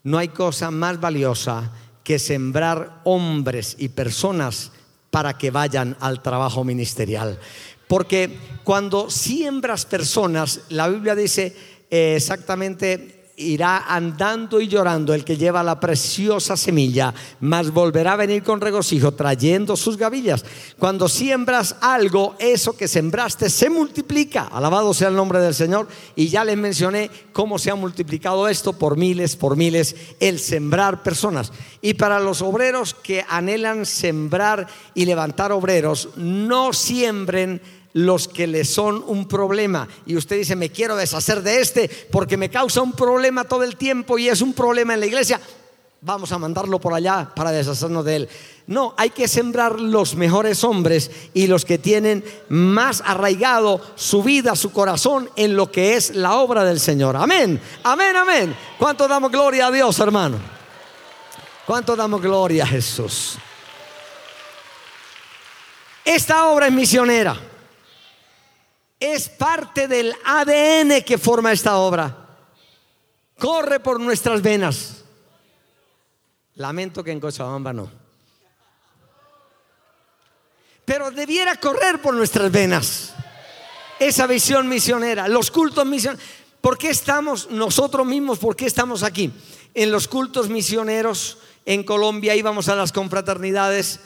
no 0.04 0.18
hay 0.18 0.30
cosa 0.30 0.72
más 0.72 1.00
valiosa 1.00 1.72
que 2.04 2.20
sembrar 2.20 3.02
hombres 3.04 3.76
y 3.80 3.90
personas 3.90 4.72
para 5.10 5.38
que 5.38 5.52
vayan 5.52 5.96
al 6.00 6.22
trabajo 6.22 6.64
ministerial. 6.64 7.40
Porque 7.88 8.40
cuando 8.64 9.10
siembras 9.10 9.86
personas, 9.86 10.62
la 10.70 10.88
Biblia 10.88 11.16
dice 11.16 11.56
eh, 11.90 12.16
exactamente 12.16 13.21
irá 13.42 13.86
andando 13.88 14.62
y 14.62 14.68
llorando 14.68 15.14
el 15.14 15.26
que 15.26 15.38
lleva 15.38 15.64
la 15.64 15.80
preciosa 15.80 16.56
semilla, 16.56 17.14
mas 17.40 17.72
volverá 17.72 18.14
a 18.14 18.18
venir 18.18 18.44
con 18.44 18.62
regocijo 18.62 19.14
trayendo 19.14 19.76
sus 19.76 19.98
gavillas. 19.98 20.46
Cuando 20.78 21.10
siembras 21.10 21.76
algo, 21.82 22.36
eso 22.40 22.76
que 22.78 22.88
sembraste 22.88 23.50
se 23.50 23.70
multiplica. 23.70 24.44
Alabado 24.44 24.94
sea 24.94 25.10
el 25.10 25.16
nombre 25.16 25.40
del 25.40 25.54
Señor. 25.54 25.88
Y 26.16 26.28
ya 26.28 26.44
les 26.44 26.58
mencioné 26.58 27.10
cómo 27.34 27.60
se 27.60 27.72
ha 27.72 27.76
multiplicado 27.76 28.48
esto 28.48 28.74
por 28.74 28.98
miles, 28.98 29.36
por 29.36 29.56
miles, 29.56 29.96
el 30.20 30.40
sembrar 30.40 31.04
personas. 31.04 31.52
Y 31.82 31.96
para 31.96 32.20
los 32.20 32.42
obreros 32.42 32.94
que 32.94 33.26
anhelan 33.28 33.86
sembrar 33.86 34.68
y 34.94 35.06
levantar 35.06 35.52
obreros, 35.52 36.10
no 36.16 36.74
siembren 36.74 37.62
los 37.94 38.28
que 38.28 38.48
le 38.48 38.66
son 38.66 39.04
un 39.08 39.28
problema. 39.28 39.88
Y 40.06 40.16
usted 40.16 40.38
dice, 40.38 40.56
me 40.56 40.70
quiero 40.70 40.96
deshacer 40.96 41.42
de 41.42 41.60
este 41.60 41.90
porque 42.12 42.38
me 42.38 42.50
causa 42.50 42.82
un 42.82 42.94
problema 42.94 43.44
todo 43.44 43.64
el 43.64 43.76
tiempo 43.76 44.18
y 44.18 44.30
es 44.30 44.42
un 44.42 44.54
problema 44.54 44.94
en 44.94 45.00
la 45.00 45.06
iglesia. 45.06 45.40
Vamos 46.04 46.32
a 46.32 46.40
mandarlo 46.40 46.80
por 46.80 46.96
allá 46.96 47.30
para 47.36 47.52
deshacernos 47.52 48.04
de 48.04 48.16
él. 48.16 48.30
No, 48.66 48.96
hay 48.98 49.12
que 49.12 49.28
sembrar 49.28 49.80
los 49.80 50.16
mejores 50.16 50.64
hombres 50.64 51.12
y 51.34 51.46
los 51.46 51.64
que 51.64 51.78
tienen 51.78 52.24
más 52.50 53.04
arraigado 53.06 53.82
su 53.96 54.24
vida, 54.24 54.56
su 54.56 54.72
corazón 54.72 55.30
en 55.36 55.56
lo 55.56 55.72
que 55.72 55.96
es 55.96 56.16
la 56.16 56.38
obra 56.38 56.64
del 56.64 56.80
Señor. 56.80 57.16
Amén, 57.16 57.62
amén, 57.84 58.16
amén. 58.16 58.56
¿Cuánto 58.80 59.08
damos 59.08 59.32
gloria 59.32 59.68
a 59.68 59.72
Dios, 59.72 60.00
hermano? 60.00 60.40
¿Cuánto 61.68 61.96
damos 61.96 62.20
gloria 62.20 62.64
a 62.64 62.68
Jesús? 62.68 63.38
Esta 66.04 66.48
obra 66.48 66.66
es 66.66 66.74
misionera 66.74 67.51
es 69.02 69.30
parte 69.30 69.88
del 69.88 70.16
ADN 70.24 71.02
que 71.04 71.18
forma 71.18 71.52
esta 71.52 71.78
obra. 71.78 72.30
Corre 73.38 73.80
por 73.80 74.00
nuestras 74.00 74.42
venas. 74.44 75.04
Lamento 76.56 77.04
que 77.04 77.12
en 77.12 77.20
Cochabamba 77.20 77.74
no. 77.74 77.90
Pero 80.86 81.10
debiera 81.10 81.56
correr 81.56 82.00
por 82.02 82.14
nuestras 82.14 82.52
venas. 82.52 83.14
esa 84.00 84.26
visión 84.28 84.68
misionera, 84.68 85.28
los 85.28 85.52
cultos 85.52 85.86
misioneros. 85.86 86.24
¿Por 86.60 86.78
qué 86.78 86.90
estamos 86.90 87.50
nosotros 87.50 88.06
mismos, 88.06 88.38
por 88.38 88.56
qué 88.56 88.68
estamos 88.68 89.02
aquí? 89.02 89.32
En 89.74 89.92
los 89.92 90.08
cultos 90.08 90.50
misioneros 90.50 91.40
en 91.66 91.84
Colombia 91.84 92.36
íbamos 92.36 92.70
a 92.70 92.76
las 92.76 92.92
confraternidades 92.92 94.00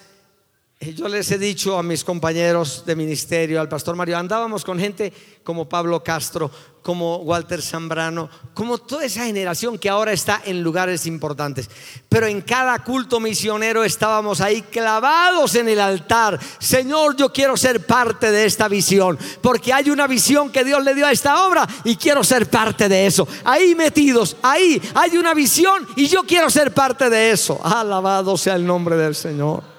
yo 0.93 1.07
les 1.07 1.31
he 1.31 1.37
dicho 1.37 1.77
a 1.77 1.83
mis 1.83 2.03
compañeros 2.03 2.83
de 2.85 2.95
ministerio, 2.95 3.59
al 3.59 3.69
pastor 3.69 3.95
Mario, 3.95 4.17
andábamos 4.17 4.63
con 4.63 4.77
gente 4.77 5.11
como 5.43 5.67
Pablo 5.67 6.03
Castro, 6.03 6.51
como 6.81 7.17
Walter 7.17 7.61
Zambrano, 7.61 8.29
como 8.53 8.77
toda 8.77 9.05
esa 9.05 9.25
generación 9.25 9.79
que 9.79 9.89
ahora 9.89 10.11
está 10.11 10.41
en 10.45 10.61
lugares 10.61 11.05
importantes. 11.05 11.69
Pero 12.09 12.27
en 12.27 12.41
cada 12.41 12.77
culto 12.83 13.19
misionero 13.19 13.83
estábamos 13.83 14.41
ahí 14.41 14.61
clavados 14.61 15.55
en 15.55 15.69
el 15.69 15.79
altar. 15.79 16.39
Señor, 16.59 17.15
yo 17.15 17.33
quiero 17.33 17.57
ser 17.57 17.85
parte 17.85 18.29
de 18.31 18.45
esta 18.45 18.67
visión, 18.67 19.17
porque 19.41 19.73
hay 19.73 19.89
una 19.89 20.07
visión 20.07 20.51
que 20.51 20.63
Dios 20.63 20.83
le 20.83 20.93
dio 20.93 21.07
a 21.07 21.11
esta 21.11 21.47
obra 21.47 21.67
y 21.83 21.95
quiero 21.95 22.23
ser 22.23 22.49
parte 22.49 22.87
de 22.87 23.07
eso. 23.07 23.27
Ahí 23.43 23.73
metidos, 23.75 24.37
ahí 24.41 24.81
hay 24.93 25.17
una 25.17 25.33
visión 25.33 25.87
y 25.95 26.07
yo 26.07 26.23
quiero 26.23 26.49
ser 26.49 26.73
parte 26.73 27.09
de 27.09 27.31
eso. 27.31 27.59
Alabado 27.63 28.37
sea 28.37 28.55
el 28.55 28.65
nombre 28.65 28.95
del 28.95 29.15
Señor. 29.15 29.74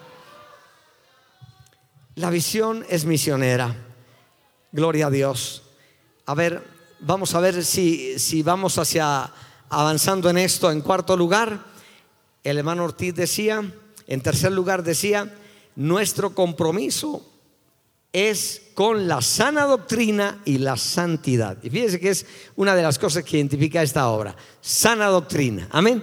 La 2.17 2.31
visión 2.31 2.87
es 2.89 3.05
misionera. 3.05 3.77
Gloria 4.73 5.09
a 5.09 5.11
Dios. 5.11 5.64
A 6.25 6.35
ver, 6.35 6.67
vamos 7.01 7.35
a 7.35 7.41
ver 7.41 7.62
si, 7.62 8.19
si 8.19 8.43
vamos 8.43 8.79
hacia 8.79 9.31
avanzando 9.69 10.31
en 10.31 10.39
esto. 10.39 10.71
En 10.71 10.81
cuarto 10.81 11.14
lugar, 11.14 11.61
el 12.43 12.57
hermano 12.57 12.85
Ortiz 12.85 13.14
decía, 13.14 13.62
en 14.07 14.21
tercer 14.23 14.53
lugar 14.53 14.83
decía, 14.83 15.35
nuestro 15.75 16.35
compromiso 16.35 17.23
es 18.14 18.62
con 18.73 19.07
la 19.07 19.21
sana 19.21 19.67
doctrina 19.67 20.41
y 20.47 20.57
la 20.57 20.79
santidad. 20.79 21.59
Y 21.62 21.69
fíjese 21.69 22.01
que 22.01 22.09
es 22.09 22.25
una 22.57 22.75
de 22.75 22.83
las 22.83 22.99
cosas 22.99 23.25
que 23.25 23.37
identifica 23.37 23.83
esta 23.83 24.09
obra, 24.09 24.35
sana 24.62 25.09
doctrina. 25.09 25.69
Amén 25.71 26.03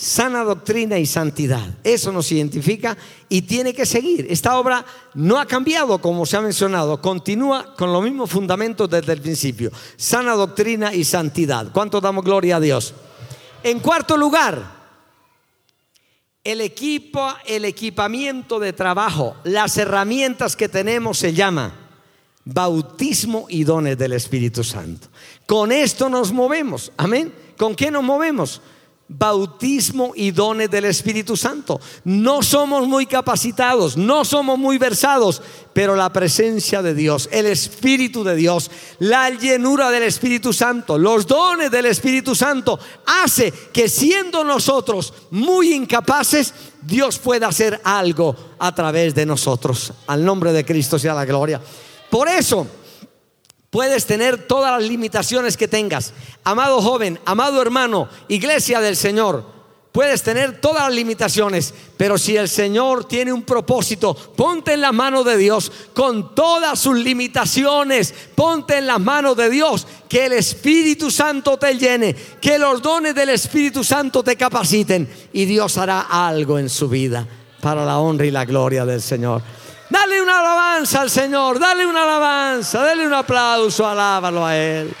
sana 0.00 0.44
doctrina 0.44 0.98
y 0.98 1.04
santidad. 1.04 1.74
Eso 1.84 2.10
nos 2.10 2.32
identifica 2.32 2.96
y 3.28 3.42
tiene 3.42 3.74
que 3.74 3.84
seguir. 3.84 4.26
Esta 4.30 4.58
obra 4.58 4.82
no 5.12 5.38
ha 5.38 5.44
cambiado, 5.44 6.00
como 6.00 6.24
se 6.24 6.38
ha 6.38 6.40
mencionado, 6.40 7.02
continúa 7.02 7.74
con 7.76 7.92
los 7.92 8.02
mismos 8.02 8.30
fundamentos 8.30 8.88
desde 8.88 9.12
el 9.12 9.20
principio. 9.20 9.70
Sana 9.98 10.32
doctrina 10.32 10.94
y 10.94 11.04
santidad. 11.04 11.70
¿Cuánto 11.70 12.00
damos 12.00 12.24
gloria 12.24 12.56
a 12.56 12.60
Dios? 12.60 12.94
En 13.62 13.80
cuarto 13.80 14.16
lugar, 14.16 14.80
el 16.44 16.62
equipo, 16.62 17.28
el 17.44 17.66
equipamiento 17.66 18.58
de 18.58 18.72
trabajo, 18.72 19.36
las 19.44 19.76
herramientas 19.76 20.56
que 20.56 20.70
tenemos 20.70 21.18
se 21.18 21.34
llama 21.34 21.74
bautismo 22.46 23.44
y 23.50 23.64
dones 23.64 23.98
del 23.98 24.14
Espíritu 24.14 24.64
Santo. 24.64 25.08
Con 25.44 25.72
esto 25.72 26.08
nos 26.08 26.32
movemos. 26.32 26.90
Amén. 26.96 27.34
¿Con 27.58 27.74
qué 27.74 27.90
nos 27.90 28.02
movemos? 28.02 28.62
Bautismo 29.12 30.12
y 30.14 30.30
dones 30.30 30.70
del 30.70 30.84
Espíritu 30.84 31.36
Santo. 31.36 31.80
No 32.04 32.42
somos 32.42 32.86
muy 32.86 33.06
capacitados, 33.06 33.96
no 33.96 34.24
somos 34.24 34.56
muy 34.56 34.78
versados, 34.78 35.42
pero 35.72 35.96
la 35.96 36.12
presencia 36.12 36.80
de 36.80 36.94
Dios, 36.94 37.28
el 37.32 37.46
Espíritu 37.46 38.22
de 38.22 38.36
Dios, 38.36 38.70
la 39.00 39.30
llenura 39.30 39.90
del 39.90 40.04
Espíritu 40.04 40.52
Santo, 40.52 40.96
los 40.96 41.26
dones 41.26 41.72
del 41.72 41.86
Espíritu 41.86 42.36
Santo, 42.36 42.78
hace 43.04 43.52
que 43.72 43.88
siendo 43.88 44.44
nosotros 44.44 45.12
muy 45.30 45.74
incapaces, 45.74 46.54
Dios 46.80 47.18
pueda 47.18 47.48
hacer 47.48 47.80
algo 47.82 48.36
a 48.60 48.72
través 48.74 49.14
de 49.14 49.26
nosotros. 49.26 49.92
Al 50.06 50.24
nombre 50.24 50.52
de 50.52 50.64
Cristo 50.64 50.98
sea 50.98 51.14
la 51.14 51.24
gloria. 51.24 51.60
Por 52.08 52.28
eso, 52.28 52.66
Puedes 53.70 54.04
tener 54.04 54.48
todas 54.48 54.80
las 54.80 54.88
limitaciones 54.88 55.56
que 55.56 55.68
tengas. 55.68 56.12
Amado 56.42 56.82
joven, 56.82 57.20
amado 57.24 57.62
hermano, 57.62 58.08
iglesia 58.28 58.80
del 58.80 58.96
Señor, 58.96 59.44
puedes 59.92 60.24
tener 60.24 60.60
todas 60.60 60.82
las 60.82 60.94
limitaciones, 60.94 61.72
pero 61.96 62.18
si 62.18 62.36
el 62.36 62.48
Señor 62.48 63.04
tiene 63.04 63.32
un 63.32 63.44
propósito, 63.44 64.14
ponte 64.14 64.72
en 64.72 64.80
las 64.80 64.92
manos 64.92 65.24
de 65.24 65.36
Dios 65.36 65.70
con 65.94 66.34
todas 66.34 66.80
sus 66.80 66.98
limitaciones, 66.98 68.12
ponte 68.34 68.78
en 68.78 68.88
las 68.88 68.98
manos 68.98 69.36
de 69.36 69.48
Dios, 69.48 69.86
que 70.08 70.26
el 70.26 70.32
Espíritu 70.32 71.08
Santo 71.08 71.56
te 71.56 71.74
llene, 71.74 72.16
que 72.40 72.58
los 72.58 72.82
dones 72.82 73.14
del 73.14 73.28
Espíritu 73.28 73.84
Santo 73.84 74.24
te 74.24 74.34
capaciten 74.34 75.08
y 75.32 75.44
Dios 75.44 75.78
hará 75.78 76.00
algo 76.10 76.58
en 76.58 76.68
su 76.68 76.88
vida 76.88 77.24
para 77.60 77.84
la 77.84 77.98
honra 77.98 78.26
y 78.26 78.32
la 78.32 78.44
gloria 78.44 78.84
del 78.84 79.00
Señor. 79.00 79.42
Dale 79.90 80.22
una 80.22 80.38
alabanza 80.38 81.00
al 81.00 81.10
Señor, 81.10 81.58
dale 81.58 81.84
una 81.84 82.04
alabanza, 82.04 82.80
dale 82.80 83.04
un 83.04 83.12
aplauso, 83.12 83.86
alábalo 83.86 84.46
a 84.46 84.56
Él. 84.56 84.94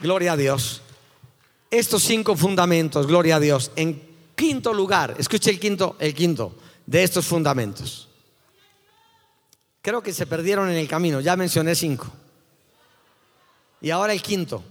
Gloria 0.00 0.32
a 0.32 0.36
Dios. 0.36 0.82
Estos 1.70 2.02
cinco 2.02 2.36
fundamentos, 2.36 3.06
gloria 3.06 3.36
a 3.36 3.40
Dios. 3.40 3.72
En 3.74 4.16
quinto 4.36 4.74
lugar, 4.74 5.14
escuche 5.18 5.50
el 5.50 5.58
quinto, 5.58 5.96
el 5.98 6.14
quinto 6.14 6.54
de 6.84 7.02
estos 7.02 7.26
fundamentos. 7.26 8.08
Creo 9.80 10.02
que 10.02 10.12
se 10.12 10.26
perdieron 10.26 10.68
en 10.68 10.76
el 10.76 10.86
camino, 10.86 11.20
ya 11.20 11.36
mencioné 11.36 11.74
cinco. 11.74 12.06
Y 13.80 13.90
ahora 13.90 14.12
el 14.12 14.20
quinto. 14.20 14.62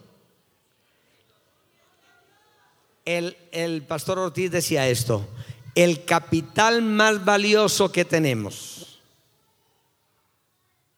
El, 3.03 3.35
el 3.51 3.83
pastor 3.83 4.19
Ortiz 4.19 4.51
decía 4.51 4.87
esto, 4.87 5.27
el 5.75 6.05
capital 6.05 6.81
más 6.81 7.23
valioso 7.25 7.91
que 7.91 8.05
tenemos. 8.05 9.01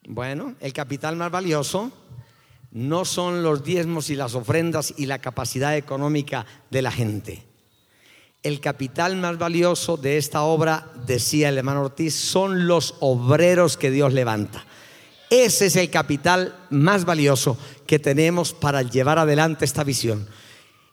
Bueno, 0.08 0.56
el 0.62 0.72
capital 0.72 1.16
más 1.16 1.32
valioso 1.32 1.92
no 2.72 3.04
son 3.04 3.44
los 3.44 3.64
diezmos 3.64 4.12
y 4.12 4.16
las 4.16 4.36
ofrendas 4.36 4.94
y 4.96 5.08
la 5.08 5.20
capacidad 5.20 5.76
económica 5.76 6.46
de 6.70 6.82
la 6.84 6.92
gente. 6.92 7.44
El 8.44 8.62
capital 8.62 9.18
más 9.18 9.40
valioso 9.40 9.98
de 9.98 10.18
esta 10.18 10.44
obra, 10.44 10.92
decía 11.06 11.50
el 11.50 11.58
hermano 11.58 11.82
Ortiz, 11.82 12.14
son 12.14 12.68
los 12.68 12.96
obreros 13.00 13.78
que 13.78 13.90
Dios 13.90 14.14
levanta. 14.14 14.64
Ese 15.30 15.66
es 15.66 15.76
el 15.76 15.90
capital 15.90 16.56
más 16.70 17.04
valioso 17.04 17.58
que 17.88 18.00
tenemos 18.00 18.54
para 18.54 18.84
llevar 18.84 19.18
adelante 19.18 19.66
esta 19.66 19.84
visión 19.84 20.28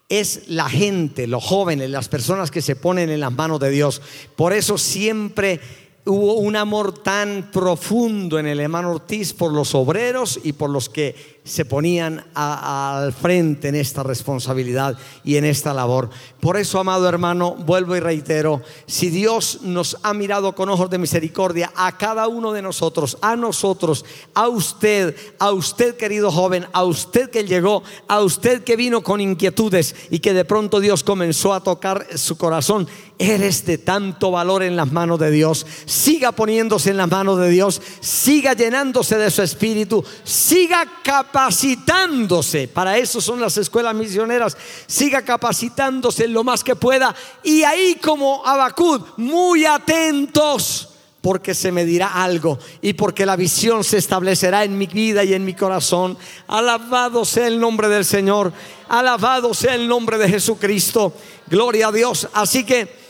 es 0.08 0.48
la 0.48 0.68
gente, 0.68 1.26
los 1.26 1.44
jóvenes, 1.44 1.90
las 1.90 2.08
personas 2.08 2.50
que 2.50 2.62
se 2.62 2.76
ponen 2.76 3.10
en 3.10 3.20
las 3.20 3.32
manos 3.32 3.60
de 3.60 3.70
Dios. 3.70 4.02
Por 4.36 4.52
eso 4.52 4.78
siempre 4.78 5.60
hubo 6.04 6.34
un 6.34 6.56
amor 6.56 7.02
tan 7.02 7.50
profundo 7.50 8.38
en 8.38 8.46
el 8.46 8.60
hermano 8.60 8.90
Ortiz 8.92 9.32
por 9.32 9.52
los 9.52 9.74
obreros 9.74 10.38
y 10.42 10.52
por 10.52 10.70
los 10.70 10.88
que 10.88 11.33
se 11.44 11.66
ponían 11.66 12.24
al 12.34 13.12
frente 13.12 13.68
en 13.68 13.74
esta 13.74 14.02
responsabilidad 14.02 14.96
y 15.22 15.36
en 15.36 15.44
esta 15.44 15.74
labor. 15.74 16.08
Por 16.40 16.56
eso, 16.56 16.80
amado 16.80 17.06
hermano, 17.06 17.54
vuelvo 17.54 17.94
y 17.94 18.00
reitero, 18.00 18.62
si 18.86 19.10
Dios 19.10 19.60
nos 19.62 19.98
ha 20.02 20.14
mirado 20.14 20.54
con 20.54 20.70
ojos 20.70 20.88
de 20.88 20.96
misericordia 20.96 21.70
a 21.76 21.98
cada 21.98 22.28
uno 22.28 22.52
de 22.52 22.62
nosotros, 22.62 23.18
a 23.20 23.36
nosotros, 23.36 24.06
a 24.32 24.48
usted, 24.48 25.14
a 25.38 25.52
usted 25.52 25.96
querido 25.96 26.32
joven, 26.32 26.66
a 26.72 26.84
usted 26.84 27.28
que 27.28 27.44
llegó, 27.44 27.82
a 28.08 28.22
usted 28.22 28.64
que 28.64 28.76
vino 28.76 29.02
con 29.02 29.20
inquietudes 29.20 29.94
y 30.10 30.20
que 30.20 30.32
de 30.32 30.46
pronto 30.46 30.80
Dios 30.80 31.04
comenzó 31.04 31.52
a 31.52 31.62
tocar 31.62 32.06
su 32.16 32.38
corazón, 32.38 32.88
eres 33.18 33.64
de 33.64 33.78
tanto 33.78 34.30
valor 34.30 34.62
en 34.62 34.76
las 34.76 34.90
manos 34.92 35.18
de 35.18 35.30
Dios. 35.30 35.66
Siga 35.86 36.32
poniéndose 36.32 36.90
en 36.90 36.96
las 36.96 37.10
manos 37.10 37.38
de 37.38 37.48
Dios, 37.48 37.80
siga 38.00 38.54
llenándose 38.54 39.16
de 39.16 39.30
su 39.30 39.42
espíritu, 39.42 40.04
siga 40.24 40.84
capacitándose. 41.02 42.68
Para 42.68 42.98
eso 42.98 43.20
son 43.20 43.40
las 43.40 43.56
escuelas 43.56 43.94
misioneras. 43.94 44.56
Siga 44.86 45.22
capacitándose 45.22 46.28
lo 46.28 46.44
más 46.44 46.64
que 46.64 46.76
pueda. 46.76 47.14
Y 47.42 47.62
ahí 47.62 47.96
como 48.02 48.44
Abacud, 48.46 49.00
muy 49.16 49.64
atentos 49.64 50.90
porque 51.24 51.54
se 51.54 51.72
me 51.72 51.86
dirá 51.86 52.22
algo 52.22 52.58
y 52.82 52.92
porque 52.92 53.24
la 53.24 53.34
visión 53.34 53.82
se 53.82 53.96
establecerá 53.96 54.62
en 54.62 54.76
mi 54.76 54.86
vida 54.86 55.24
y 55.24 55.32
en 55.32 55.42
mi 55.42 55.54
corazón. 55.54 56.18
Alabado 56.46 57.24
sea 57.24 57.46
el 57.46 57.58
nombre 57.58 57.88
del 57.88 58.04
Señor, 58.04 58.52
alabado 58.90 59.54
sea 59.54 59.74
el 59.74 59.88
nombre 59.88 60.18
de 60.18 60.28
Jesucristo. 60.28 61.14
Gloria 61.46 61.88
a 61.88 61.92
Dios. 61.92 62.28
Así 62.34 62.64
que, 62.64 63.03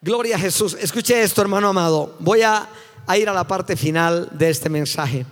gloria 0.00 0.36
a 0.36 0.38
Jesús. 0.38 0.76
Escuche 0.80 1.22
esto, 1.22 1.42
hermano 1.42 1.68
amado. 1.68 2.16
Voy 2.20 2.42
a, 2.42 2.68
ir 3.16 3.28
a 3.28 3.34
la 3.34 3.46
parte 3.46 3.76
final 3.76 4.28
de 4.32 4.50
este 4.50 4.68
mensaje. 4.68 5.26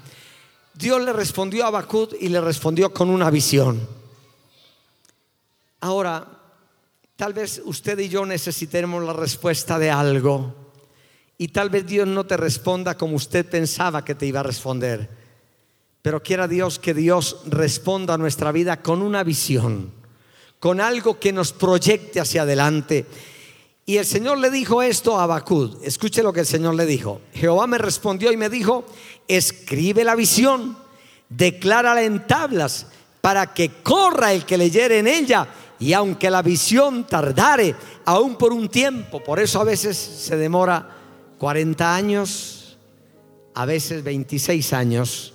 Dios 0.75 1.03
le 1.03 1.12
respondió 1.12 1.64
a 1.64 1.69
Habacuc 1.69 2.14
y 2.21 2.29
le 2.29 2.41
respondió 2.41 2.93
con 2.93 3.11
una 3.11 3.31
visión. 3.31 3.87
Ahora, 5.81 6.27
tal 7.16 7.33
vez 7.33 7.62
usted 7.64 7.99
y 7.99 8.09
yo 8.09 8.27
necesitemos 8.27 9.03
la 9.03 9.12
respuesta 9.12 9.79
de 9.79 9.91
algo. 9.91 10.55
Y 11.37 11.49
tal 11.49 11.71
vez 11.71 11.87
Dios 11.87 12.07
no 12.07 12.27
te 12.27 12.37
responda 12.37 12.97
como 12.97 13.16
usted 13.16 13.49
pensaba 13.49 14.05
que 14.05 14.16
te 14.16 14.27
iba 14.27 14.41
a 14.41 14.45
responder. 14.45 15.09
Pero 16.03 16.23
quiera 16.23 16.49
Dios 16.49 16.79
que 16.79 16.95
Dios 16.95 17.43
responda 17.47 18.14
a 18.14 18.19
nuestra 18.19 18.51
vida 18.51 18.83
con 18.83 19.03
una 19.03 19.23
visión, 19.23 19.93
con 20.59 20.81
algo 20.81 21.21
que 21.21 21.33
nos 21.33 21.53
proyecte 21.53 22.21
hacia 22.21 22.43
adelante. 22.43 23.07
Y 23.89 23.97
el 23.97 24.05
Señor 24.05 24.36
le 24.36 24.51
dijo 24.51 24.82
esto 24.82 25.18
a 25.18 25.22
Abacud. 25.22 25.78
Escuche 25.82 26.22
lo 26.22 26.30
que 26.30 26.41
el 26.41 26.47
Señor 26.47 26.74
le 26.74 26.84
dijo. 26.84 27.22
Jehová 27.32 27.66
me 27.66 27.78
respondió 27.78 28.30
y 28.30 28.36
me 28.36 28.51
dijo, 28.51 28.84
escribe 29.26 30.05
la 30.05 30.14
visión, 30.14 30.76
declárala 31.30 32.03
en 32.03 32.26
tablas, 32.26 32.89
para 33.22 33.55
que 33.55 33.82
corra 33.82 34.34
el 34.34 34.45
que 34.45 34.59
leyere 34.59 34.99
en 34.99 35.07
ella. 35.07 35.49
Y 35.78 35.95
aunque 35.95 36.28
la 36.28 36.43
visión 36.43 37.07
tardare, 37.07 37.74
aún 38.05 38.36
por 38.36 38.53
un 38.53 38.68
tiempo, 38.68 39.24
por 39.24 39.41
eso 39.41 39.59
a 39.59 39.64
veces 39.64 39.97
se 39.97 40.36
demora 40.36 40.91
40 41.39 41.95
años, 41.95 42.76
a 43.55 43.64
veces 43.64 44.05
26 44.05 44.70
años, 44.74 45.32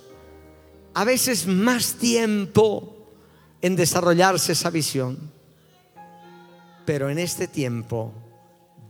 a 0.94 1.02
veces 1.02 1.48
más 1.48 1.94
tiempo 1.94 3.08
en 3.60 3.74
desarrollarse 3.74 4.52
esa 4.52 4.70
visión. 4.70 5.18
Pero 6.86 7.10
en 7.10 7.18
este 7.18 7.48
tiempo 7.48 8.12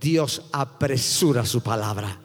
Dios 0.04 0.42
apresura 0.52 1.46
su 1.46 1.62
palabra. 1.62 2.18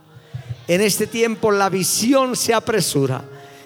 En 0.67 0.81
este 0.81 1.07
tiempo 1.07 1.49
la 1.49 1.69
visión 1.69 2.35
se 2.35 2.53
apresura. 2.53 3.23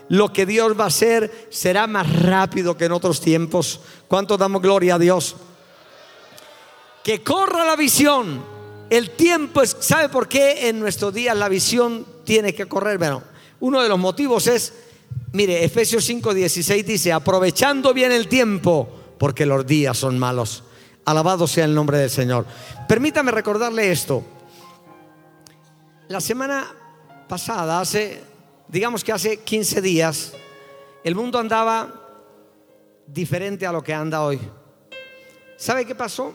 Lo 0.10 0.32
que 0.32 0.46
Dios 0.46 0.80
va 0.80 0.86
a 0.86 0.88
hacer 0.88 1.48
será 1.50 1.88
más 1.88 2.22
rápido 2.22 2.78
que 2.78 2.86
en 2.86 2.92
otros 2.92 3.20
tiempos. 3.20 3.82
¿Cuánto 4.08 4.38
damos 4.38 4.62
gloria 4.62 4.96
a 4.96 5.00
Dios? 5.00 5.36
Que 7.04 7.24
corra 7.24 7.66
la 7.66 7.76
visión. 7.76 8.42
El 8.90 9.10
tiempo 9.10 9.64
es, 9.64 9.76
¿sabe 9.80 10.10
por 10.10 10.28
qué 10.28 10.70
en 10.70 10.80
nuestros 10.80 11.12
días 11.14 11.36
la 11.36 11.50
visión 11.50 12.06
tiene 12.24 12.54
que 12.54 12.68
correr? 12.68 13.00
Bueno, 13.00 13.24
uno 13.62 13.82
de 13.82 13.90
los 13.90 13.98
motivos 13.98 14.46
es, 14.46 14.74
mire, 15.32 15.64
Efesios 15.64 16.08
5:16 16.08 16.84
dice, 16.86 17.12
aprovechando 17.12 17.94
bien 17.94 18.12
el 18.12 18.28
tiempo, 18.28 18.88
porque 19.18 19.48
los 19.48 19.66
días 19.66 19.98
son 19.98 20.20
malos. 20.20 20.64
Alabado 21.06 21.48
sea 21.48 21.66
el 21.66 21.76
nombre 21.76 21.98
del 21.98 22.10
Señor. 22.10 22.46
Permítame 22.88 23.32
recordarle 23.32 23.92
esto. 23.92 24.24
La 26.08 26.22
semana 26.22 26.68
pasada, 27.28 27.80
hace, 27.80 28.22
digamos 28.68 29.04
que 29.04 29.12
hace 29.12 29.38
15 29.38 29.82
días, 29.82 30.34
el 31.04 31.16
mundo 31.16 31.40
andaba 31.40 31.94
diferente 33.08 33.66
a 33.66 33.72
lo 33.72 33.84
que 33.84 33.94
anda 33.94 34.22
hoy. 34.22 34.40
¿Sabe 35.58 35.86
qué 35.86 35.96
pasó? 35.96 36.34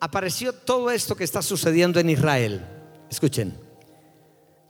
Apareció 0.00 0.52
todo 0.52 0.90
esto 0.90 1.16
que 1.16 1.24
está 1.24 1.42
sucediendo 1.42 1.98
en 1.98 2.10
Israel. 2.10 2.64
Escuchen. 3.10 3.58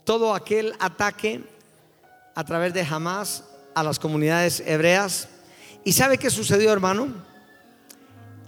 Todo 0.05 0.35
aquel 0.35 0.75
ataque 0.79 1.43
a 2.35 2.45
través 2.45 2.73
de 2.75 2.83
Hamas 2.83 3.45
a 3.75 3.83
las 3.83 3.99
comunidades 3.99 4.63
hebreas. 4.67 5.29
¿Y 5.85 5.93
sabe 5.93 6.19
qué 6.19 6.31
sucedió, 6.31 6.73
hermano? 6.73 7.09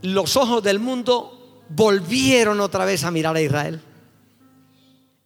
Los 0.06 0.36
ojos 0.36 0.62
del 0.62 0.78
mundo 0.78 1.64
volvieron 1.68 2.60
otra 2.60 2.84
vez 2.84 3.04
a 3.04 3.10
mirar 3.10 3.36
a 3.36 3.40
Israel. 3.40 3.80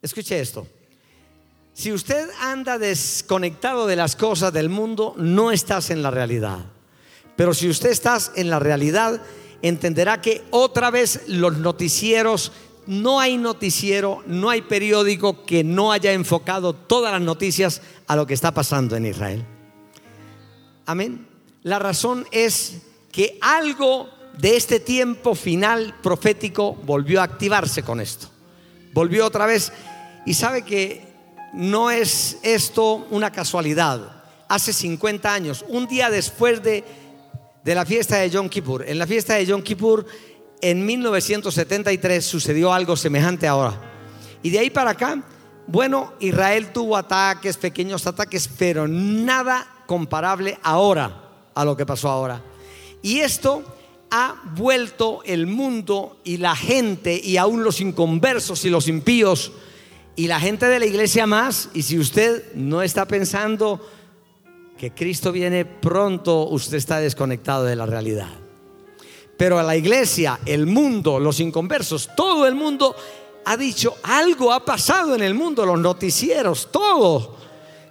Escuche 0.01 0.39
esto. 0.39 0.67
Si 1.73 1.91
usted 1.93 2.27
anda 2.39 2.77
desconectado 2.77 3.87
de 3.87 3.95
las 3.95 4.15
cosas 4.15 4.51
del 4.51 4.69
mundo, 4.69 5.13
no 5.17 5.51
estás 5.51 5.89
en 5.89 6.01
la 6.01 6.11
realidad. 6.11 6.59
Pero 7.35 7.53
si 7.53 7.69
usted 7.69 7.89
estás 7.89 8.31
en 8.35 8.49
la 8.49 8.59
realidad, 8.59 9.21
entenderá 9.61 10.21
que 10.21 10.43
otra 10.49 10.91
vez 10.91 11.23
los 11.27 11.57
noticieros, 11.57 12.51
no 12.87 13.19
hay 13.19 13.37
noticiero, 13.37 14.23
no 14.25 14.49
hay 14.49 14.63
periódico 14.63 15.45
que 15.45 15.63
no 15.63 15.91
haya 15.91 16.11
enfocado 16.11 16.73
todas 16.73 17.11
las 17.11 17.21
noticias 17.21 17.81
a 18.07 18.15
lo 18.15 18.25
que 18.25 18.33
está 18.33 18.53
pasando 18.53 18.95
en 18.95 19.05
Israel. 19.05 19.45
Amén. 20.85 21.27
La 21.63 21.79
razón 21.79 22.25
es 22.31 22.81
que 23.11 23.37
algo 23.41 24.09
de 24.41 24.57
este 24.57 24.79
tiempo 24.79 25.35
final 25.35 25.93
profético 26.01 26.73
volvió 26.73 27.21
a 27.21 27.25
activarse 27.25 27.83
con 27.83 28.01
esto. 28.01 28.27
Volvió 28.91 29.27
otra 29.27 29.45
vez 29.45 29.71
y 30.25 30.33
sabe 30.33 30.63
que 30.63 31.05
no 31.53 31.91
es 31.91 32.39
esto 32.41 33.07
una 33.11 33.31
casualidad. 33.31 34.23
Hace 34.49 34.73
50 34.73 35.31
años, 35.31 35.63
un 35.67 35.87
día 35.87 36.09
después 36.09 36.63
de, 36.63 36.83
de 37.63 37.75
la 37.75 37.85
fiesta 37.85 38.17
de 38.17 38.31
Yom 38.31 38.49
Kippur, 38.49 38.83
en 38.87 38.97
la 38.97 39.05
fiesta 39.05 39.35
de 39.35 39.45
Yom 39.45 39.61
Kippur 39.61 40.07
en 40.59 40.87
1973 40.87 42.25
sucedió 42.25 42.73
algo 42.73 42.95
semejante 42.95 43.47
ahora. 43.47 43.79
Y 44.41 44.49
de 44.49 44.57
ahí 44.57 44.71
para 44.71 44.91
acá, 44.91 45.21
bueno, 45.67 46.13
Israel 46.19 46.71
tuvo 46.73 46.97
ataques, 46.97 47.57
pequeños 47.57 48.07
ataques, 48.07 48.49
pero 48.57 48.87
nada 48.87 49.67
comparable 49.85 50.57
ahora 50.63 51.29
a 51.53 51.63
lo 51.63 51.77
que 51.77 51.85
pasó 51.85 52.09
ahora. 52.09 52.41
Y 53.03 53.19
esto 53.19 53.63
ha 54.11 54.35
vuelto 54.55 55.21
el 55.25 55.47
mundo 55.47 56.17
y 56.25 56.37
la 56.37 56.55
gente 56.55 57.19
y 57.23 57.37
aún 57.37 57.63
los 57.63 57.79
inconversos 57.79 58.65
y 58.65 58.69
los 58.69 58.89
impíos 58.89 59.53
y 60.17 60.27
la 60.27 60.39
gente 60.39 60.67
de 60.67 60.79
la 60.79 60.85
iglesia 60.85 61.25
más. 61.25 61.69
Y 61.73 61.83
si 61.83 61.97
usted 61.97 62.53
no 62.53 62.81
está 62.81 63.07
pensando 63.07 63.79
que 64.77 64.91
Cristo 64.91 65.31
viene 65.31 65.63
pronto, 65.63 66.47
usted 66.49 66.77
está 66.77 66.99
desconectado 66.99 67.63
de 67.63 67.77
la 67.77 67.85
realidad. 67.85 68.29
Pero 69.37 69.57
a 69.57 69.63
la 69.63 69.77
iglesia, 69.77 70.39
el 70.45 70.67
mundo, 70.67 71.19
los 71.19 71.39
inconversos, 71.39 72.09
todo 72.15 72.45
el 72.45 72.53
mundo 72.53 72.95
ha 73.45 73.55
dicho, 73.57 73.95
algo 74.03 74.51
ha 74.51 74.65
pasado 74.65 75.15
en 75.15 75.23
el 75.23 75.33
mundo, 75.33 75.65
los 75.65 75.79
noticieros, 75.79 76.69
todo. 76.71 77.37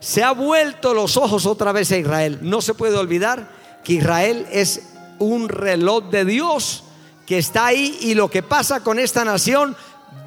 Se 0.01 0.23
ha 0.23 0.33
vuelto 0.33 0.93
los 0.95 1.17
ojos 1.17 1.47
otra 1.47 1.73
vez 1.73 1.91
a 1.93 1.97
Israel. 1.97 2.39
No 2.43 2.61
se 2.61 2.75
puede 2.75 2.97
olvidar 2.97 3.51
que 3.83 3.95
Israel 3.95 4.47
es 4.53 4.90
un 5.21 5.49
reloj 5.49 6.11
de 6.11 6.25
Dios 6.25 6.83
que 7.27 7.39
está 7.39 7.67
ahí 7.67 7.97
y 8.01 8.15
lo 8.15 8.29
que 8.29 8.43
pasa 8.43 8.83
con 8.83 8.99
esta 8.99 9.25
nación 9.25 9.77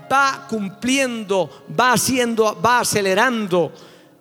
va 0.09 0.45
cumpliendo, 0.49 1.49
va 1.77 1.93
haciendo, 1.93 2.59
va 2.61 2.79
acelerando 2.79 3.73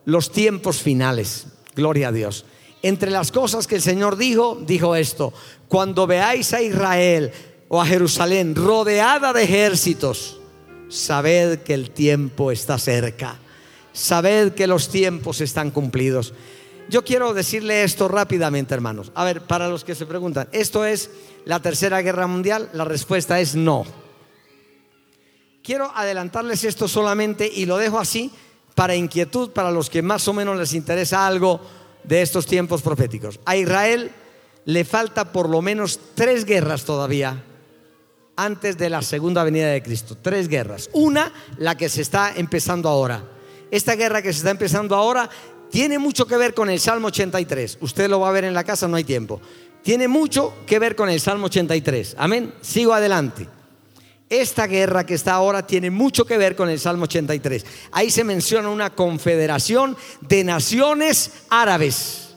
los 0.05 0.33
tiempos 0.33 0.79
finales. 0.83 1.47
Gloria 1.77 2.09
a 2.09 2.13
Dios. 2.13 2.45
Entre 2.83 3.11
las 3.11 3.31
cosas 3.31 3.67
que 3.67 3.77
el 3.77 3.83
Señor 3.83 4.17
dijo, 4.17 4.59
dijo 4.67 4.97
esto, 4.97 5.33
cuando 5.69 6.07
veáis 6.07 6.53
a 6.53 6.63
Israel 6.63 7.31
o 7.69 7.81
a 7.81 7.87
Jerusalén 7.87 8.55
rodeada 8.55 9.33
de 9.33 9.45
ejércitos, 9.45 10.41
sabed 10.89 11.61
que 11.61 11.75
el 11.75 11.91
tiempo 11.91 12.51
está 12.51 12.79
cerca, 12.79 13.39
sabed 13.93 14.53
que 14.55 14.67
los 14.67 14.89
tiempos 14.89 15.41
están 15.41 15.71
cumplidos. 15.71 16.35
Yo 16.89 17.05
quiero 17.05 17.33
decirle 17.33 17.85
esto 17.85 18.09
rápidamente, 18.09 18.75
hermanos. 18.75 19.13
A 19.15 19.25
ver, 19.25 19.43
para 19.43 19.69
los 19.69 19.85
que 19.85 19.95
se 19.95 20.07
preguntan, 20.07 20.49
¿esto 20.53 20.85
es 20.85 21.11
la 21.45 21.61
tercera 21.61 22.03
guerra 22.03 22.27
mundial? 22.27 22.69
La 22.73 22.85
respuesta 22.85 23.41
es 23.41 23.55
no. 23.55 23.85
Quiero 25.63 25.91
adelantarles 25.95 26.65
esto 26.65 26.89
solamente 26.89 27.51
y 27.53 27.67
lo 27.67 27.77
dejo 27.77 27.99
así 27.99 28.33
para 28.75 28.97
inquietud 28.97 29.51
para 29.51 29.71
los 29.71 29.91
que 29.91 30.03
más 30.03 30.27
o 30.29 30.33
menos 30.33 30.59
les 30.59 30.75
interesa 30.75 31.27
algo 31.27 31.61
de 32.05 32.23
estos 32.23 32.47
tiempos 32.47 32.83
proféticos. 32.83 33.39
A 33.45 33.57
Israel 33.57 34.11
le 34.65 34.85
falta 34.85 35.33
por 35.33 35.49
lo 35.49 35.63
menos 35.63 36.01
tres 36.15 36.45
guerras 36.45 36.85
todavía 36.85 37.45
antes 38.37 38.79
de 38.79 38.91
la 38.91 39.03
segunda 39.03 39.45
venida 39.45 39.69
de 39.69 39.83
Cristo. 39.83 40.17
Tres 40.21 40.49
guerras. 40.49 40.91
Una, 40.93 41.33
la 41.59 41.77
que 41.77 41.89
se 41.89 42.03
está 42.03 42.33
empezando 42.35 42.89
ahora. 42.89 43.25
Esta 43.71 43.95
guerra 43.95 44.23
que 44.23 44.33
se 44.33 44.39
está 44.39 44.51
empezando 44.51 44.97
ahora 44.97 45.31
tiene 45.73 45.99
mucho 45.99 46.27
que 46.27 46.37
ver 46.37 46.53
con 46.53 46.69
el 46.69 46.79
Salmo 46.79 47.09
83. 47.09 47.79
Usted 47.81 48.11
lo 48.11 48.21
va 48.21 48.29
a 48.29 48.33
ver 48.33 48.45
en 48.45 48.53
la 48.53 48.63
casa, 48.63 48.87
no 48.87 48.97
hay 48.97 49.05
tiempo. 49.05 49.41
Tiene 49.83 50.07
mucho 50.07 50.53
que 50.67 50.79
ver 50.79 50.95
con 50.95 51.09
el 51.09 51.19
Salmo 51.19 51.47
83. 51.47 52.17
Amén. 52.19 52.53
Sigo 52.61 52.93
adelante. 52.93 53.49
Esta 54.29 54.67
guerra 54.67 55.07
que 55.07 55.15
está 55.15 55.33
ahora 55.33 55.67
tiene 55.67 55.91
mucho 55.91 56.27
que 56.27 56.37
ver 56.37 56.57
con 56.57 56.69
el 56.69 56.79
Salmo 56.79 57.05
83. 57.05 57.65
Ahí 57.91 58.11
se 58.11 58.23
menciona 58.23 58.69
una 58.69 58.91
confederación 58.91 59.97
de 60.21 60.45
naciones 60.45 61.31
árabes. 61.49 62.35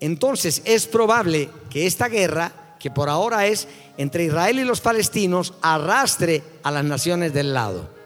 Entonces 0.00 0.62
es 0.64 0.86
probable 0.86 1.50
que 1.68 1.86
esta 1.86 2.08
guerra, 2.08 2.76
que 2.80 2.90
por 2.90 3.10
ahora 3.10 3.46
es 3.48 3.68
entre 3.98 4.24
Israel 4.24 4.58
y 4.58 4.64
los 4.64 4.80
palestinos, 4.80 5.52
arrastre 5.60 6.42
a 6.62 6.70
las 6.70 6.84
naciones 6.84 7.34
del 7.34 7.52
lado 7.52 8.01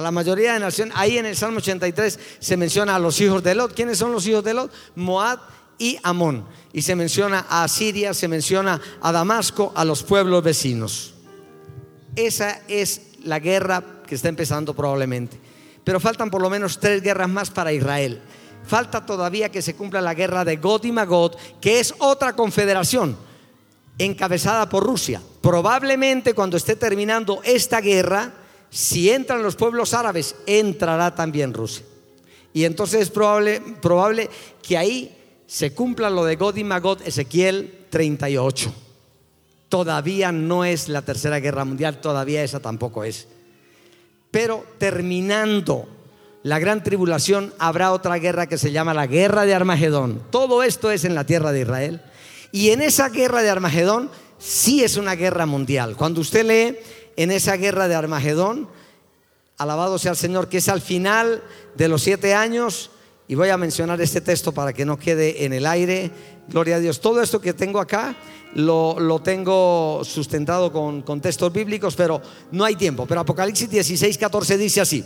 a 0.00 0.02
la 0.02 0.10
mayoría 0.10 0.54
de 0.54 0.60
naciones. 0.60 0.94
Ahí 0.96 1.18
en 1.18 1.26
el 1.26 1.36
Salmo 1.36 1.58
83 1.58 2.18
se 2.38 2.56
menciona 2.56 2.96
a 2.96 2.98
los 2.98 3.20
hijos 3.20 3.42
de 3.42 3.54
Lot. 3.54 3.74
¿Quiénes 3.74 3.98
son 3.98 4.12
los 4.12 4.26
hijos 4.26 4.42
de 4.42 4.54
Lot? 4.54 4.72
Moab 4.96 5.38
y 5.78 5.98
Amón. 6.02 6.46
Y 6.72 6.82
se 6.82 6.96
menciona 6.96 7.46
a 7.48 7.68
Siria, 7.68 8.14
se 8.14 8.26
menciona 8.26 8.80
a 9.00 9.12
Damasco, 9.12 9.72
a 9.76 9.84
los 9.84 10.02
pueblos 10.02 10.42
vecinos. 10.42 11.14
Esa 12.16 12.62
es 12.66 13.02
la 13.22 13.38
guerra 13.38 14.02
que 14.06 14.14
está 14.14 14.28
empezando 14.28 14.74
probablemente. 14.74 15.38
Pero 15.84 16.00
faltan 16.00 16.30
por 16.30 16.42
lo 16.42 16.50
menos 16.50 16.80
tres 16.80 17.02
guerras 17.02 17.28
más 17.28 17.50
para 17.50 17.72
Israel. 17.72 18.20
Falta 18.66 19.04
todavía 19.04 19.50
que 19.50 19.62
se 19.62 19.74
cumpla 19.74 20.00
la 20.00 20.14
guerra 20.14 20.44
de 20.44 20.56
God 20.56 20.84
y 20.84 20.92
Magod, 20.92 21.36
que 21.60 21.80
es 21.80 21.94
otra 21.98 22.34
confederación 22.34 23.16
encabezada 23.98 24.68
por 24.68 24.84
Rusia. 24.84 25.20
Probablemente 25.42 26.32
cuando 26.34 26.56
esté 26.56 26.76
terminando 26.76 27.40
esta 27.44 27.80
guerra, 27.80 28.32
si 28.70 29.10
entran 29.10 29.42
los 29.42 29.56
pueblos 29.56 29.92
árabes, 29.94 30.36
entrará 30.46 31.14
también 31.14 31.52
Rusia. 31.52 31.84
Y 32.52 32.64
entonces 32.64 33.02
es 33.02 33.10
probable, 33.10 33.60
probable 33.80 34.30
que 34.62 34.78
ahí 34.78 35.16
se 35.46 35.74
cumpla 35.74 36.10
lo 36.10 36.24
de 36.24 36.36
God 36.36 36.56
y 36.56 36.64
Magod, 36.64 37.02
Ezequiel 37.04 37.86
38. 37.90 38.72
Todavía 39.68 40.32
no 40.32 40.64
es 40.64 40.88
la 40.88 41.02
tercera 41.02 41.40
guerra 41.40 41.64
mundial, 41.64 42.00
todavía 42.00 42.42
esa 42.42 42.60
tampoco 42.60 43.04
es. 43.04 43.28
Pero 44.30 44.64
terminando 44.78 45.88
la 46.42 46.58
gran 46.58 46.82
tribulación 46.82 47.52
habrá 47.58 47.92
otra 47.92 48.16
guerra 48.16 48.48
que 48.48 48.58
se 48.58 48.72
llama 48.72 48.94
la 48.94 49.06
guerra 49.06 49.44
de 49.44 49.54
Armagedón. 49.54 50.22
Todo 50.30 50.62
esto 50.62 50.90
es 50.90 51.04
en 51.04 51.14
la 51.14 51.24
tierra 51.24 51.52
de 51.52 51.60
Israel. 51.62 52.00
Y 52.50 52.70
en 52.70 52.80
esa 52.80 53.10
guerra 53.10 53.42
de 53.42 53.50
Armagedón 53.50 54.10
sí 54.38 54.82
es 54.82 54.96
una 54.96 55.14
guerra 55.16 55.46
mundial. 55.46 55.96
Cuando 55.96 56.20
usted 56.20 56.46
lee 56.46 56.78
en 57.16 57.30
esa 57.30 57.56
guerra 57.56 57.88
de 57.88 57.94
Armagedón, 57.94 58.68
alabado 59.58 59.98
sea 59.98 60.12
el 60.12 60.16
Señor, 60.16 60.48
que 60.48 60.58
es 60.58 60.68
al 60.68 60.80
final 60.80 61.42
de 61.76 61.88
los 61.88 62.02
siete 62.02 62.34
años, 62.34 62.90
y 63.28 63.34
voy 63.34 63.50
a 63.50 63.56
mencionar 63.56 64.00
este 64.00 64.20
texto 64.20 64.52
para 64.52 64.72
que 64.72 64.84
no 64.84 64.98
quede 64.98 65.44
en 65.44 65.52
el 65.52 65.66
aire, 65.66 66.10
gloria 66.48 66.76
a 66.76 66.80
Dios, 66.80 67.00
todo 67.00 67.22
esto 67.22 67.40
que 67.40 67.52
tengo 67.52 67.78
acá 67.78 68.16
lo, 68.54 69.20
tengo 69.22 70.00
sustentado 70.02 70.72
con, 70.72 71.02
con 71.02 71.20
textos 71.20 71.52
bíblicos, 71.52 71.94
pero 71.94 72.20
no 72.50 72.64
hay 72.64 72.74
tiempo. 72.74 73.06
Pero 73.06 73.20
Apocalipsis 73.20 73.70
16, 73.70 74.18
14 74.18 74.58
dice 74.58 74.80
así, 74.80 75.04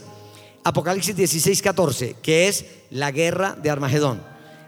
Apocalipsis 0.62 1.14
16, 1.14 1.60
14, 1.60 2.16
que 2.22 2.48
es 2.48 2.64
la 2.90 3.10
guerra 3.10 3.56
de 3.60 3.68
Armagedón. 3.68 4.22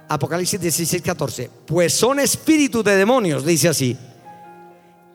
Apocalipsis 0.09 0.61
16, 0.61 1.03
14, 1.03 1.51
pues 1.65 1.95
son 1.95 2.21
espíritus 2.21 2.85
de 2.85 2.97
demonios, 2.97 3.45
dice 3.45 3.69
así 3.69 3.97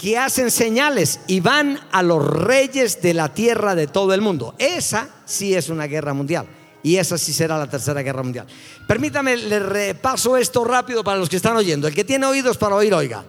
que 0.01 0.17
hacen 0.17 0.49
señales 0.49 1.19
y 1.27 1.41
van 1.41 1.79
a 1.91 2.01
los 2.01 2.25
reyes 2.25 3.03
de 3.03 3.13
la 3.13 3.31
tierra 3.31 3.75
de 3.75 3.85
todo 3.85 4.15
el 4.15 4.21
mundo. 4.21 4.55
Esa 4.57 5.07
sí 5.25 5.53
es 5.53 5.69
una 5.69 5.85
guerra 5.85 6.15
mundial. 6.15 6.47
Y 6.81 6.95
esa 6.95 7.19
sí 7.19 7.31
será 7.31 7.59
la 7.59 7.69
tercera 7.69 8.01
guerra 8.01 8.23
mundial. 8.23 8.47
Permítame, 8.87 9.37
le 9.37 9.59
repaso 9.59 10.37
esto 10.37 10.63
rápido 10.63 11.03
para 11.03 11.19
los 11.19 11.29
que 11.29 11.35
están 11.35 11.55
oyendo. 11.55 11.87
El 11.87 11.93
que 11.93 12.03
tiene 12.03 12.25
oídos 12.25 12.57
para 12.57 12.77
oír, 12.77 12.91
oiga. 12.95 13.23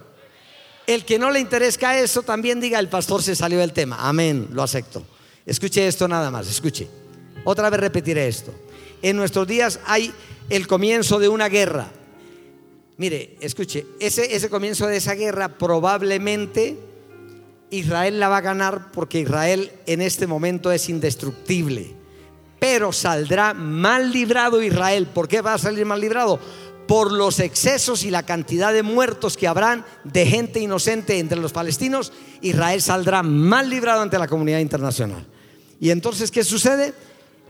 El 0.86 1.04
que 1.04 1.18
no 1.18 1.30
le 1.30 1.40
interesa 1.40 2.00
eso, 2.00 2.22
también 2.22 2.58
diga, 2.58 2.78
el 2.78 2.88
pastor 2.88 3.22
se 3.22 3.36
salió 3.36 3.58
del 3.58 3.74
tema. 3.74 4.08
Amén, 4.08 4.48
lo 4.52 4.62
acepto. 4.62 5.04
Escuche 5.44 5.86
esto 5.86 6.08
nada 6.08 6.30
más, 6.30 6.48
escuche. 6.48 6.88
Otra 7.44 7.68
vez 7.68 7.80
repetiré 7.80 8.28
esto. 8.28 8.50
En 9.02 9.18
nuestros 9.18 9.46
días 9.46 9.78
hay 9.84 10.10
el 10.48 10.66
comienzo 10.66 11.18
de 11.18 11.28
una 11.28 11.50
guerra 11.50 11.90
Mire, 13.02 13.34
escuche, 13.40 13.84
ese, 13.98 14.32
ese 14.32 14.48
comienzo 14.48 14.86
de 14.86 14.96
esa 14.96 15.16
guerra 15.16 15.58
probablemente 15.58 16.78
Israel 17.70 18.20
la 18.20 18.28
va 18.28 18.36
a 18.36 18.42
ganar 18.42 18.92
porque 18.92 19.18
Israel 19.18 19.72
en 19.86 20.00
este 20.00 20.28
momento 20.28 20.70
es 20.70 20.88
indestructible. 20.88 21.96
Pero 22.60 22.92
saldrá 22.92 23.54
mal 23.54 24.12
librado 24.12 24.62
Israel. 24.62 25.08
¿Por 25.08 25.26
qué 25.26 25.40
va 25.40 25.54
a 25.54 25.58
salir 25.58 25.84
mal 25.84 26.00
librado? 26.00 26.38
Por 26.86 27.10
los 27.10 27.40
excesos 27.40 28.04
y 28.04 28.10
la 28.12 28.22
cantidad 28.22 28.72
de 28.72 28.84
muertos 28.84 29.36
que 29.36 29.48
habrán 29.48 29.84
de 30.04 30.24
gente 30.24 30.60
inocente 30.60 31.18
entre 31.18 31.40
los 31.40 31.50
palestinos, 31.50 32.12
Israel 32.40 32.80
saldrá 32.80 33.24
mal 33.24 33.68
librado 33.68 34.02
ante 34.02 34.16
la 34.16 34.28
comunidad 34.28 34.60
internacional. 34.60 35.26
¿Y 35.80 35.90
entonces 35.90 36.30
qué 36.30 36.44
sucede? 36.44 36.94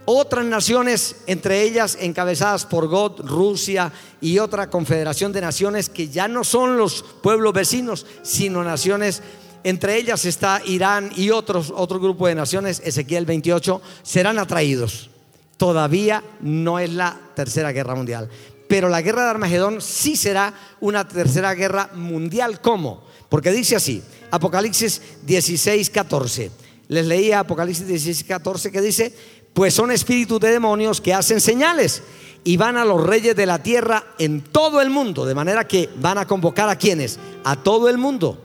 Otras 0.05 0.45
naciones, 0.45 1.17
entre 1.27 1.63
ellas 1.63 1.97
encabezadas 2.01 2.67
por 2.67 2.89
God, 2.89 3.21
Rusia 3.21 3.93
y 4.21 4.39
otra 4.39 4.69
confederación 4.69 5.33
de 5.33 5.41
naciones 5.41 5.89
que 5.89 6.09
ya 6.09 6.29
no 6.29 6.45
son 6.45 6.77
los 6.77 7.05
pueblos 7.23 7.53
vecinos, 7.53 8.07
sino 8.23 8.65
naciones, 8.65 9.23
entre 9.65 9.97
ellas 9.97 10.25
está 10.25 10.61
Irán 10.65 11.13
y 11.17 11.31
otros, 11.31 11.73
otro 11.75 12.01
grupo 12.01 12.27
de 12.27 12.35
naciones, 12.35 12.83
Ezequiel 12.85 13.27
28, 13.27 13.81
serán 14.03 14.39
atraídos. 14.39 15.11
Todavía 15.57 16.25
no 16.41 16.79
es 16.81 16.93
la 16.93 17.21
tercera 17.37 17.71
guerra 17.71 17.95
mundial. 17.95 18.29
Pero 18.67 18.89
la 18.89 19.03
guerra 19.03 19.25
de 19.25 19.31
Armagedón 19.31 19.81
sí 19.81 20.17
será 20.17 20.55
una 20.81 21.07
tercera 21.07 21.55
guerra 21.55 21.91
mundial. 21.95 22.61
¿Cómo? 22.61 23.05
Porque 23.29 23.53
dice 23.53 23.77
así, 23.77 24.03
Apocalipsis 24.31 25.01
16, 25.25 25.91
14. 25.91 26.51
Les 26.89 27.07
leía 27.07 27.41
Apocalipsis 27.41 27.87
16, 27.87 28.25
14 28.25 28.73
que 28.73 28.81
dice, 28.81 29.15
pues 29.55 29.75
son 29.75 29.91
espíritus 29.91 30.41
de 30.41 30.51
demonios 30.51 31.01
que 31.01 31.15
hacen 31.15 31.41
señales 31.41 32.03
y 32.45 32.57
van 32.57 32.77
a 32.77 32.85
los 32.85 33.03
reyes 33.03 33.37
de 33.37 33.47
la 33.47 33.63
tierra 33.63 34.05
en 34.19 34.41
todo 34.41 34.81
el 34.81 34.91
mundo, 34.91 35.25
de 35.25 35.35
manera 35.35 35.67
que 35.67 35.89
van 35.97 36.19
a 36.19 36.27
convocar 36.27 36.69
a 36.69 36.77
quienes, 36.77 37.19
a 37.45 37.57
todo 37.57 37.89
el 37.89 37.99
mundo, 37.99 38.39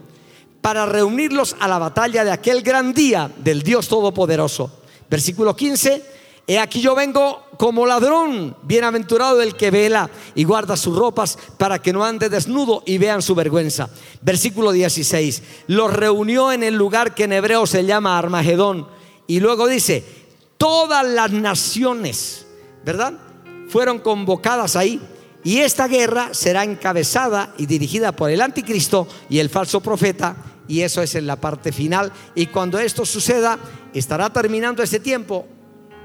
para 0.60 0.86
reunirlos 0.86 1.56
a 1.60 1.68
la 1.68 1.78
batalla 1.78 2.24
de 2.24 2.30
aquel 2.30 2.62
gran 2.62 2.92
día 2.92 3.30
del 3.38 3.62
Dios 3.62 3.88
Todopoderoso. 3.88 4.70
Versículo 5.10 5.56
15, 5.56 6.02
he 6.46 6.58
aquí 6.58 6.80
yo 6.80 6.94
vengo 6.94 7.44
como 7.56 7.86
ladrón, 7.86 8.56
bienaventurado 8.62 9.42
el 9.42 9.56
que 9.56 9.70
vela 9.70 10.10
y 10.34 10.44
guarda 10.44 10.76
sus 10.76 10.96
ropas 10.96 11.38
para 11.56 11.80
que 11.80 11.92
no 11.92 12.04
ande 12.04 12.28
desnudo 12.28 12.82
y 12.86 12.98
vean 12.98 13.22
su 13.22 13.34
vergüenza. 13.34 13.88
Versículo 14.20 14.70
16, 14.70 15.42
los 15.66 15.92
reunió 15.92 16.52
en 16.52 16.62
el 16.62 16.74
lugar 16.74 17.14
que 17.14 17.24
en 17.24 17.32
hebreo 17.32 17.66
se 17.66 17.84
llama 17.84 18.18
Armagedón. 18.18 18.86
Y 19.26 19.40
luego 19.40 19.66
dice, 19.66 20.04
todas 20.58 21.06
las 21.06 21.30
naciones, 21.30 22.46
¿verdad? 22.84 23.14
Fueron 23.68 24.00
convocadas 24.00 24.76
ahí. 24.76 25.00
Y 25.44 25.58
esta 25.58 25.86
guerra 25.86 26.34
será 26.34 26.64
encabezada 26.64 27.54
y 27.56 27.66
dirigida 27.66 28.12
por 28.12 28.30
el 28.30 28.42
anticristo 28.42 29.08
y 29.30 29.38
el 29.38 29.48
falso 29.48 29.80
profeta. 29.80 30.36
Y 30.66 30.82
eso 30.82 31.00
es 31.00 31.14
en 31.14 31.26
la 31.26 31.36
parte 31.36 31.72
final. 31.72 32.12
Y 32.34 32.46
cuando 32.46 32.78
esto 32.78 33.06
suceda, 33.06 33.58
estará 33.94 34.30
terminando 34.30 34.82
este 34.82 35.00
tiempo 35.00 35.46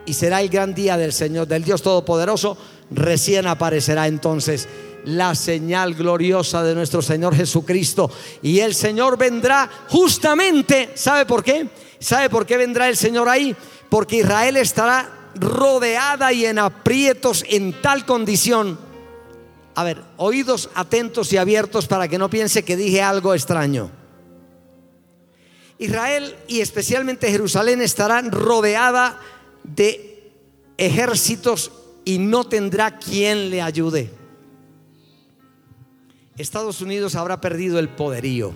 y 0.06 0.14
será 0.14 0.42
el 0.42 0.50
gran 0.50 0.74
día 0.74 0.98
del 0.98 1.12
Señor, 1.12 1.48
del 1.48 1.64
Dios 1.64 1.82
Todopoderoso. 1.82 2.58
Recién 2.92 3.48
aparecerá 3.48 4.08
entonces 4.08 4.68
la 5.06 5.36
señal 5.36 5.96
gloriosa 5.96 6.64
de 6.64 6.76
nuestro 6.76 7.02
Señor 7.02 7.36
Jesucristo. 7.36 8.10
Y 8.42 8.60
el 8.60 8.74
Señor 8.74 9.18
vendrá 9.18 9.70
justamente, 9.90 10.92
¿sabe 10.96 11.26
por 11.26 11.44
qué? 11.44 11.68
¿Sabe 12.04 12.30
por 12.30 12.46
qué 12.46 12.58
vendrá 12.58 12.90
el 12.90 12.98
Señor 12.98 13.30
ahí? 13.30 13.56
porque 13.94 14.16
Israel 14.16 14.58
estará 14.58 15.08
rodeada 15.36 16.34
y 16.34 16.48
en 16.48 16.58
aprietos 16.58 17.46
en 17.48 17.80
tal 17.80 18.08
condición. 18.08 18.80
A 19.76 19.84
ver, 19.84 20.02
oídos 20.18 20.72
atentos 20.74 21.32
y 21.32 21.38
abiertos 21.38 21.86
para 21.86 22.08
que 22.08 22.18
no 22.18 22.28
piense 22.28 22.66
que 22.66 22.76
dije 22.76 23.04
algo 23.04 23.36
extraño. 23.36 23.92
Israel 25.78 26.36
y 26.48 26.62
especialmente 26.62 27.30
Jerusalén 27.30 27.84
estarán 27.84 28.32
rodeada 28.32 29.20
de 29.64 30.32
ejércitos 30.78 31.72
y 32.04 32.18
no 32.18 32.46
tendrá 32.46 32.98
quien 32.98 33.52
le 33.52 33.62
ayude. 33.62 34.10
Estados 36.36 36.82
Unidos 36.82 37.14
habrá 37.14 37.40
perdido 37.40 37.78
el 37.78 37.90
poderío 37.90 38.56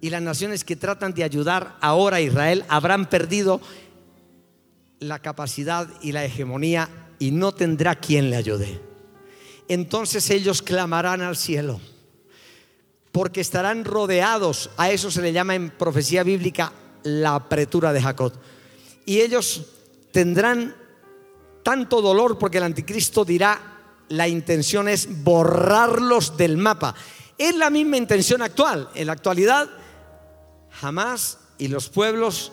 y 0.00 0.10
las 0.10 0.22
naciones 0.22 0.64
que 0.64 0.76
tratan 0.76 1.12
de 1.14 1.24
ayudar 1.24 1.76
ahora 1.80 2.16
a 2.16 2.20
Israel 2.20 2.64
habrán 2.68 3.08
perdido 3.08 3.60
la 4.98 5.18
capacidad 5.18 5.88
y 6.02 6.12
la 6.12 6.24
hegemonía 6.24 6.88
y 7.18 7.30
no 7.30 7.52
tendrá 7.52 7.94
quien 7.96 8.30
le 8.30 8.36
ayude. 8.36 8.80
Entonces 9.68 10.28
ellos 10.30 10.62
clamarán 10.62 11.20
al 11.20 11.36
cielo, 11.36 11.80
porque 13.12 13.40
estarán 13.40 13.84
rodeados, 13.84 14.70
a 14.76 14.90
eso 14.90 15.10
se 15.10 15.22
le 15.22 15.32
llama 15.32 15.54
en 15.54 15.70
profecía 15.70 16.22
bíblica 16.22 16.72
la 17.02 17.34
apretura 17.34 17.92
de 17.92 18.02
Jacob. 18.02 18.32
Y 19.04 19.20
ellos 19.20 19.66
tendrán 20.12 20.74
tanto 21.62 22.00
dolor 22.02 22.38
porque 22.38 22.58
el 22.58 22.64
anticristo 22.64 23.24
dirá, 23.24 23.60
la 24.08 24.26
intención 24.26 24.88
es 24.88 25.22
borrarlos 25.22 26.36
del 26.36 26.56
mapa. 26.56 26.94
Es 27.38 27.54
la 27.54 27.70
misma 27.70 27.96
intención 27.96 28.42
actual. 28.42 28.88
En 28.94 29.06
la 29.06 29.12
actualidad 29.12 29.70
jamás 30.80 31.38
y 31.58 31.68
los 31.68 31.90
pueblos 31.90 32.52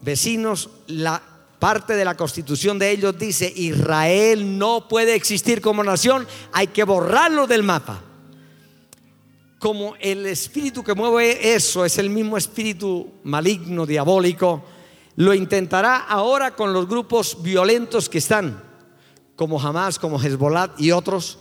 vecinos, 0.00 0.68
la 0.86 1.22
parte 1.58 1.94
de 1.94 2.04
la 2.04 2.16
constitución 2.16 2.78
de 2.78 2.90
ellos 2.90 3.18
dice, 3.18 3.50
Israel 3.54 4.58
no 4.58 4.88
puede 4.88 5.14
existir 5.14 5.60
como 5.62 5.82
nación, 5.82 6.26
hay 6.52 6.66
que 6.66 6.84
borrarlo 6.84 7.46
del 7.46 7.62
mapa. 7.62 8.02
Como 9.58 9.94
el 10.00 10.26
espíritu 10.26 10.82
que 10.82 10.94
mueve 10.94 11.54
eso 11.54 11.84
es 11.84 11.96
el 11.98 12.10
mismo 12.10 12.36
espíritu 12.36 13.12
maligno, 13.24 13.86
diabólico, 13.86 14.64
lo 15.16 15.32
intentará 15.32 15.98
ahora 15.98 16.54
con 16.54 16.72
los 16.72 16.88
grupos 16.88 17.42
violentos 17.42 18.08
que 18.08 18.18
están, 18.18 18.62
como 19.36 19.60
Hamas, 19.60 19.98
como 19.98 20.20
Hezbollah 20.20 20.74
y 20.76 20.90
otros, 20.90 21.38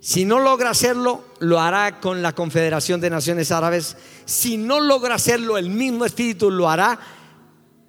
si 0.00 0.24
no 0.24 0.38
logra 0.38 0.70
hacerlo, 0.70 1.24
lo 1.40 1.60
hará 1.60 2.00
con 2.00 2.22
la 2.22 2.32
Confederación 2.32 3.00
de 3.00 3.10
Naciones 3.10 3.50
Árabes. 3.50 3.96
Si 4.24 4.56
no 4.56 4.80
logra 4.80 5.16
hacerlo, 5.16 5.58
el 5.58 5.70
mismo 5.70 6.04
espíritu 6.04 6.50
lo 6.50 6.70
hará 6.70 6.98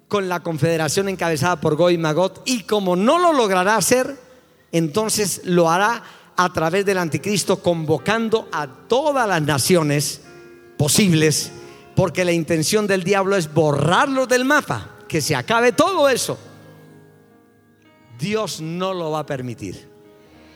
con 0.08 0.28
la 0.28 0.40
confederación 0.40 1.08
encabezada 1.08 1.60
por 1.60 1.76
Goy 1.76 1.96
Magot. 1.96 2.42
Y 2.46 2.64
como 2.64 2.96
no 2.96 3.18
lo 3.18 3.32
logrará 3.32 3.76
hacer, 3.76 4.18
entonces 4.72 5.42
lo 5.44 5.70
hará 5.70 6.02
a 6.36 6.52
través 6.52 6.84
del 6.84 6.98
anticristo, 6.98 7.62
convocando 7.62 8.48
a 8.50 8.66
todas 8.66 9.28
las 9.28 9.42
naciones 9.42 10.22
posibles, 10.76 11.52
porque 11.94 12.24
la 12.24 12.32
intención 12.32 12.86
del 12.86 13.04
diablo 13.04 13.36
es 13.36 13.52
borrarlo 13.52 14.26
del 14.26 14.44
mapa, 14.44 14.96
que 15.06 15.20
se 15.20 15.36
acabe 15.36 15.72
todo 15.72 16.08
eso. 16.08 16.38
Dios 18.18 18.60
no 18.60 18.94
lo 18.94 19.12
va 19.12 19.20
a 19.20 19.26
permitir. 19.26 19.88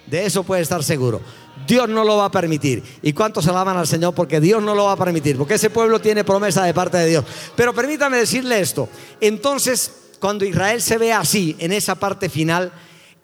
De 0.07 0.27
eso 0.27 0.43
puede 0.43 0.63
estar 0.63 0.83
seguro. 0.83 1.21
Dios 1.67 1.89
no 1.89 2.05
lo 2.05 2.19
va 2.19 2.27
a 2.27 2.31
permitir. 2.31 2.83
¿Y 3.03 3.13
cuántos 3.13 3.47
alaban 3.47 3.77
al 3.77 3.87
Señor? 3.87 4.15
Porque 4.15 4.41
Dios 4.41 4.63
no 4.63 4.75
lo 4.75 4.85
va 4.85 4.93
a 4.93 4.97
permitir. 4.97 5.37
Porque 5.37 5.55
ese 5.55 5.71
pueblo 5.71 6.01
tiene 6.01 6.25
promesa 6.25 6.65
de 6.65 6.75
parte 6.75 6.99
de 6.99 7.07
Dios. 7.07 7.25
Pero 7.57 7.73
permítame 7.73 8.19
decirle 8.19 8.61
esto. 8.61 8.89
Entonces, 9.21 9.93
cuando 10.21 10.45
Israel 10.45 10.83
se 10.83 10.99
ve 10.99 11.13
así, 11.13 11.57
en 11.59 11.73
esa 11.73 11.95
parte 11.95 12.29
final, 12.29 12.73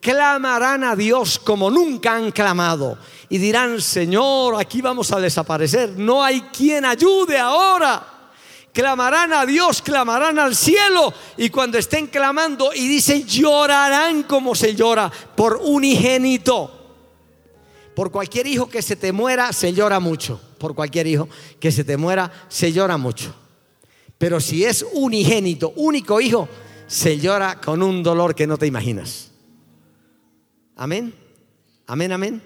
clamarán 0.01 0.85
a 0.85 0.97
Dios 0.97 1.39
como 1.39 1.70
nunca 1.70 2.14
han 2.14 2.31
clamado. 2.31 2.99
Y 3.28 3.39
dirán, 3.39 3.81
Señor, 3.81 4.61
aquí 4.61 4.81
vamos 4.81 5.12
a 5.12 5.20
desaparecer. 5.20 5.91
No 5.97 6.22
hay 6.22 6.41
quien 6.53 6.85
ayude 6.85 7.39
ahora 7.39 8.07
clamarán 8.72 9.33
a 9.33 9.45
Dios, 9.47 9.83
clamarán 9.83 10.39
al 10.39 10.55
cielo. 10.55 11.12
Y 11.37 11.51
cuando 11.51 11.76
estén 11.76 12.07
clamando 12.07 12.72
y 12.72 12.87
dicen, 12.87 13.26
llorarán 13.26 14.22
como 14.22 14.55
se 14.55 14.74
llora 14.74 15.11
por 15.35 15.57
un 15.57 15.81
unigénito. 15.81 16.80
Por 17.95 18.11
cualquier 18.11 18.47
hijo 18.47 18.68
que 18.68 18.82
se 18.82 18.97
te 18.97 19.12
muera, 19.12 19.53
se 19.53 19.72
llora 19.72 20.01
mucho. 20.01 20.41
Por 20.59 20.74
cualquier 20.74 21.07
hijo 21.07 21.28
que 21.59 21.72
se 21.72 21.84
te 21.84 21.97
muera, 21.97 22.30
se 22.49 22.72
llora 22.72 22.97
mucho. 22.97 23.34
Pero 24.18 24.41
si 24.41 24.64
es 24.64 24.86
unigénito, 24.93 25.72
único 25.76 26.20
hijo, 26.20 26.49
se 26.86 27.18
llora 27.18 27.61
con 27.61 27.82
un 27.82 28.03
dolor 28.03 28.34
que 28.34 28.47
no 28.47 28.59
te 28.59 28.66
imaginas. 28.66 29.30
Amén. 30.76 31.14
Amén, 31.86 32.12
amén. 32.12 32.43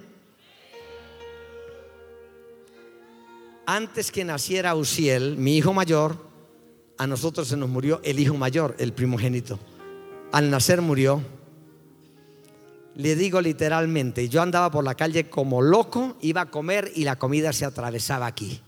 Antes 3.66 4.12
que 4.12 4.24
naciera 4.24 4.74
Uziel, 4.74 5.36
mi 5.36 5.56
hijo 5.56 5.72
mayor, 5.72 6.18
a 6.98 7.06
nosotros 7.06 7.48
se 7.48 7.56
nos 7.56 7.68
murió 7.68 8.00
el 8.04 8.20
hijo 8.20 8.34
mayor, 8.34 8.76
el 8.78 8.92
primogénito. 8.92 9.58
Al 10.32 10.50
nacer 10.50 10.80
murió. 10.80 11.22
Le 12.96 13.16
digo 13.16 13.40
literalmente, 13.40 14.28
yo 14.28 14.40
andaba 14.40 14.70
por 14.70 14.84
la 14.84 14.94
calle 14.94 15.28
como 15.28 15.60
loco, 15.60 16.16
iba 16.20 16.42
a 16.42 16.50
comer 16.50 16.92
y 16.94 17.04
la 17.04 17.16
comida 17.16 17.52
se 17.52 17.64
atravesaba 17.64 18.26
aquí. 18.26 18.60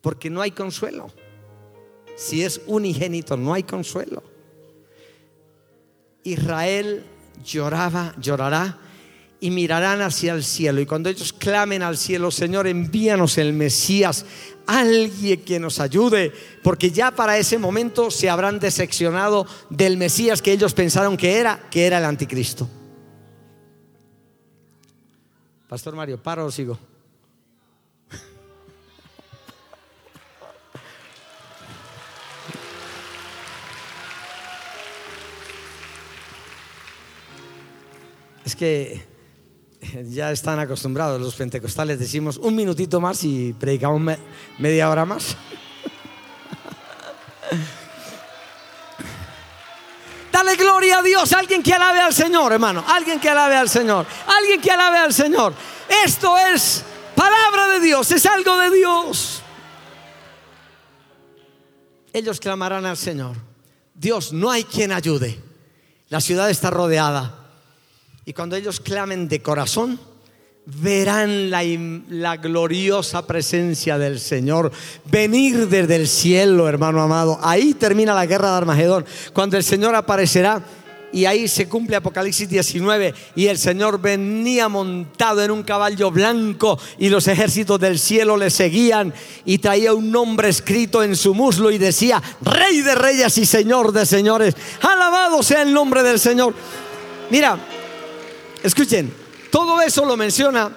Porque 0.00 0.30
no 0.30 0.40
hay 0.42 0.50
consuelo. 0.50 1.10
Si 2.16 2.42
es 2.42 2.60
unigénito, 2.66 3.36
no 3.36 3.54
hay 3.54 3.62
consuelo. 3.62 4.22
Israel 6.24 7.04
lloraba, 7.44 8.14
llorará 8.18 8.78
y 9.40 9.50
mirarán 9.50 10.02
hacia 10.02 10.32
el 10.32 10.44
cielo. 10.44 10.80
Y 10.80 10.86
cuando 10.86 11.08
ellos 11.08 11.32
clamen 11.32 11.82
al 11.82 11.96
cielo, 11.96 12.30
Señor, 12.30 12.66
envíanos 12.66 13.38
el 13.38 13.52
Mesías, 13.52 14.26
alguien 14.66 15.42
que 15.44 15.58
nos 15.58 15.80
ayude, 15.80 16.32
porque 16.62 16.90
ya 16.90 17.10
para 17.10 17.38
ese 17.38 17.58
momento 17.58 18.10
se 18.10 18.28
habrán 18.28 18.58
decepcionado 18.58 19.46
del 19.70 19.96
Mesías 19.96 20.42
que 20.42 20.52
ellos 20.52 20.74
pensaron 20.74 21.16
que 21.16 21.38
era, 21.38 21.68
que 21.70 21.86
era 21.86 21.98
el 21.98 22.04
anticristo. 22.04 22.68
Pastor 25.70 25.94
Mario, 25.94 26.20
¿paro 26.20 26.46
o 26.46 26.50
sigo? 26.50 26.76
Es 38.44 38.56
que 38.56 39.00
ya 40.08 40.32
están 40.32 40.58
acostumbrados 40.58 41.20
los 41.20 41.36
pentecostales, 41.36 42.00
decimos 42.00 42.36
un 42.36 42.56
minutito 42.56 43.00
más 43.00 43.22
y 43.22 43.52
predicamos 43.52 44.18
media 44.58 44.90
hora 44.90 45.04
más. 45.04 45.36
Dale 50.32 50.56
gloria 50.56 50.98
a 50.98 51.02
Dios, 51.02 51.32
alguien 51.32 51.62
que 51.62 51.72
alabe 51.72 52.00
al 52.00 52.14
Señor, 52.14 52.52
hermano, 52.52 52.84
alguien 52.86 53.18
que 53.18 53.28
alabe 53.28 53.56
al 53.56 53.68
Señor, 53.68 54.06
alguien 54.26 54.60
que 54.60 54.70
alabe 54.70 54.98
al 54.98 55.12
Señor. 55.12 55.54
Esto 56.04 56.36
es 56.38 56.84
palabra 57.14 57.68
de 57.68 57.80
Dios, 57.80 58.10
es 58.12 58.24
algo 58.26 58.56
de 58.56 58.70
Dios. 58.70 59.42
Ellos 62.12 62.40
clamarán 62.40 62.86
al 62.86 62.96
Señor. 62.96 63.36
Dios, 63.94 64.32
no 64.32 64.50
hay 64.50 64.64
quien 64.64 64.92
ayude. 64.92 65.40
La 66.08 66.20
ciudad 66.20 66.50
está 66.50 66.70
rodeada 66.70 67.40
y 68.24 68.32
cuando 68.32 68.56
ellos 68.56 68.80
clamen 68.80 69.28
de 69.28 69.42
corazón, 69.42 70.00
verán 70.66 71.50
la, 71.50 72.36
gloriosa 72.36 73.26
presencia 73.26 73.98
del 73.98 74.20
Señor 74.20 74.70
venir 75.10 75.68
desde 75.68 75.96
el 75.96 76.06
cielo, 76.06 76.68
hermano 76.68 77.02
amado. 77.02 77.38
Ahí 77.42 77.74
termina 77.74 78.14
la 78.14 78.26
guerra 78.26 78.50
de 78.50 78.56
Armagedón, 78.58 79.04
cuando 79.32 79.56
el 79.56 79.64
Señor 79.64 79.94
aparecerá. 79.94 80.62
Y 81.12 81.24
ahí 81.24 81.48
se 81.48 81.68
cumple 81.68 81.96
Apocalipsis 81.96 82.48
19 82.48 83.12
y 83.34 83.48
el 83.48 83.58
Señor 83.58 84.00
venía 84.00 84.68
montado 84.68 85.42
en 85.42 85.50
un 85.50 85.64
caballo 85.64 86.12
blanco 86.12 86.78
y 86.98 87.08
los 87.08 87.26
ejércitos 87.26 87.80
del 87.80 87.98
cielo 87.98 88.36
le 88.36 88.48
seguían 88.48 89.12
y 89.44 89.58
traía 89.58 89.92
un 89.92 90.12
nombre 90.12 90.48
escrito 90.48 91.02
en 91.02 91.16
su 91.16 91.34
muslo 91.34 91.72
y 91.72 91.78
decía, 91.78 92.22
Rey 92.42 92.82
de 92.82 92.94
reyes 92.94 93.36
y 93.38 93.44
Señor 93.44 93.90
de 93.90 94.06
señores, 94.06 94.54
alabado 94.80 95.42
sea 95.42 95.62
el 95.62 95.74
nombre 95.74 96.04
del 96.04 96.20
Señor. 96.20 96.54
Mira, 97.28 97.58
Escuchen, 98.62 99.10
todo 99.50 99.80
eso 99.80 100.04
lo 100.04 100.16
menciona 100.16 100.76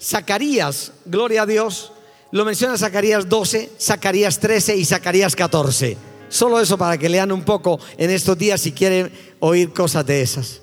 Zacarías, 0.00 0.92
gloria 1.04 1.42
a 1.42 1.46
Dios, 1.46 1.92
lo 2.32 2.44
menciona 2.44 2.76
Zacarías 2.76 3.28
12, 3.28 3.72
Zacarías 3.78 4.40
13 4.40 4.76
y 4.76 4.84
Zacarías 4.84 5.36
14. 5.36 5.96
Solo 6.28 6.60
eso 6.60 6.78
para 6.78 6.96
que 6.96 7.08
lean 7.08 7.30
un 7.30 7.44
poco 7.44 7.78
en 7.98 8.10
estos 8.10 8.38
días 8.38 8.60
si 8.60 8.72
quieren 8.72 9.12
oír 9.38 9.72
cosas 9.72 10.06
de 10.06 10.22
esas. 10.22 10.62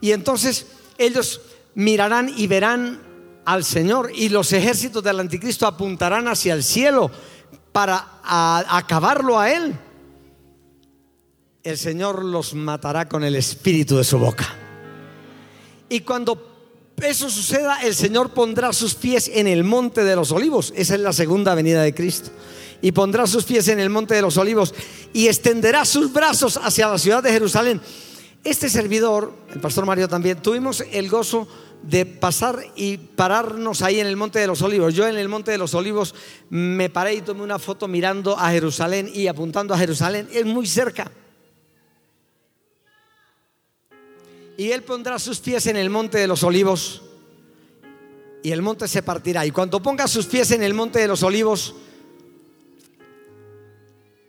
Y 0.00 0.12
entonces 0.12 0.66
ellos 0.98 1.40
mirarán 1.74 2.32
y 2.36 2.46
verán 2.46 3.00
al 3.44 3.64
Señor 3.64 4.10
y 4.14 4.28
los 4.28 4.52
ejércitos 4.52 5.02
del 5.02 5.20
anticristo 5.20 5.66
apuntarán 5.66 6.28
hacia 6.28 6.52
el 6.52 6.62
cielo 6.62 7.10
para 7.72 8.20
acabarlo 8.22 9.40
a 9.40 9.50
Él. 9.50 9.74
El 11.62 11.78
Señor 11.78 12.24
los 12.24 12.54
matará 12.54 13.08
con 13.08 13.24
el 13.24 13.34
espíritu 13.34 13.96
de 13.96 14.04
su 14.04 14.18
boca. 14.18 14.46
Y 15.88 16.00
cuando 16.00 16.47
eso 17.02 17.30
suceda, 17.30 17.80
el 17.82 17.94
Señor 17.94 18.30
pondrá 18.30 18.72
sus 18.72 18.94
pies 18.94 19.30
en 19.32 19.46
el 19.46 19.64
monte 19.64 20.04
de 20.04 20.16
los 20.16 20.32
olivos. 20.32 20.72
Esa 20.76 20.94
es 20.94 21.00
la 21.00 21.12
segunda 21.12 21.54
venida 21.54 21.82
de 21.82 21.94
Cristo. 21.94 22.30
Y 22.80 22.92
pondrá 22.92 23.26
sus 23.26 23.44
pies 23.44 23.68
en 23.68 23.80
el 23.80 23.90
monte 23.90 24.14
de 24.14 24.22
los 24.22 24.36
olivos 24.36 24.74
y 25.12 25.26
extenderá 25.26 25.84
sus 25.84 26.12
brazos 26.12 26.58
hacia 26.62 26.88
la 26.88 26.98
ciudad 26.98 27.22
de 27.22 27.32
Jerusalén. 27.32 27.80
Este 28.44 28.68
servidor, 28.68 29.34
el 29.52 29.60
pastor 29.60 29.84
Mario 29.84 30.08
también, 30.08 30.40
tuvimos 30.40 30.84
el 30.92 31.08
gozo 31.08 31.48
de 31.82 32.06
pasar 32.06 32.58
y 32.76 32.96
pararnos 32.96 33.82
ahí 33.82 34.00
en 34.00 34.06
el 34.06 34.16
Monte 34.16 34.38
de 34.38 34.46
los 34.46 34.62
Olivos. 34.62 34.94
Yo 34.94 35.06
en 35.06 35.16
el 35.16 35.28
Monte 35.28 35.50
de 35.50 35.58
los 35.58 35.74
Olivos 35.74 36.14
me 36.50 36.90
paré 36.90 37.14
y 37.14 37.20
tomé 37.20 37.42
una 37.42 37.58
foto 37.58 37.88
mirando 37.88 38.38
a 38.38 38.50
Jerusalén 38.50 39.10
y 39.12 39.26
apuntando 39.26 39.74
a 39.74 39.78
Jerusalén. 39.78 40.28
Es 40.32 40.44
muy 40.44 40.66
cerca. 40.66 41.10
Y 44.58 44.72
él 44.72 44.82
pondrá 44.82 45.20
sus 45.20 45.38
pies 45.38 45.68
en 45.68 45.76
el 45.76 45.88
monte 45.88 46.18
de 46.18 46.26
los 46.26 46.42
olivos 46.42 47.02
y 48.42 48.50
el 48.50 48.60
monte 48.60 48.88
se 48.88 49.04
partirá. 49.04 49.46
Y 49.46 49.52
cuando 49.52 49.80
ponga 49.80 50.08
sus 50.08 50.26
pies 50.26 50.50
en 50.50 50.64
el 50.64 50.74
monte 50.74 50.98
de 50.98 51.06
los 51.06 51.22
olivos, 51.22 51.76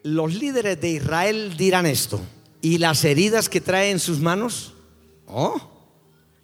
los 0.03 0.35
líderes 0.35 0.79
de 0.79 0.89
Israel 0.91 1.57
dirán 1.57 1.87
esto. 1.87 2.21
¿Y 2.61 2.77
las 2.77 3.03
heridas 3.05 3.49
que 3.49 3.59
trae 3.59 3.89
en 3.89 3.99
sus 3.99 4.19
manos? 4.19 4.73
Oh, 5.25 5.59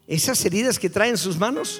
esas 0.07 0.43
heridas 0.45 0.79
que 0.79 0.89
trae 0.89 1.11
en 1.11 1.17
sus 1.17 1.37
manos. 1.37 1.79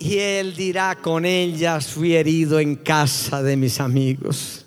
Y 0.00 0.18
él 0.18 0.56
dirá, 0.56 0.96
con 0.96 1.24
ellas 1.24 1.86
fui 1.86 2.16
herido 2.16 2.58
en 2.58 2.74
casa 2.74 3.44
de 3.44 3.56
mis 3.56 3.78
amigos. 3.78 4.66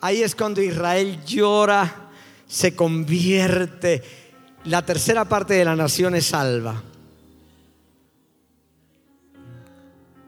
Ahí 0.00 0.22
es 0.22 0.34
cuando 0.34 0.62
Israel 0.62 1.22
llora, 1.24 2.10
se 2.46 2.74
convierte, 2.74 4.02
la 4.64 4.84
tercera 4.84 5.24
parte 5.24 5.54
de 5.54 5.64
la 5.64 5.76
nación 5.76 6.14
es 6.14 6.26
salva. 6.26 6.82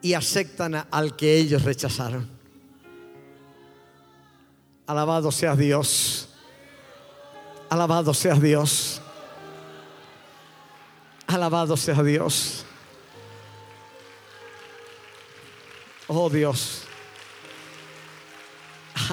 Y 0.02 0.14
aceptan 0.14 0.86
al 0.90 1.16
que 1.16 1.36
ellos 1.36 1.62
rechazaron. 1.62 2.28
Alabado 4.86 5.30
sea 5.30 5.54
Dios. 5.54 6.28
Alabado 7.70 8.12
sea 8.12 8.34
Dios. 8.34 9.00
Alabado 11.26 11.76
sea 11.76 12.02
Dios. 12.02 12.64
Oh 16.08 16.28
Dios. 16.28 16.81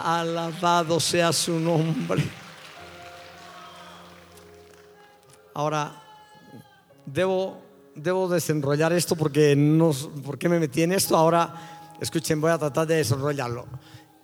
Alabado 0.03 0.99
sea 0.99 1.31
su 1.31 1.59
nombre. 1.59 2.23
Ahora, 5.53 6.01
debo, 7.05 7.61
debo 7.95 8.29
desenrollar 8.29 8.93
esto 8.93 9.15
porque 9.15 9.55
no, 9.55 9.91
¿por 10.23 10.37
qué 10.37 10.47
me 10.47 10.59
metí 10.59 10.83
en 10.83 10.91
esto? 10.91 11.17
Ahora, 11.17 11.95
escuchen, 11.99 12.39
voy 12.39 12.51
a 12.51 12.57
tratar 12.57 12.87
de 12.87 12.95
desenrollarlo. 12.95 13.67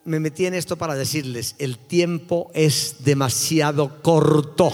me 0.06 0.20
metí 0.20 0.46
en 0.46 0.54
esto 0.54 0.78
para 0.78 0.96
decirles, 0.96 1.56
el 1.58 1.78
tiempo 1.78 2.52
es 2.54 2.98
demasiado 3.00 4.02
corto. 4.02 4.72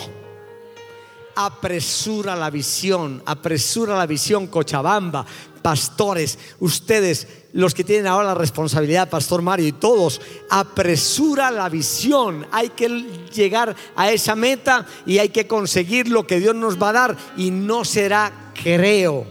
Apresura 1.36 2.36
la 2.36 2.49
visión, 2.49 3.23
apresura 3.25 3.97
la 3.97 4.05
visión, 4.05 4.47
Cochabamba, 4.47 5.25
pastores, 5.62 6.38
ustedes, 6.59 7.28
los 7.53 7.74
que 7.74 7.84
tienen 7.84 8.07
ahora 8.07 8.30
la 8.30 8.36
responsabilidad, 8.36 9.09
Pastor 9.09 9.41
Mario 9.41 9.68
y 9.68 9.72
todos, 9.74 10.22
apresura 10.49 11.51
la 11.51 11.70
visión. 11.70 12.47
Hay 12.51 12.70
que 12.70 12.88
llegar 13.34 13.76
a 13.95 14.12
esa 14.12 14.36
meta 14.36 14.86
y 15.05 15.18
hay 15.18 15.30
que 15.30 15.47
conseguir 15.47 16.07
lo 16.07 16.28
que 16.28 16.39
Dios 16.39 16.55
nos 16.55 16.82
va 16.82 16.89
a 16.89 16.93
dar 16.93 17.18
y 17.38 17.51
no 17.51 17.86
será, 17.86 18.53
creo, 18.62 19.26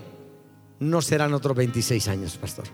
no 0.78 1.02
serán 1.02 1.34
otros 1.34 1.56
26 1.56 2.08
años, 2.08 2.36
Pastor. 2.36 2.66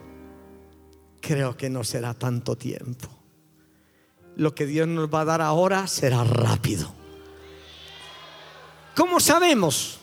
Creo 1.20 1.56
que 1.56 1.70
no 1.70 1.82
será 1.82 2.14
tanto 2.14 2.56
tiempo 2.56 3.16
lo 4.36 4.54
que 4.54 4.66
Dios 4.66 4.86
nos 4.86 5.12
va 5.12 5.22
a 5.22 5.24
dar 5.24 5.40
ahora 5.40 5.86
será 5.86 6.22
rápido. 6.22 6.92
¿Cómo 8.94 9.18
sabemos? 9.18 9.98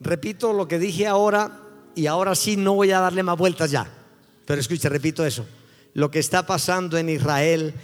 Repito 0.00 0.52
lo 0.52 0.66
que 0.66 0.78
dije 0.78 1.06
ahora 1.06 1.60
y 1.94 2.06
ahora 2.06 2.34
sí 2.34 2.56
no 2.56 2.74
voy 2.74 2.90
a 2.92 3.00
darle 3.00 3.22
más 3.22 3.36
vueltas 3.36 3.70
ya. 3.70 3.90
Pero 4.44 4.60
escucha, 4.60 4.88
repito 4.88 5.24
eso. 5.24 5.46
Lo 5.94 6.10
que 6.10 6.18
está 6.18 6.46
pasando 6.46 6.98
en 6.98 7.08
Israel 7.08 7.74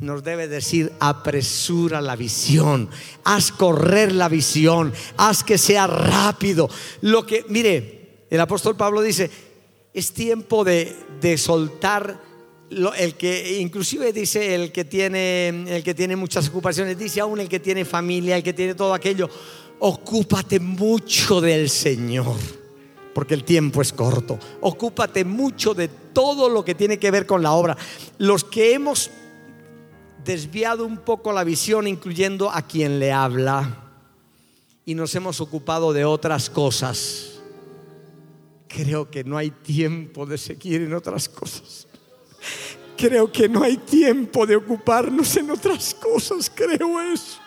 nos 0.00 0.24
debe 0.24 0.48
decir, 0.48 0.92
apresura 1.00 2.00
la 2.00 2.16
visión, 2.16 2.90
haz 3.24 3.52
correr 3.52 4.12
la 4.12 4.28
visión, 4.28 4.92
haz 5.16 5.44
que 5.44 5.56
sea 5.56 5.86
rápido. 5.86 6.68
Lo 7.00 7.24
que, 7.24 7.44
mire, 7.48 8.26
el 8.30 8.40
apóstol 8.40 8.76
Pablo 8.76 9.02
dice, 9.02 9.30
es 9.92 10.12
tiempo 10.12 10.64
de, 10.64 10.94
de 11.20 11.38
soltar 11.38 12.20
el 12.96 13.14
que 13.14 13.60
inclusive 13.60 14.12
dice 14.12 14.54
el 14.54 14.72
que 14.72 14.84
tiene 14.84 15.48
el 15.76 15.84
que 15.84 15.94
tiene 15.94 16.16
muchas 16.16 16.48
ocupaciones, 16.48 16.98
dice 16.98 17.20
aún 17.20 17.38
el 17.40 17.48
que 17.48 17.60
tiene 17.60 17.84
familia, 17.84 18.36
el 18.36 18.42
que 18.42 18.52
tiene 18.52 18.74
todo 18.74 18.94
aquello, 18.94 19.28
ocúpate 19.78 20.58
mucho 20.58 21.40
del 21.40 21.70
Señor, 21.70 22.36
porque 23.14 23.34
el 23.34 23.44
tiempo 23.44 23.80
es 23.80 23.92
corto. 23.92 24.38
Ocúpate 24.60 25.24
mucho 25.24 25.72
de 25.72 25.88
todo 25.88 26.48
lo 26.48 26.64
que 26.64 26.74
tiene 26.74 26.98
que 26.98 27.10
ver 27.10 27.26
con 27.26 27.42
la 27.42 27.52
obra. 27.52 27.76
Los 28.18 28.44
que 28.44 28.74
hemos 28.74 29.10
desviado 30.24 30.84
un 30.84 30.98
poco 30.98 31.32
la 31.32 31.44
visión, 31.44 31.86
incluyendo 31.86 32.50
a 32.50 32.62
quien 32.62 32.98
le 32.98 33.12
habla, 33.12 33.80
y 34.84 34.94
nos 34.94 35.14
hemos 35.14 35.40
ocupado 35.40 35.92
de 35.92 36.04
otras 36.04 36.50
cosas, 36.50 37.40
creo 38.68 39.10
que 39.10 39.24
no 39.24 39.38
hay 39.38 39.50
tiempo 39.50 40.26
de 40.26 40.36
seguir 40.36 40.82
en 40.82 40.94
otras 40.94 41.28
cosas. 41.28 41.86
Creo 42.96 43.30
que 43.30 43.48
no 43.48 43.62
hay 43.62 43.76
tiempo 43.76 44.46
de 44.46 44.56
ocuparnos 44.56 45.36
en 45.36 45.50
otras 45.50 45.94
cosas, 45.94 46.50
creo 46.54 47.00
eso. 47.00 47.38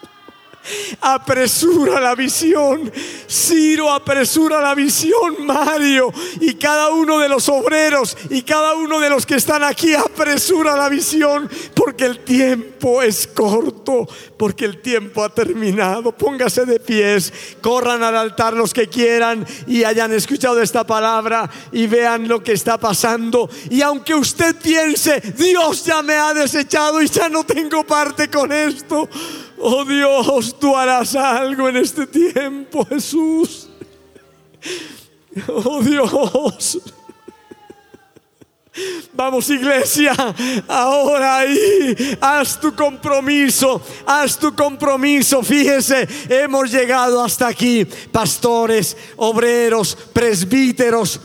Apresura 1.02 2.00
la 2.00 2.16
visión. 2.16 2.92
Ciro, 3.28 3.92
apresura 3.92 4.62
la 4.62 4.76
visión, 4.76 5.46
Mario. 5.46 6.12
Y 6.40 6.56
cada 6.56 6.90
uno 6.90 7.20
de 7.20 7.30
los 7.30 7.50
obreros 7.50 8.18
y 8.30 8.42
cada 8.42 8.74
uno 8.76 9.00
de 9.00 9.10
los 9.10 9.26
que 9.26 9.36
están 9.36 9.64
aquí, 9.64 9.94
apresura 9.94 10.76
la 10.76 10.90
visión. 10.90 11.50
Porque 11.74 12.06
el 12.06 12.20
tiempo 12.20 13.02
es 13.02 13.28
corto. 13.28 14.08
Porque 14.38 14.66
el 14.66 14.82
tiempo 14.82 15.24
ha 15.24 15.30
terminado. 15.30 16.12
Póngase 16.12 16.66
de 16.66 16.80
pies. 16.80 17.34
Corran 17.62 18.04
al 18.04 18.16
altar 18.16 18.54
los 18.54 18.74
que 18.74 18.88
quieran 18.88 19.46
y 19.68 19.84
hayan 19.84 20.14
escuchado 20.14 20.62
esta 20.62 20.86
palabra 20.86 21.50
y 21.72 21.88
vean 21.88 22.28
lo 22.28 22.44
que 22.44 22.54
está 22.54 22.78
pasando. 22.78 23.50
Y 23.70 23.82
aunque 23.82 24.14
usted 24.16 24.56
piense, 24.56 25.22
Dios 25.38 25.86
ya 25.86 26.02
me 26.02 26.16
ha 26.16 26.34
desechado 26.34 27.02
y 27.02 27.08
ya 27.08 27.30
no 27.30 27.44
tengo 27.46 27.86
parte 27.86 28.30
con 28.30 28.52
esto. 28.52 29.10
Oh 29.60 29.84
Dios, 29.84 30.56
tú 30.60 30.76
harás 30.76 31.16
algo 31.16 31.68
en 31.70 31.78
este 31.78 32.06
tiempo, 32.06 32.86
Jesús. 32.86 33.70
Oh 35.48 35.82
Dios. 35.82 36.80
Vamos 39.14 39.50
iglesia, 39.50 40.14
ahora 40.68 41.38
ahí, 41.38 41.96
haz 42.22 42.60
tu 42.60 42.76
compromiso, 42.76 43.82
haz 44.06 44.38
tu 44.38 44.56
compromiso. 44.56 45.42
Fíjese, 45.42 46.08
hemos 46.30 46.72
llegado 46.72 47.24
hasta 47.24 47.48
aquí, 47.48 47.86
pastores, 48.12 48.96
obreros, 49.16 49.98
presbíteros 50.14 51.20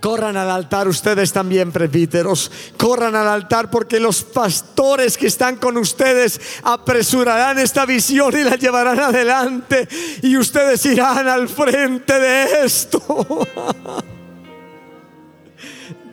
Corran 0.00 0.36
al 0.36 0.50
altar 0.50 0.88
ustedes 0.88 1.32
también, 1.32 1.72
presbíteros. 1.72 2.50
Corran 2.76 3.14
al 3.14 3.28
altar 3.28 3.70
porque 3.70 3.98
los 3.98 4.22
pastores 4.22 5.16
que 5.16 5.26
están 5.26 5.56
con 5.56 5.76
ustedes 5.76 6.40
apresurarán 6.62 7.58
esta 7.58 7.86
visión 7.86 8.36
y 8.38 8.44
la 8.44 8.56
llevarán 8.56 9.00
adelante. 9.00 9.88
Y 10.22 10.36
ustedes 10.36 10.84
irán 10.86 11.28
al 11.28 11.48
frente 11.48 12.18
de 12.18 12.64
esto. 12.64 13.02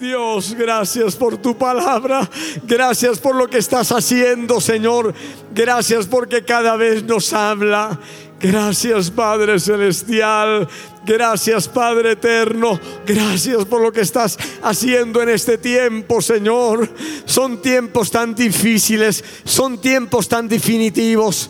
Dios, 0.03 0.53
gracias 0.55 1.15
por 1.15 1.37
tu 1.37 1.57
palabra. 1.57 2.29
Gracias 2.63 3.19
por 3.19 3.35
lo 3.35 3.49
que 3.49 3.59
estás 3.59 3.89
haciendo, 3.93 4.59
Señor. 4.59 5.13
Gracias 5.53 6.07
porque 6.07 6.43
cada 6.43 6.75
vez 6.75 7.03
nos 7.03 7.31
habla. 7.31 7.97
Gracias 8.43 9.09
Padre 9.09 9.57
Celestial, 9.57 10.67
gracias 11.05 11.69
Padre 11.69 12.11
Eterno, 12.11 12.77
gracias 13.05 13.63
por 13.63 13.79
lo 13.79 13.89
que 13.93 14.01
estás 14.01 14.37
haciendo 14.61 15.21
en 15.21 15.29
este 15.29 15.57
tiempo, 15.57 16.21
Señor. 16.21 16.89
Son 17.23 17.61
tiempos 17.61 18.11
tan 18.11 18.35
difíciles, 18.35 19.23
son 19.45 19.79
tiempos 19.79 20.27
tan 20.27 20.49
definitivos. 20.49 21.49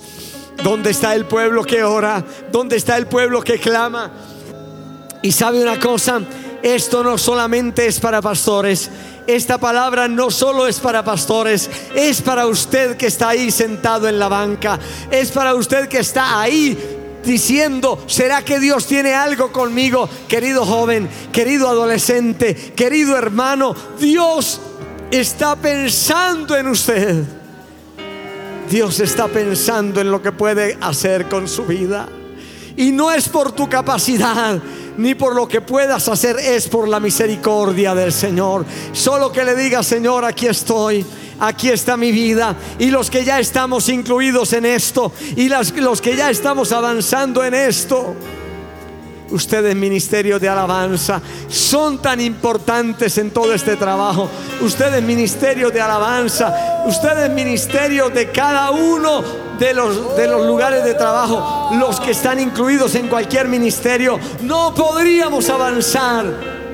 ¿Dónde 0.64 0.92
está 0.92 1.16
el 1.16 1.26
pueblo 1.26 1.64
que 1.64 1.84
ora? 1.84 2.24
¿Dónde 2.52 2.76
está 2.76 2.96
el 2.96 3.08
pueblo 3.08 3.42
que 3.42 3.58
clama? 3.58 4.12
Y 5.24 5.32
sabe 5.32 5.64
una 5.64 5.80
cosa, 5.80 6.22
esto 6.62 7.04
no 7.04 7.18
solamente 7.18 7.88
es 7.88 8.00
para 8.00 8.22
pastores, 8.22 8.92
esta 9.28 9.58
palabra 9.58 10.08
no 10.08 10.32
solo 10.32 10.68
es 10.68 10.80
para 10.80 11.04
pastores, 11.04 11.70
es 11.96 12.22
para 12.22 12.48
usted 12.48 12.98
que 12.98 13.08
está 13.08 13.30
ahí 13.30 13.52
sentado 13.52 14.08
en 14.08 14.20
la 14.20 14.28
banca, 14.28 14.80
es 15.12 15.32
para 15.32 15.56
usted 15.56 15.88
que 15.88 16.00
está 16.00 16.40
ahí 16.42 16.78
diciendo, 17.24 18.04
¿será 18.08 18.44
que 18.44 18.60
Dios 18.60 18.86
tiene 18.86 19.14
algo 19.14 19.52
conmigo? 19.52 20.10
Querido 20.28 20.66
joven, 20.66 21.10
querido 21.32 21.70
adolescente, 21.70 22.56
querido 22.76 23.18
hermano, 23.18 23.76
Dios 24.00 24.60
está 25.12 25.56
pensando 25.56 26.56
en 26.56 26.68
usted. 26.68 27.24
Dios 28.70 29.00
está 29.00 29.28
pensando 29.28 30.02
en 30.02 30.10
lo 30.10 30.22
que 30.22 30.32
puede 30.32 30.78
hacer 30.82 31.30
con 31.30 31.48
su 31.48 31.66
vida. 31.66 32.08
Y 32.76 32.92
no 32.92 33.12
es 33.12 33.30
por 33.30 33.52
tu 33.52 33.70
capacidad, 33.70 34.60
ni 34.98 35.16
por 35.16 35.36
lo 35.36 35.48
que 35.48 35.62
puedas 35.62 36.08
hacer, 36.08 36.38
es 36.40 36.68
por 36.68 36.88
la 36.88 37.00
misericordia 37.00 37.96
del 37.96 38.12
Señor. 38.12 38.66
Solo 38.92 39.32
que 39.32 39.44
le 39.44 39.56
diga, 39.56 39.84
Señor, 39.84 40.26
aquí 40.26 40.48
estoy 40.48 41.06
aquí 41.40 41.70
está 41.70 41.98
mi 41.98 42.12
vida. 42.12 42.56
Y 42.80 42.88
los 42.88 43.10
que 43.10 43.24
ya 43.24 43.40
estamos 43.40 43.90
incluidos 43.90 44.54
en 44.54 44.66
esto, 44.66 45.12
y 45.36 45.50
los 45.50 46.02
que 46.02 46.16
ya 46.16 46.30
estamos 46.30 46.72
avanzando 46.72 47.44
en 47.44 47.54
esto, 47.54 48.16
ustedes 49.32 49.76
ministerio 49.76 50.40
de 50.40 50.48
alabanza 50.48 51.22
son 51.48 52.02
tan 52.02 52.22
importantes 52.22 53.18
en 53.18 53.32
todo 53.32 53.54
este 53.54 53.76
trabajo. 53.76 54.30
Ustedes 54.62 55.02
ministerio 55.04 55.70
de 55.70 55.82
alabanza, 55.82 56.84
ustedes 56.86 57.30
ministerio 57.30 58.10
de 58.10 58.32
cada 58.32 58.72
uno 58.72 59.24
de 59.64 59.74
los, 59.74 60.18
de 60.18 60.28
los 60.28 60.46
lugares 60.46 60.84
de 60.84 60.94
trabajo, 60.94 61.70
los 61.80 61.98
que 62.02 62.12
están 62.12 62.38
incluidos 62.38 62.96
en 62.96 63.08
cualquier 63.08 63.48
ministerio, 63.48 64.20
no 64.42 64.74
podríamos 64.76 65.50
avanzar 65.50 66.26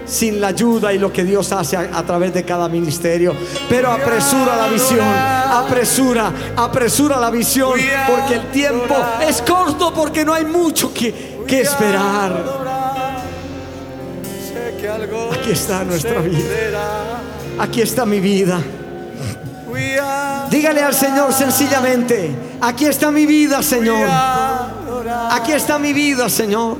sin 0.05 0.41
la 0.41 0.47
ayuda 0.47 0.91
y 0.91 0.97
lo 0.97 1.13
que 1.13 1.23
Dios 1.23 1.51
hace 1.51 1.77
a, 1.77 2.03
través 2.03 2.33
de 2.33 2.43
cada 2.43 2.67
ministerio. 2.67 3.35
Pero 3.69 3.91
apresura 3.91 4.55
la 4.55 4.67
visión, 4.69 5.05
apresura, 5.07 6.33
apresura 6.55 7.19
la 7.19 7.29
visión, 7.29 7.73
porque 8.07 8.33
el 8.33 8.49
tiempo 8.49 8.95
es 9.21 9.43
corto, 9.43 9.93
porque 9.93 10.25
no 10.25 10.33
hay 10.33 10.45
mucho 10.45 10.91
que, 10.91 11.43
que 11.47 11.61
esperar. 11.61 12.43
Aquí 15.31 15.51
está 15.51 15.83
nuestra 15.83 16.21
vida. 16.21 17.21
Aquí 17.59 17.81
está 17.81 18.03
mi 18.03 18.19
vida. 18.19 18.59
Dígale 20.49 20.81
al 20.81 20.95
Señor 20.95 21.31
sencillamente, 21.31 22.48
aquí 22.61 22.85
está 22.85 23.11
mi 23.11 23.25
vida, 23.25 23.61
Señor. 23.63 24.07
Aquí 25.31 25.51
está 25.51 25.79
mi 25.79 25.93
vida, 25.93 26.29
Señor. 26.29 26.77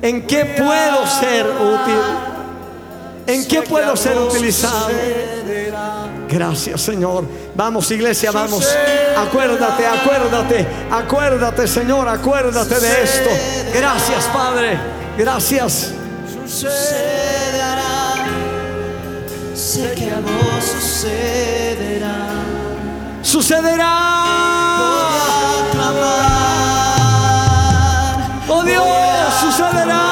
¿En 0.00 0.26
qué 0.26 0.44
puedo 0.44 1.06
ser 1.06 1.46
útil? 1.46 2.32
¿En 3.26 3.46
qué 3.46 3.62
puedo 3.62 3.96
ser 3.96 4.18
utilizado? 4.18 4.88
Gracias, 6.28 6.80
Señor. 6.80 7.24
Vamos, 7.54 7.90
iglesia, 7.90 8.30
vamos. 8.32 8.66
Acuérdate, 9.16 9.86
acuérdate, 9.86 10.66
acuérdate, 10.90 11.68
Señor, 11.68 12.08
acuérdate 12.08 12.80
de 12.80 13.02
esto. 13.02 13.30
Gracias, 13.74 14.24
Padre. 14.26 14.78
Gracias. 15.16 15.92
sé 19.54 19.94
que 19.94 20.10
algo 20.10 20.28
sucederá. 20.60 22.28
Sucederá. 23.22 24.61
Oh 28.48 28.62
Dios, 28.62 29.34
sucederá. 29.40 30.11